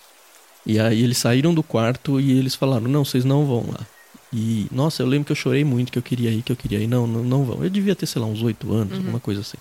E 0.66 0.78
aí 0.78 1.02
eles 1.02 1.18
saíram 1.18 1.54
do 1.54 1.62
quarto 1.62 2.20
e 2.20 2.38
eles 2.38 2.54
falaram: 2.54 2.88
não, 2.88 3.04
vocês 3.04 3.24
não 3.24 3.46
vão 3.46 3.66
lá. 3.70 3.86
E, 4.32 4.66
nossa, 4.70 5.02
eu 5.02 5.06
lembro 5.06 5.26
que 5.26 5.32
eu 5.32 5.36
chorei 5.36 5.64
muito, 5.64 5.90
que 5.90 5.98
eu 5.98 6.02
queria 6.02 6.30
ir, 6.30 6.42
que 6.42 6.52
eu 6.52 6.56
queria 6.56 6.78
ir. 6.78 6.86
Não, 6.86 7.06
não, 7.06 7.24
não 7.24 7.44
vão. 7.44 7.64
Eu 7.64 7.70
devia 7.70 7.96
ter, 7.96 8.06
sei 8.06 8.22
lá, 8.22 8.28
uns 8.28 8.42
oito 8.42 8.72
anos, 8.72 8.96
alguma 8.96 9.18
coisa 9.18 9.40
assim. 9.40 9.58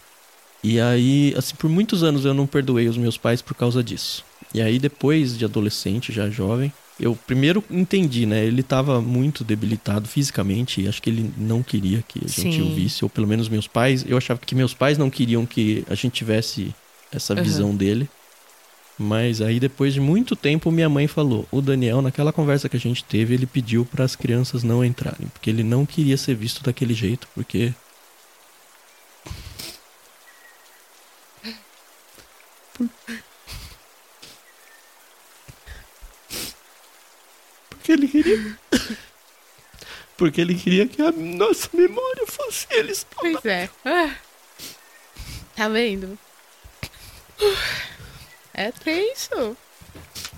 E 0.63 0.79
aí, 0.79 1.33
assim, 1.37 1.55
por 1.55 1.69
muitos 1.69 2.03
anos 2.03 2.25
eu 2.25 2.33
não 2.33 2.45
perdoei 2.45 2.87
os 2.87 2.97
meus 2.97 3.17
pais 3.17 3.41
por 3.41 3.55
causa 3.55 3.83
disso. 3.83 4.23
E 4.53 4.61
aí, 4.61 4.77
depois 4.77 5.37
de 5.37 5.45
adolescente, 5.45 6.11
já 6.11 6.29
jovem, 6.29 6.71
eu 6.99 7.15
primeiro 7.15 7.63
entendi, 7.69 8.25
né? 8.25 8.43
Ele 8.45 8.61
tava 8.61 9.01
muito 9.01 9.43
debilitado 9.43 10.07
fisicamente 10.07 10.81
e 10.81 10.87
acho 10.87 11.01
que 11.01 11.09
ele 11.09 11.31
não 11.37 11.63
queria 11.63 12.03
que 12.07 12.19
a 12.19 12.27
gente 12.27 12.57
Sim. 12.57 12.61
o 12.61 12.75
visse, 12.75 13.03
ou 13.05 13.09
pelo 13.09 13.27
menos 13.27 13.47
meus 13.47 13.67
pais. 13.67 14.05
Eu 14.07 14.17
achava 14.17 14.39
que 14.39 14.53
meus 14.53 14.73
pais 14.73 14.97
não 14.97 15.09
queriam 15.09 15.45
que 15.45 15.85
a 15.89 15.95
gente 15.95 16.13
tivesse 16.13 16.75
essa 17.11 17.33
Uhum. 17.33 17.43
visão 17.43 17.75
dele. 17.75 18.09
Mas 18.97 19.39
aí, 19.41 19.59
depois 19.61 19.93
de 19.93 20.01
muito 20.01 20.35
tempo, 20.35 20.69
minha 20.71 20.89
mãe 20.89 21.07
falou: 21.07 21.47
o 21.51 21.61
Daniel, 21.61 22.01
naquela 22.01 22.33
conversa 22.33 22.67
que 22.67 22.75
a 22.75 22.79
gente 22.79 23.03
teve, 23.03 23.33
ele 23.33 23.45
pediu 23.45 23.85
para 23.85 24.03
as 24.03 24.15
crianças 24.15 24.61
não 24.63 24.83
entrarem, 24.83 25.27
porque 25.29 25.49
ele 25.49 25.63
não 25.63 25.85
queria 25.85 26.17
ser 26.17 26.35
visto 26.35 26.61
daquele 26.63 26.93
jeito, 26.93 27.27
porque. 27.33 27.73
Porque 37.69 37.91
ele 37.91 38.07
queria. 38.07 38.59
Porque 40.17 40.41
ele 40.41 40.55
queria 40.55 40.85
que 40.87 41.01
a 41.01 41.11
nossa 41.11 41.69
memória 41.73 42.25
fosse 42.27 42.67
eles. 42.71 43.05
Pois 43.15 43.43
é. 43.45 43.69
Ah. 43.85 44.13
Tá 45.55 45.67
vendo? 45.69 46.17
É 48.53 48.71
tenso. 48.71 49.55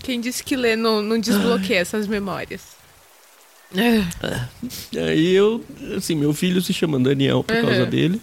Quem 0.02 0.20
disse 0.20 0.42
que 0.44 0.56
ler 0.56 0.76
não, 0.76 1.02
não 1.02 1.18
desbloqueia 1.18 1.78
essas 1.80 2.06
memórias? 2.06 2.60
Ah, 4.22 4.48
Aí 5.08 5.32
eu, 5.32 5.64
assim, 5.96 6.14
meu 6.14 6.32
filho 6.34 6.60
se 6.60 6.72
chama 6.72 6.98
Daniel 7.00 7.42
por 7.42 7.56
causa 7.56 7.84
Uhum. 7.84 7.90
dele. 7.90 8.22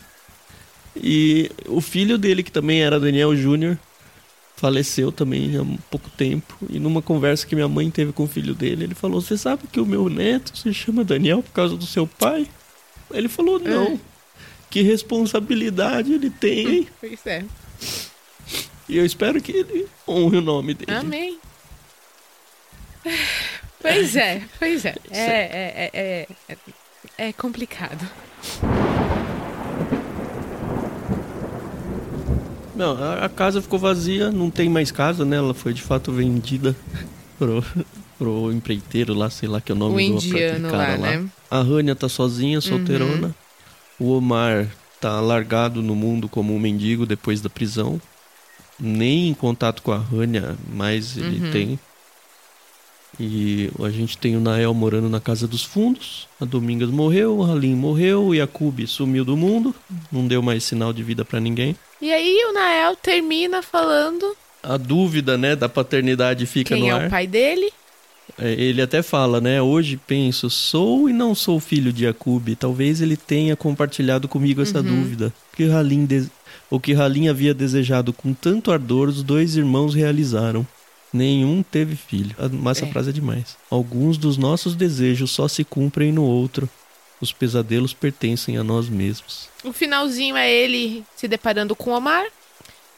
E 0.96 1.50
o 1.68 1.82
filho 1.82 2.18
dele, 2.18 2.44
que 2.44 2.52
também 2.52 2.82
era 2.84 3.00
Daniel 3.00 3.36
Júnior, 3.36 3.78
faleceu 4.58 5.12
também 5.12 5.56
há 5.58 5.64
pouco 5.90 6.10
tempo. 6.12 6.56
E 6.70 6.80
numa 6.80 7.02
conversa 7.02 7.48
que 7.48 7.56
minha 7.56 7.68
mãe 7.68 7.90
teve 7.90 8.12
com 8.12 8.24
o 8.24 8.28
filho 8.28 8.54
dele, 8.54 8.84
ele 8.86 8.96
falou: 8.96 9.22
Você 9.22 9.38
sabe 9.38 9.64
que 9.72 9.80
o 9.80 9.86
meu 9.86 10.10
neto 10.10 10.58
se 10.58 10.74
chama 10.74 11.04
Daniel 11.04 11.42
por 11.42 11.52
causa 11.52 11.76
do 11.78 11.86
seu 11.86 12.06
pai? 12.06 12.48
Ele 13.12 13.28
falou: 13.30 13.60
Não. 13.60 13.94
É. 13.94 13.98
Que 14.70 14.82
responsabilidade 14.84 16.14
ele 16.14 16.30
tem, 16.30 16.68
hein? 16.68 16.88
Pois 17.00 17.26
é. 17.26 17.44
E 18.90 18.98
eu 18.98 19.06
espero 19.06 19.40
que 19.40 19.52
ele 19.52 19.88
honre 20.08 20.38
o 20.38 20.42
nome 20.42 20.74
dele. 20.74 20.92
Amém. 20.92 21.38
Pois 23.80 24.16
é, 24.16 24.42
pois 24.58 24.84
é. 24.84 24.96
É, 25.12 25.22
é, 25.22 25.90
é, 25.94 26.28
é, 26.50 26.58
é 27.30 27.34
complicado. 27.34 28.04
Não, 32.76 32.98
a, 32.98 33.26
a 33.26 33.30
casa 33.30 33.62
ficou 33.62 33.78
vazia, 33.78 34.32
não 34.32 34.50
tem 34.50 34.68
mais 34.70 34.92
casa, 34.92 35.24
né? 35.24 35.38
Ela 35.38 35.54
foi 35.54 35.72
de 35.72 35.84
fato 35.84 36.12
vendida 36.12 36.76
pro, 37.38 37.64
pro 38.18 38.52
empreiteiro 38.52 39.14
lá, 39.14 39.30
sei 39.30 39.48
lá 39.48 39.62
que 39.62 39.72
é 39.72 39.76
o 39.76 39.78
nome 39.78 39.94
O 39.94 39.98
do 39.98 40.02
indiano 40.26 40.68
aquele 40.68 40.72
cara 40.72 40.98
lá, 40.98 40.98
né? 40.98 41.30
A 41.52 41.62
Rania 41.62 41.96
tá 41.96 42.10
sozinha, 42.10 42.60
solteirona. 42.60 43.36
O 44.00 44.14
Omar 44.14 44.68
tá 45.00 45.20
largado 45.20 45.82
no 45.84 45.96
mundo 45.96 46.28
como 46.28 46.56
um 46.56 46.60
mendigo 46.60 47.06
depois 47.06 47.40
da 47.40 47.50
prisão. 47.50 48.02
Nem 48.80 49.30
em 49.30 49.34
contato 49.34 49.82
com 49.82 49.92
a 49.92 49.98
Rania, 49.98 50.56
mas 50.74 51.18
ele 51.18 51.46
Uhum. 51.46 51.52
tem. 51.52 51.80
E 53.20 53.70
a 53.84 53.90
gente 53.90 54.18
tem 54.18 54.38
o 54.38 54.40
Nael 54.40 54.74
morando 54.74 55.10
na 55.10 55.20
casa 55.20 55.46
dos 55.48 55.64
fundos. 55.64 56.28
A 56.40 56.46
Domingas 56.46 56.90
morreu, 56.90 57.38
o 57.40 57.44
Halim 57.44 57.76
morreu, 57.76 58.24
o 58.28 58.36
Yakub 58.36 58.80
sumiu 58.88 59.26
do 59.26 59.36
mundo. 59.36 59.76
Não 60.12 60.26
deu 60.26 60.42
mais 60.42 60.64
sinal 60.64 60.94
de 60.94 61.04
vida 61.04 61.26
pra 61.26 61.40
ninguém. 61.40 61.76
E 62.02 62.14
aí 62.14 62.46
o 62.50 62.54
Nael 62.54 62.96
termina 62.96 63.62
falando 63.62 64.38
A 64.64 64.78
dúvida, 64.78 65.38
né, 65.38 65.54
da 65.56 65.68
paternidade 65.68 66.46
fica 66.46 66.76
quem 66.76 66.84
no 66.84 66.90
é 66.90 66.92
ar. 66.92 67.08
o 67.08 67.10
pai 67.10 67.28
dele. 67.28 67.70
É, 68.38 68.52
Ele 68.54 68.82
até 68.82 69.02
fala, 69.02 69.42
né? 69.42 69.62
Hoje 69.62 70.00
penso, 70.08 70.50
sou 70.50 71.10
e 71.10 71.14
não 71.14 71.34
sou 71.36 71.60
filho 71.60 71.92
de 71.92 72.06
Yakub. 72.06 72.48
Talvez 72.58 73.02
ele 73.02 73.18
tenha 73.18 73.56
compartilhado 73.56 74.28
comigo 74.30 74.62
essa 74.62 74.82
dúvida. 74.84 75.34
O 75.52 75.58
que 75.58 75.64
Halim, 75.70 76.06
de... 76.06 76.30
o 76.70 76.80
que 76.80 76.94
Halim 76.94 77.28
havia 77.28 77.54
desejado 77.54 78.14
com 78.14 78.34
tanto 78.34 78.72
ardor, 78.72 79.10
os 79.10 79.24
dois 79.24 79.56
irmãos 79.56 79.94
realizaram. 79.96 80.66
Nenhum 81.12 81.64
teve 81.64 81.96
filho. 81.96 82.36
Ah, 82.38 82.48
Mas 82.52 82.78
essa 82.78 82.86
É. 82.88 82.92
frase 82.92 83.10
é 83.10 83.14
demais. 83.14 83.58
Alguns 83.70 84.18
dos 84.18 84.38
nossos 84.38 84.76
desejos 84.76 85.32
só 85.32 85.48
se 85.48 85.64
cumprem 85.64 86.12
no 86.12 86.24
outro. 86.24 86.70
Os 87.20 87.34
pesadelos 87.34 87.94
pertencem 87.94 88.58
a 88.58 88.64
nós 88.64 88.88
mesmos. 88.88 89.50
O 89.64 89.74
finalzinho 89.74 90.38
é 90.38 90.50
ele 90.52 91.04
se 91.16 91.28
deparando 91.28 91.76
com 91.76 91.90
o 91.92 91.98
Omar. 91.98 92.26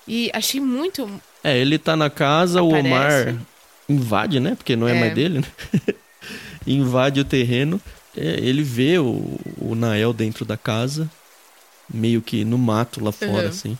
E 0.07 0.29
achei 0.33 0.59
muito. 0.59 1.09
É, 1.43 1.57
ele 1.57 1.77
tá 1.79 1.95
na 1.95 2.09
casa, 2.09 2.61
o 2.61 2.67
Aparece. 2.75 3.29
Omar 3.29 3.35
invade, 3.89 4.39
né? 4.39 4.55
Porque 4.55 4.75
não 4.75 4.87
é, 4.87 4.95
É. 4.95 4.99
mais 4.99 5.13
dele, 5.15 5.39
né? 5.39 5.45
invade 6.67 7.19
o 7.19 7.25
terreno. 7.25 7.79
É, 8.15 8.39
ele 8.41 8.61
vê 8.61 8.97
o, 8.99 9.39
o 9.57 9.73
Nael 9.75 10.11
dentro 10.13 10.43
da 10.43 10.57
casa, 10.57 11.09
meio 11.93 12.21
que 12.21 12.43
no 12.45 12.57
mato 12.57 13.03
lá 13.03 13.11
fora, 13.11 13.31
Uhum. 13.43 13.47
assim. 13.49 13.77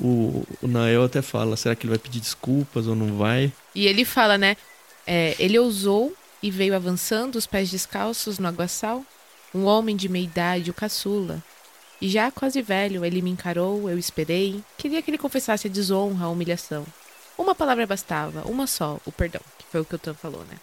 O, 0.00 0.44
o 0.62 0.68
Nael 0.68 1.04
até 1.04 1.20
fala, 1.22 1.56
será 1.56 1.74
que 1.74 1.84
ele 1.84 1.90
vai 1.90 1.98
pedir 1.98 2.20
desculpas 2.20 2.86
ou 2.86 2.94
não 2.94 3.16
vai? 3.16 3.52
E 3.74 3.86
ele 3.86 4.04
fala, 4.04 4.38
né? 4.38 4.56
é, 5.06 5.34
ele 5.38 5.58
ousou 5.58 6.14
e 6.42 6.50
veio 6.50 6.76
avançando, 6.76 7.36
os 7.36 7.46
pés 7.46 7.70
descalços 7.70 8.38
no 8.38 8.46
aguaçal. 8.46 9.02
Um 9.54 9.64
homem 9.64 9.96
de 9.96 10.08
meia 10.08 10.24
idade, 10.24 10.70
o 10.70 10.74
caçula. 10.74 11.42
E 12.00 12.08
já 12.08 12.30
quase 12.30 12.60
velho, 12.60 13.04
ele 13.04 13.22
me 13.22 13.30
encarou, 13.30 13.88
eu 13.88 13.98
esperei. 13.98 14.62
Queria 14.76 15.00
que 15.02 15.10
ele 15.10 15.16
confessasse 15.18 15.66
a 15.66 15.70
desonra, 15.70 16.26
a 16.26 16.28
humilhação. 16.28 16.84
Uma 17.36 17.54
palavra 17.54 17.86
bastava, 17.86 18.42
uma 18.46 18.66
só, 18.66 19.00
o 19.06 19.10
perdão, 19.10 19.40
que 19.58 19.64
foi 19.72 19.80
o 19.80 19.84
que 19.84 19.94
o 19.94 19.98
Tan 19.98 20.12
falou, 20.12 20.44
né? 20.44 20.56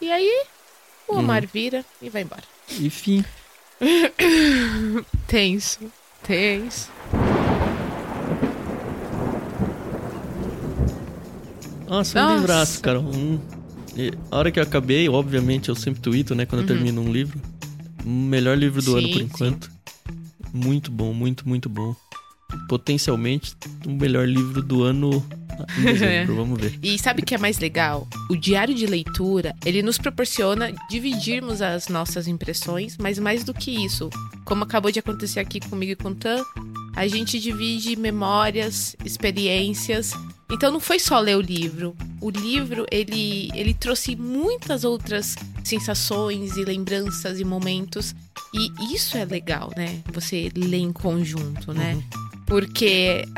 E 0.00 0.10
aí, 0.10 0.44
o 1.06 1.16
Omar 1.16 1.46
vira 1.46 1.84
e 2.02 2.10
vai 2.10 2.22
embora. 2.22 2.42
Enfim. 2.80 3.24
Tenso, 5.26 5.80
tenso. 6.22 6.90
Nossa, 11.88 12.18
um 12.18 12.22
Nossa. 12.22 12.40
livraço, 12.40 12.82
cara. 12.82 13.00
Um... 13.00 13.38
A 14.30 14.36
hora 14.38 14.50
que 14.50 14.60
eu 14.60 14.62
acabei, 14.62 15.08
obviamente, 15.08 15.68
eu 15.68 15.74
sempre 15.74 16.00
tuito, 16.00 16.34
né? 16.34 16.46
Quando 16.46 16.62
eu 16.62 16.66
termino 16.66 17.00
um 17.00 17.10
livro. 17.10 17.40
O 18.04 18.08
melhor 18.08 18.56
livro 18.56 18.80
do 18.82 18.96
ano, 18.96 19.06
Sim, 19.06 19.12
por 19.12 19.18
sim. 19.18 19.24
enquanto. 19.24 19.70
Muito 20.52 20.90
bom, 20.90 21.12
muito, 21.12 21.48
muito 21.48 21.68
bom. 21.68 21.94
Potencialmente 22.68 23.54
o 23.86 23.90
melhor 23.90 24.26
livro 24.26 24.62
do 24.62 24.82
ano 24.82 25.24
em 25.78 25.82
dezembro, 25.82 26.36
vamos 26.36 26.60
ver. 26.60 26.78
E 26.82 26.98
sabe 26.98 27.22
o 27.22 27.24
que 27.24 27.34
é 27.34 27.38
mais 27.38 27.58
legal? 27.58 28.06
O 28.30 28.36
diário 28.36 28.74
de 28.74 28.86
leitura, 28.86 29.54
ele 29.64 29.82
nos 29.82 29.98
proporciona 29.98 30.72
dividirmos 30.88 31.60
as 31.62 31.88
nossas 31.88 32.28
impressões, 32.28 32.96
mas 32.98 33.18
mais 33.18 33.44
do 33.44 33.54
que 33.54 33.70
isso, 33.70 34.10
como 34.44 34.64
acabou 34.64 34.90
de 34.90 34.98
acontecer 34.98 35.40
aqui 35.40 35.60
comigo 35.60 35.92
e 35.92 35.96
com 35.96 36.10
o 36.10 36.14
Tan, 36.14 36.42
a 36.94 37.06
gente 37.06 37.38
divide 37.38 37.96
memórias, 37.96 38.96
experiências. 39.04 40.12
Então 40.50 40.72
não 40.72 40.80
foi 40.80 40.98
só 40.98 41.20
ler 41.20 41.36
o 41.36 41.40
livro. 41.40 41.94
O 42.20 42.30
livro, 42.30 42.86
ele, 42.90 43.50
ele 43.54 43.74
trouxe 43.74 44.16
muitas 44.16 44.82
outras 44.82 45.36
sensações 45.62 46.56
e 46.56 46.64
lembranças 46.64 47.38
e 47.38 47.44
momentos. 47.44 48.14
E 48.54 48.94
isso 48.94 49.16
é 49.16 49.24
legal, 49.24 49.70
né? 49.76 50.00
Você 50.12 50.50
lê 50.56 50.78
em 50.78 50.92
conjunto, 50.92 51.72
né? 51.72 51.94
Uhum. 51.94 52.27
Porque 52.48 53.28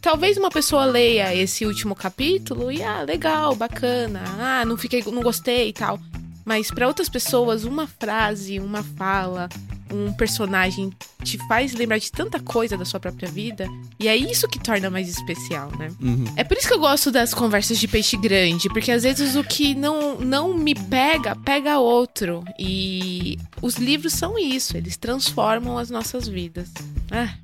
talvez 0.00 0.36
uma 0.36 0.48
pessoa 0.48 0.84
leia 0.84 1.34
esse 1.34 1.66
último 1.66 1.96
capítulo 1.96 2.70
e, 2.70 2.80
ah, 2.80 3.02
legal, 3.02 3.56
bacana, 3.56 4.22
ah, 4.38 4.64
não 4.64 4.76
fiquei, 4.76 5.02
não 5.04 5.20
gostei 5.20 5.70
e 5.70 5.72
tal. 5.72 5.98
Mas 6.44 6.70
para 6.70 6.86
outras 6.86 7.08
pessoas, 7.08 7.64
uma 7.64 7.88
frase, 7.88 8.60
uma 8.60 8.84
fala, 8.84 9.48
um 9.92 10.12
personagem 10.12 10.92
te 11.24 11.38
faz 11.48 11.72
lembrar 11.74 11.98
de 11.98 12.10
tanta 12.10 12.38
coisa 12.38 12.76
da 12.76 12.84
sua 12.84 13.00
própria 13.00 13.28
vida. 13.28 13.66
E 13.98 14.06
é 14.06 14.16
isso 14.16 14.48
que 14.48 14.60
torna 14.60 14.88
mais 14.88 15.08
especial, 15.08 15.70
né? 15.76 15.88
Uhum. 16.00 16.24
É 16.36 16.44
por 16.44 16.56
isso 16.56 16.68
que 16.68 16.74
eu 16.74 16.78
gosto 16.80 17.10
das 17.10 17.34
conversas 17.34 17.78
de 17.78 17.88
peixe 17.88 18.16
grande, 18.16 18.68
porque 18.68 18.92
às 18.92 19.02
vezes 19.02 19.34
o 19.34 19.42
que 19.42 19.74
não, 19.74 20.18
não 20.18 20.54
me 20.54 20.74
pega, 20.74 21.34
pega 21.34 21.78
outro. 21.78 22.44
E 22.56 23.38
os 23.60 23.74
livros 23.74 24.12
são 24.12 24.38
isso, 24.38 24.76
eles 24.76 24.96
transformam 24.96 25.78
as 25.78 25.90
nossas 25.90 26.28
vidas. 26.28 26.68
Ah. 27.10 27.34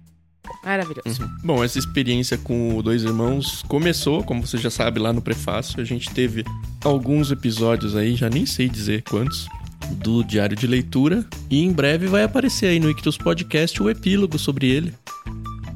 Maravilhoso. 0.65 1.23
Uhum. 1.23 1.29
Bom, 1.45 1.65
essa 1.65 1.79
experiência 1.79 2.37
com 2.37 2.83
Dois 2.83 3.03
Irmãos 3.03 3.63
começou, 3.69 4.23
como 4.23 4.47
você 4.47 4.59
já 4.59 4.71
sabe, 4.71 4.99
lá 4.99 5.13
no 5.13 5.23
prefácio. 5.23 5.81
A 5.81 5.85
gente 5.85 6.11
teve 6.11 6.45
alguns 6.85 7.31
episódios 7.31 7.97
aí, 7.97 8.15
já 8.15 8.29
nem 8.29 8.45
sei 8.45 8.69
dizer 8.69 9.03
quantos, 9.03 9.49
do 9.97 10.23
Diário 10.23 10.57
de 10.57 10.67
Leitura. 10.67 11.25
E 11.51 11.63
em 11.63 11.73
breve 11.73 12.07
vai 12.07 12.23
aparecer 12.23 12.67
aí 12.67 12.81
no 12.81 12.91
Ictus 12.91 13.17
Podcast 13.17 13.83
o 13.83 13.89
epílogo 13.89 14.39
sobre 14.39 14.69
ele. 14.69 14.95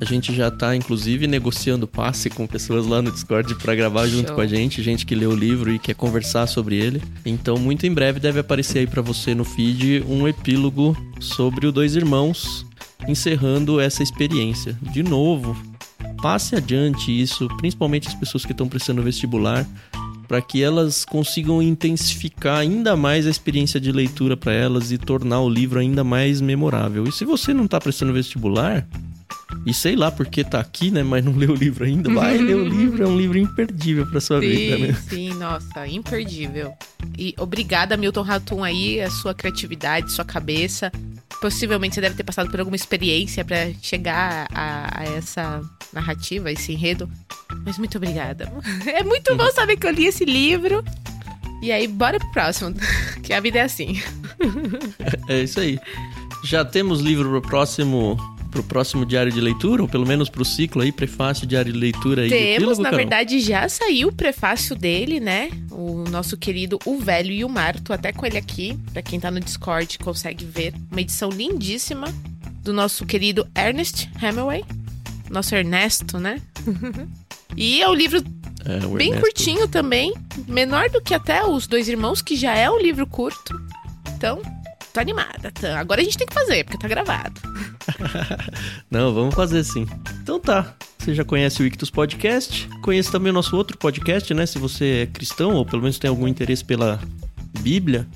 A 0.02 0.04
gente 0.04 0.34
já 0.34 0.50
tá, 0.50 0.74
inclusive, 0.74 1.28
negociando 1.28 1.86
passe 1.86 2.28
com 2.28 2.44
pessoas 2.44 2.88
lá 2.88 3.00
no 3.00 3.12
Discord 3.12 3.54
para 3.54 3.72
gravar 3.72 4.08
Show. 4.08 4.18
junto 4.18 4.32
com 4.32 4.40
a 4.40 4.46
gente, 4.48 4.82
gente 4.82 5.06
que 5.06 5.14
lê 5.14 5.26
o 5.26 5.34
livro 5.34 5.72
e 5.72 5.78
quer 5.78 5.94
conversar 5.94 6.48
sobre 6.48 6.74
ele. 6.74 7.00
Então, 7.24 7.56
muito 7.56 7.86
em 7.86 7.94
breve 7.94 8.18
deve 8.18 8.40
aparecer 8.40 8.80
aí 8.80 8.86
para 8.88 9.00
você 9.00 9.32
no 9.32 9.44
feed 9.44 10.04
um 10.08 10.26
epílogo 10.26 10.96
sobre 11.20 11.68
o 11.68 11.72
Dois 11.72 11.94
Irmãos, 11.94 12.66
encerrando 13.08 13.80
essa 13.80 14.02
experiência. 14.02 14.76
De 14.80 15.02
novo, 15.02 15.56
passe 16.22 16.54
adiante 16.54 17.10
isso, 17.10 17.48
principalmente 17.58 18.08
as 18.08 18.14
pessoas 18.14 18.44
que 18.44 18.52
estão 18.52 18.68
prestando 18.68 19.02
vestibular, 19.02 19.66
para 20.28 20.40
que 20.40 20.62
elas 20.62 21.04
consigam 21.04 21.60
intensificar 21.62 22.58
ainda 22.58 22.96
mais 22.96 23.26
a 23.26 23.30
experiência 23.30 23.78
de 23.78 23.92
leitura 23.92 24.36
para 24.36 24.52
elas 24.52 24.90
e 24.90 24.96
tornar 24.96 25.40
o 25.40 25.48
livro 25.48 25.78
ainda 25.78 26.02
mais 26.02 26.40
memorável. 26.40 27.04
E 27.04 27.12
se 27.12 27.24
você 27.24 27.52
não 27.52 27.66
está 27.66 27.78
prestando 27.78 28.12
vestibular, 28.12 28.86
e 29.66 29.72
sei 29.72 29.94
lá 29.94 30.10
porque 30.10 30.42
tá 30.42 30.58
aqui, 30.58 30.90
né? 30.90 31.02
Mas 31.02 31.24
não 31.24 31.32
leu 31.36 31.50
o 31.50 31.54
livro 31.54 31.84
ainda. 31.84 32.12
Vai 32.12 32.38
ler 32.38 32.56
o 32.56 32.64
livro, 32.66 33.02
é 33.02 33.06
um 33.06 33.16
livro 33.16 33.38
imperdível 33.38 34.06
pra 34.06 34.20
sua 34.20 34.40
sim, 34.40 34.48
vida, 34.48 34.78
né? 34.78 34.94
Sim, 35.08 35.34
nossa, 35.34 35.86
imperdível. 35.86 36.72
E 37.16 37.34
obrigada, 37.38 37.96
Milton 37.96 38.22
Ratum, 38.22 38.64
aí, 38.64 39.00
a 39.00 39.10
sua 39.10 39.34
criatividade, 39.34 40.12
sua 40.12 40.24
cabeça. 40.24 40.90
Possivelmente 41.40 41.94
você 41.94 42.00
deve 42.00 42.16
ter 42.16 42.24
passado 42.24 42.50
por 42.50 42.60
alguma 42.60 42.76
experiência 42.76 43.44
para 43.44 43.72
chegar 43.82 44.46
a, 44.54 45.00
a, 45.00 45.04
essa 45.16 45.62
narrativa, 45.92 46.50
esse 46.50 46.72
enredo. 46.72 47.10
Mas 47.64 47.78
muito 47.78 47.96
obrigada. 47.98 48.52
É 48.86 49.02
muito 49.02 49.34
bom 49.36 49.50
saber 49.52 49.76
que 49.76 49.86
eu 49.86 49.90
li 49.90 50.06
esse 50.06 50.24
livro. 50.24 50.84
E 51.62 51.70
aí, 51.70 51.86
bora 51.86 52.18
pro 52.18 52.32
próximo, 52.32 52.74
que 53.22 53.32
a 53.32 53.40
vida 53.40 53.58
é 53.58 53.62
assim. 53.62 54.00
É 55.28 55.42
isso 55.42 55.60
aí. 55.60 55.78
Já 56.44 56.64
temos 56.64 57.00
livro 57.00 57.28
pro 57.28 57.42
próximo 57.42 58.16
pro 58.52 58.62
próximo 58.62 59.04
diário 59.04 59.32
de 59.32 59.40
leitura, 59.40 59.82
ou 59.82 59.88
pelo 59.88 60.06
menos 60.06 60.28
pro 60.28 60.44
ciclo 60.44 60.82
aí, 60.82 60.92
prefácio, 60.92 61.46
diário 61.46 61.72
de 61.72 61.78
leitura 61.78 62.22
aí. 62.22 62.28
Temos, 62.28 62.54
epílogo, 62.54 62.82
na 62.82 62.90
Carol? 62.90 62.98
verdade, 62.98 63.40
já 63.40 63.68
saiu 63.68 64.08
o 64.08 64.12
prefácio 64.12 64.76
dele, 64.76 65.18
né? 65.18 65.50
O 65.70 66.04
nosso 66.10 66.36
querido 66.36 66.78
O 66.84 66.98
Velho 66.98 67.32
e 67.32 67.44
o 67.44 67.48
Mar. 67.48 67.80
Tô 67.80 67.92
até 67.92 68.12
com 68.12 68.26
ele 68.26 68.36
aqui, 68.36 68.78
pra 68.92 69.02
quem 69.02 69.18
tá 69.18 69.30
no 69.30 69.40
Discord 69.40 69.98
consegue 69.98 70.44
ver. 70.44 70.74
Uma 70.90 71.00
edição 71.00 71.30
lindíssima 71.30 72.06
do 72.62 72.72
nosso 72.72 73.06
querido 73.06 73.48
Ernest 73.56 74.08
Hemingway. 74.22 74.64
Nosso 75.30 75.54
Ernesto, 75.54 76.18
né? 76.18 76.40
e 77.56 77.80
é 77.80 77.88
um 77.88 77.94
livro 77.94 78.22
é, 78.64 78.78
bem 78.96 79.08
Ernesto. 79.08 79.20
curtinho 79.20 79.66
também. 79.66 80.12
Menor 80.46 80.90
do 80.90 81.00
que 81.00 81.14
até 81.14 81.42
Os 81.42 81.66
Dois 81.66 81.88
Irmãos, 81.88 82.20
que 82.20 82.36
já 82.36 82.54
é 82.54 82.70
um 82.70 82.78
livro 82.78 83.06
curto. 83.06 83.58
Então, 84.14 84.42
tô 84.92 85.00
animada. 85.00 85.50
Tá? 85.52 85.78
Agora 85.78 86.00
a 86.00 86.04
gente 86.04 86.18
tem 86.18 86.26
que 86.26 86.34
fazer, 86.34 86.64
porque 86.64 86.78
tá 86.78 86.88
gravado. 86.88 87.40
Não, 88.90 89.12
vamos 89.12 89.34
fazer 89.34 89.64
sim. 89.64 89.86
Então 90.22 90.38
tá. 90.38 90.74
Você 90.98 91.14
já 91.14 91.24
conhece 91.24 91.62
o 91.62 91.66
Ictus 91.66 91.90
Podcast. 91.90 92.68
Conhece 92.82 93.10
também 93.10 93.30
o 93.30 93.34
nosso 93.34 93.56
outro 93.56 93.76
podcast, 93.76 94.32
né? 94.34 94.46
Se 94.46 94.58
você 94.58 95.02
é 95.02 95.06
cristão 95.06 95.54
ou 95.54 95.66
pelo 95.66 95.82
menos 95.82 95.98
tem 95.98 96.08
algum 96.08 96.28
interesse 96.28 96.64
pela 96.64 97.00
Bíblia, 97.60 98.06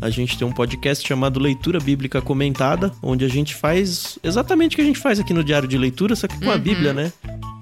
a 0.00 0.10
gente 0.10 0.36
tem 0.36 0.46
um 0.46 0.52
podcast 0.52 1.06
chamado 1.06 1.38
Leitura 1.38 1.78
Bíblica 1.78 2.20
Comentada, 2.20 2.92
onde 3.02 3.24
a 3.24 3.28
gente 3.28 3.54
faz 3.54 4.18
exatamente 4.22 4.74
o 4.74 4.76
que 4.76 4.82
a 4.82 4.84
gente 4.84 4.98
faz 4.98 5.20
aqui 5.20 5.32
no 5.32 5.44
Diário 5.44 5.68
de 5.68 5.78
Leitura, 5.78 6.16
só 6.16 6.26
que 6.26 6.38
com 6.38 6.46
uhum. 6.46 6.52
a 6.52 6.58
Bíblia, 6.58 6.92
né? 6.92 7.12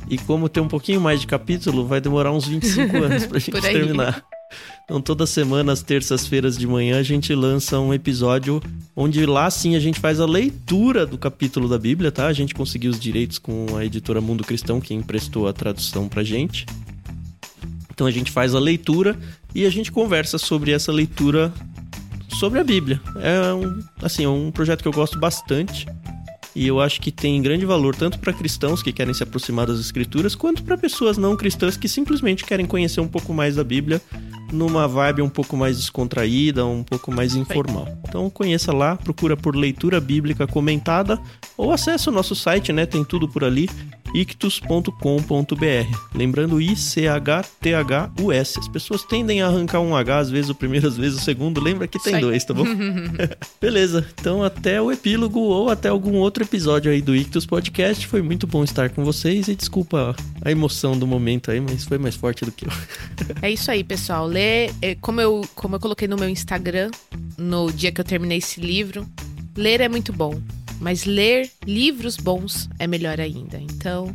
E 0.08 0.18
como 0.18 0.48
tem 0.48 0.62
um 0.62 0.68
pouquinho 0.68 1.00
mais 1.00 1.20
de 1.20 1.26
capítulo, 1.26 1.86
vai 1.86 2.00
demorar 2.00 2.32
uns 2.32 2.46
25 2.46 2.96
anos 3.04 3.26
pra 3.26 3.38
gente 3.38 3.60
terminar. 3.60 4.24
Então, 4.84 5.00
toda 5.00 5.26
semana, 5.26 5.72
às 5.72 5.82
terças-feiras 5.82 6.58
de 6.58 6.66
manhã, 6.66 6.98
a 6.98 7.02
gente 7.02 7.34
lança 7.34 7.80
um 7.80 7.94
episódio 7.94 8.62
onde 8.94 9.24
lá 9.24 9.50
sim 9.50 9.74
a 9.74 9.80
gente 9.80 9.98
faz 9.98 10.20
a 10.20 10.26
leitura 10.26 11.06
do 11.06 11.16
capítulo 11.16 11.66
da 11.66 11.78
Bíblia, 11.78 12.12
tá? 12.12 12.26
A 12.26 12.32
gente 12.34 12.54
conseguiu 12.54 12.90
os 12.90 13.00
direitos 13.00 13.38
com 13.38 13.76
a 13.76 13.84
editora 13.84 14.20
Mundo 14.20 14.44
Cristão, 14.44 14.82
que 14.82 14.92
emprestou 14.92 15.48
a 15.48 15.54
tradução 15.54 16.06
pra 16.06 16.22
gente. 16.22 16.66
Então 17.90 18.06
a 18.06 18.10
gente 18.10 18.30
faz 18.30 18.54
a 18.54 18.58
leitura 18.58 19.18
e 19.54 19.64
a 19.64 19.70
gente 19.70 19.90
conversa 19.90 20.36
sobre 20.36 20.72
essa 20.72 20.92
leitura 20.92 21.50
sobre 22.38 22.60
a 22.60 22.64
Bíblia. 22.64 23.00
É 23.16 23.54
um, 23.54 23.80
assim, 24.02 24.24
é 24.24 24.28
um 24.28 24.50
projeto 24.50 24.82
que 24.82 24.88
eu 24.88 24.92
gosto 24.92 25.18
bastante. 25.18 25.86
E 26.54 26.66
eu 26.66 26.80
acho 26.80 27.00
que 27.00 27.10
tem 27.10 27.42
grande 27.42 27.66
valor 27.66 27.96
tanto 27.96 28.18
para 28.18 28.32
cristãos 28.32 28.82
que 28.82 28.92
querem 28.92 29.12
se 29.12 29.22
aproximar 29.22 29.66
das 29.66 29.80
escrituras, 29.80 30.34
quanto 30.34 30.62
para 30.62 30.78
pessoas 30.78 31.18
não 31.18 31.36
cristãs 31.36 31.76
que 31.76 31.88
simplesmente 31.88 32.44
querem 32.44 32.64
conhecer 32.64 33.00
um 33.00 33.08
pouco 33.08 33.34
mais 33.34 33.56
da 33.56 33.64
Bíblia 33.64 34.00
numa 34.52 34.86
vibe 34.86 35.22
um 35.22 35.28
pouco 35.28 35.56
mais 35.56 35.76
descontraída, 35.76 36.64
um 36.64 36.84
pouco 36.84 37.10
mais 37.10 37.34
informal. 37.34 37.88
Então 38.08 38.30
conheça 38.30 38.72
lá, 38.72 38.96
procura 38.96 39.36
por 39.36 39.56
leitura 39.56 40.00
bíblica 40.00 40.46
comentada 40.46 41.20
ou 41.56 41.72
acesse 41.72 42.08
o 42.08 42.12
nosso 42.12 42.36
site, 42.36 42.72
né? 42.72 42.86
Tem 42.86 43.04
tudo 43.04 43.28
por 43.28 43.42
ali 43.42 43.68
ictus.com.br. 44.14 45.98
Lembrando 46.14 46.60
I-C-H-T-H-U-S. 46.60 48.58
As 48.60 48.68
pessoas 48.68 49.02
tendem 49.02 49.42
a 49.42 49.48
arrancar 49.48 49.80
um 49.80 49.96
H, 49.96 50.18
às 50.18 50.30
vezes 50.30 50.50
o 50.50 50.54
primeiro, 50.54 50.86
às 50.86 50.96
vezes 50.96 51.20
o 51.20 51.24
segundo. 51.24 51.60
Lembra 51.60 51.88
que 51.88 51.98
tem 51.98 52.20
dois, 52.20 52.44
tá 52.44 52.54
bom? 52.54 52.64
Beleza, 53.60 54.06
então 54.18 54.44
até 54.44 54.80
o 54.80 54.92
epílogo 54.92 55.40
ou 55.40 55.68
até 55.68 55.88
algum 55.88 56.14
outro 56.16 56.44
episódio 56.44 56.92
aí 56.92 57.02
do 57.02 57.14
Ictus 57.14 57.44
Podcast. 57.44 58.06
Foi 58.06 58.22
muito 58.22 58.46
bom 58.46 58.62
estar 58.62 58.90
com 58.90 59.04
vocês 59.04 59.48
e 59.48 59.56
desculpa 59.56 60.14
a 60.42 60.50
emoção 60.50 60.96
do 60.96 61.06
momento 61.06 61.50
aí, 61.50 61.60
mas 61.60 61.84
foi 61.84 61.98
mais 61.98 62.14
forte 62.14 62.44
do 62.44 62.52
que 62.52 62.66
eu. 62.66 62.70
é 63.42 63.50
isso 63.50 63.70
aí, 63.70 63.82
pessoal. 63.82 64.26
Lê, 64.26 64.70
é, 64.80 64.94
como 65.00 65.20
eu, 65.20 65.42
como 65.54 65.74
eu 65.74 65.80
coloquei 65.80 66.06
no 66.06 66.16
meu 66.16 66.28
Instagram, 66.28 66.90
no 67.36 67.72
dia 67.72 67.90
que 67.90 68.00
eu 68.00 68.04
terminei 68.04 68.38
esse 68.38 68.60
livro, 68.60 69.06
ler 69.56 69.80
é 69.80 69.88
muito 69.88 70.12
bom. 70.12 70.40
Mas 70.80 71.04
ler 71.04 71.50
livros 71.66 72.16
bons 72.16 72.68
é 72.78 72.86
melhor 72.86 73.20
ainda. 73.20 73.58
Então, 73.58 74.14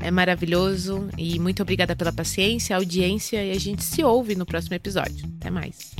é 0.00 0.10
maravilhoso 0.10 1.08
e 1.16 1.38
muito 1.38 1.62
obrigada 1.62 1.94
pela 1.94 2.12
paciência, 2.12 2.76
audiência 2.76 3.44
e 3.44 3.50
a 3.50 3.58
gente 3.58 3.84
se 3.84 4.02
ouve 4.02 4.34
no 4.34 4.46
próximo 4.46 4.74
episódio. 4.74 5.28
Até 5.38 5.50
mais. 5.50 5.94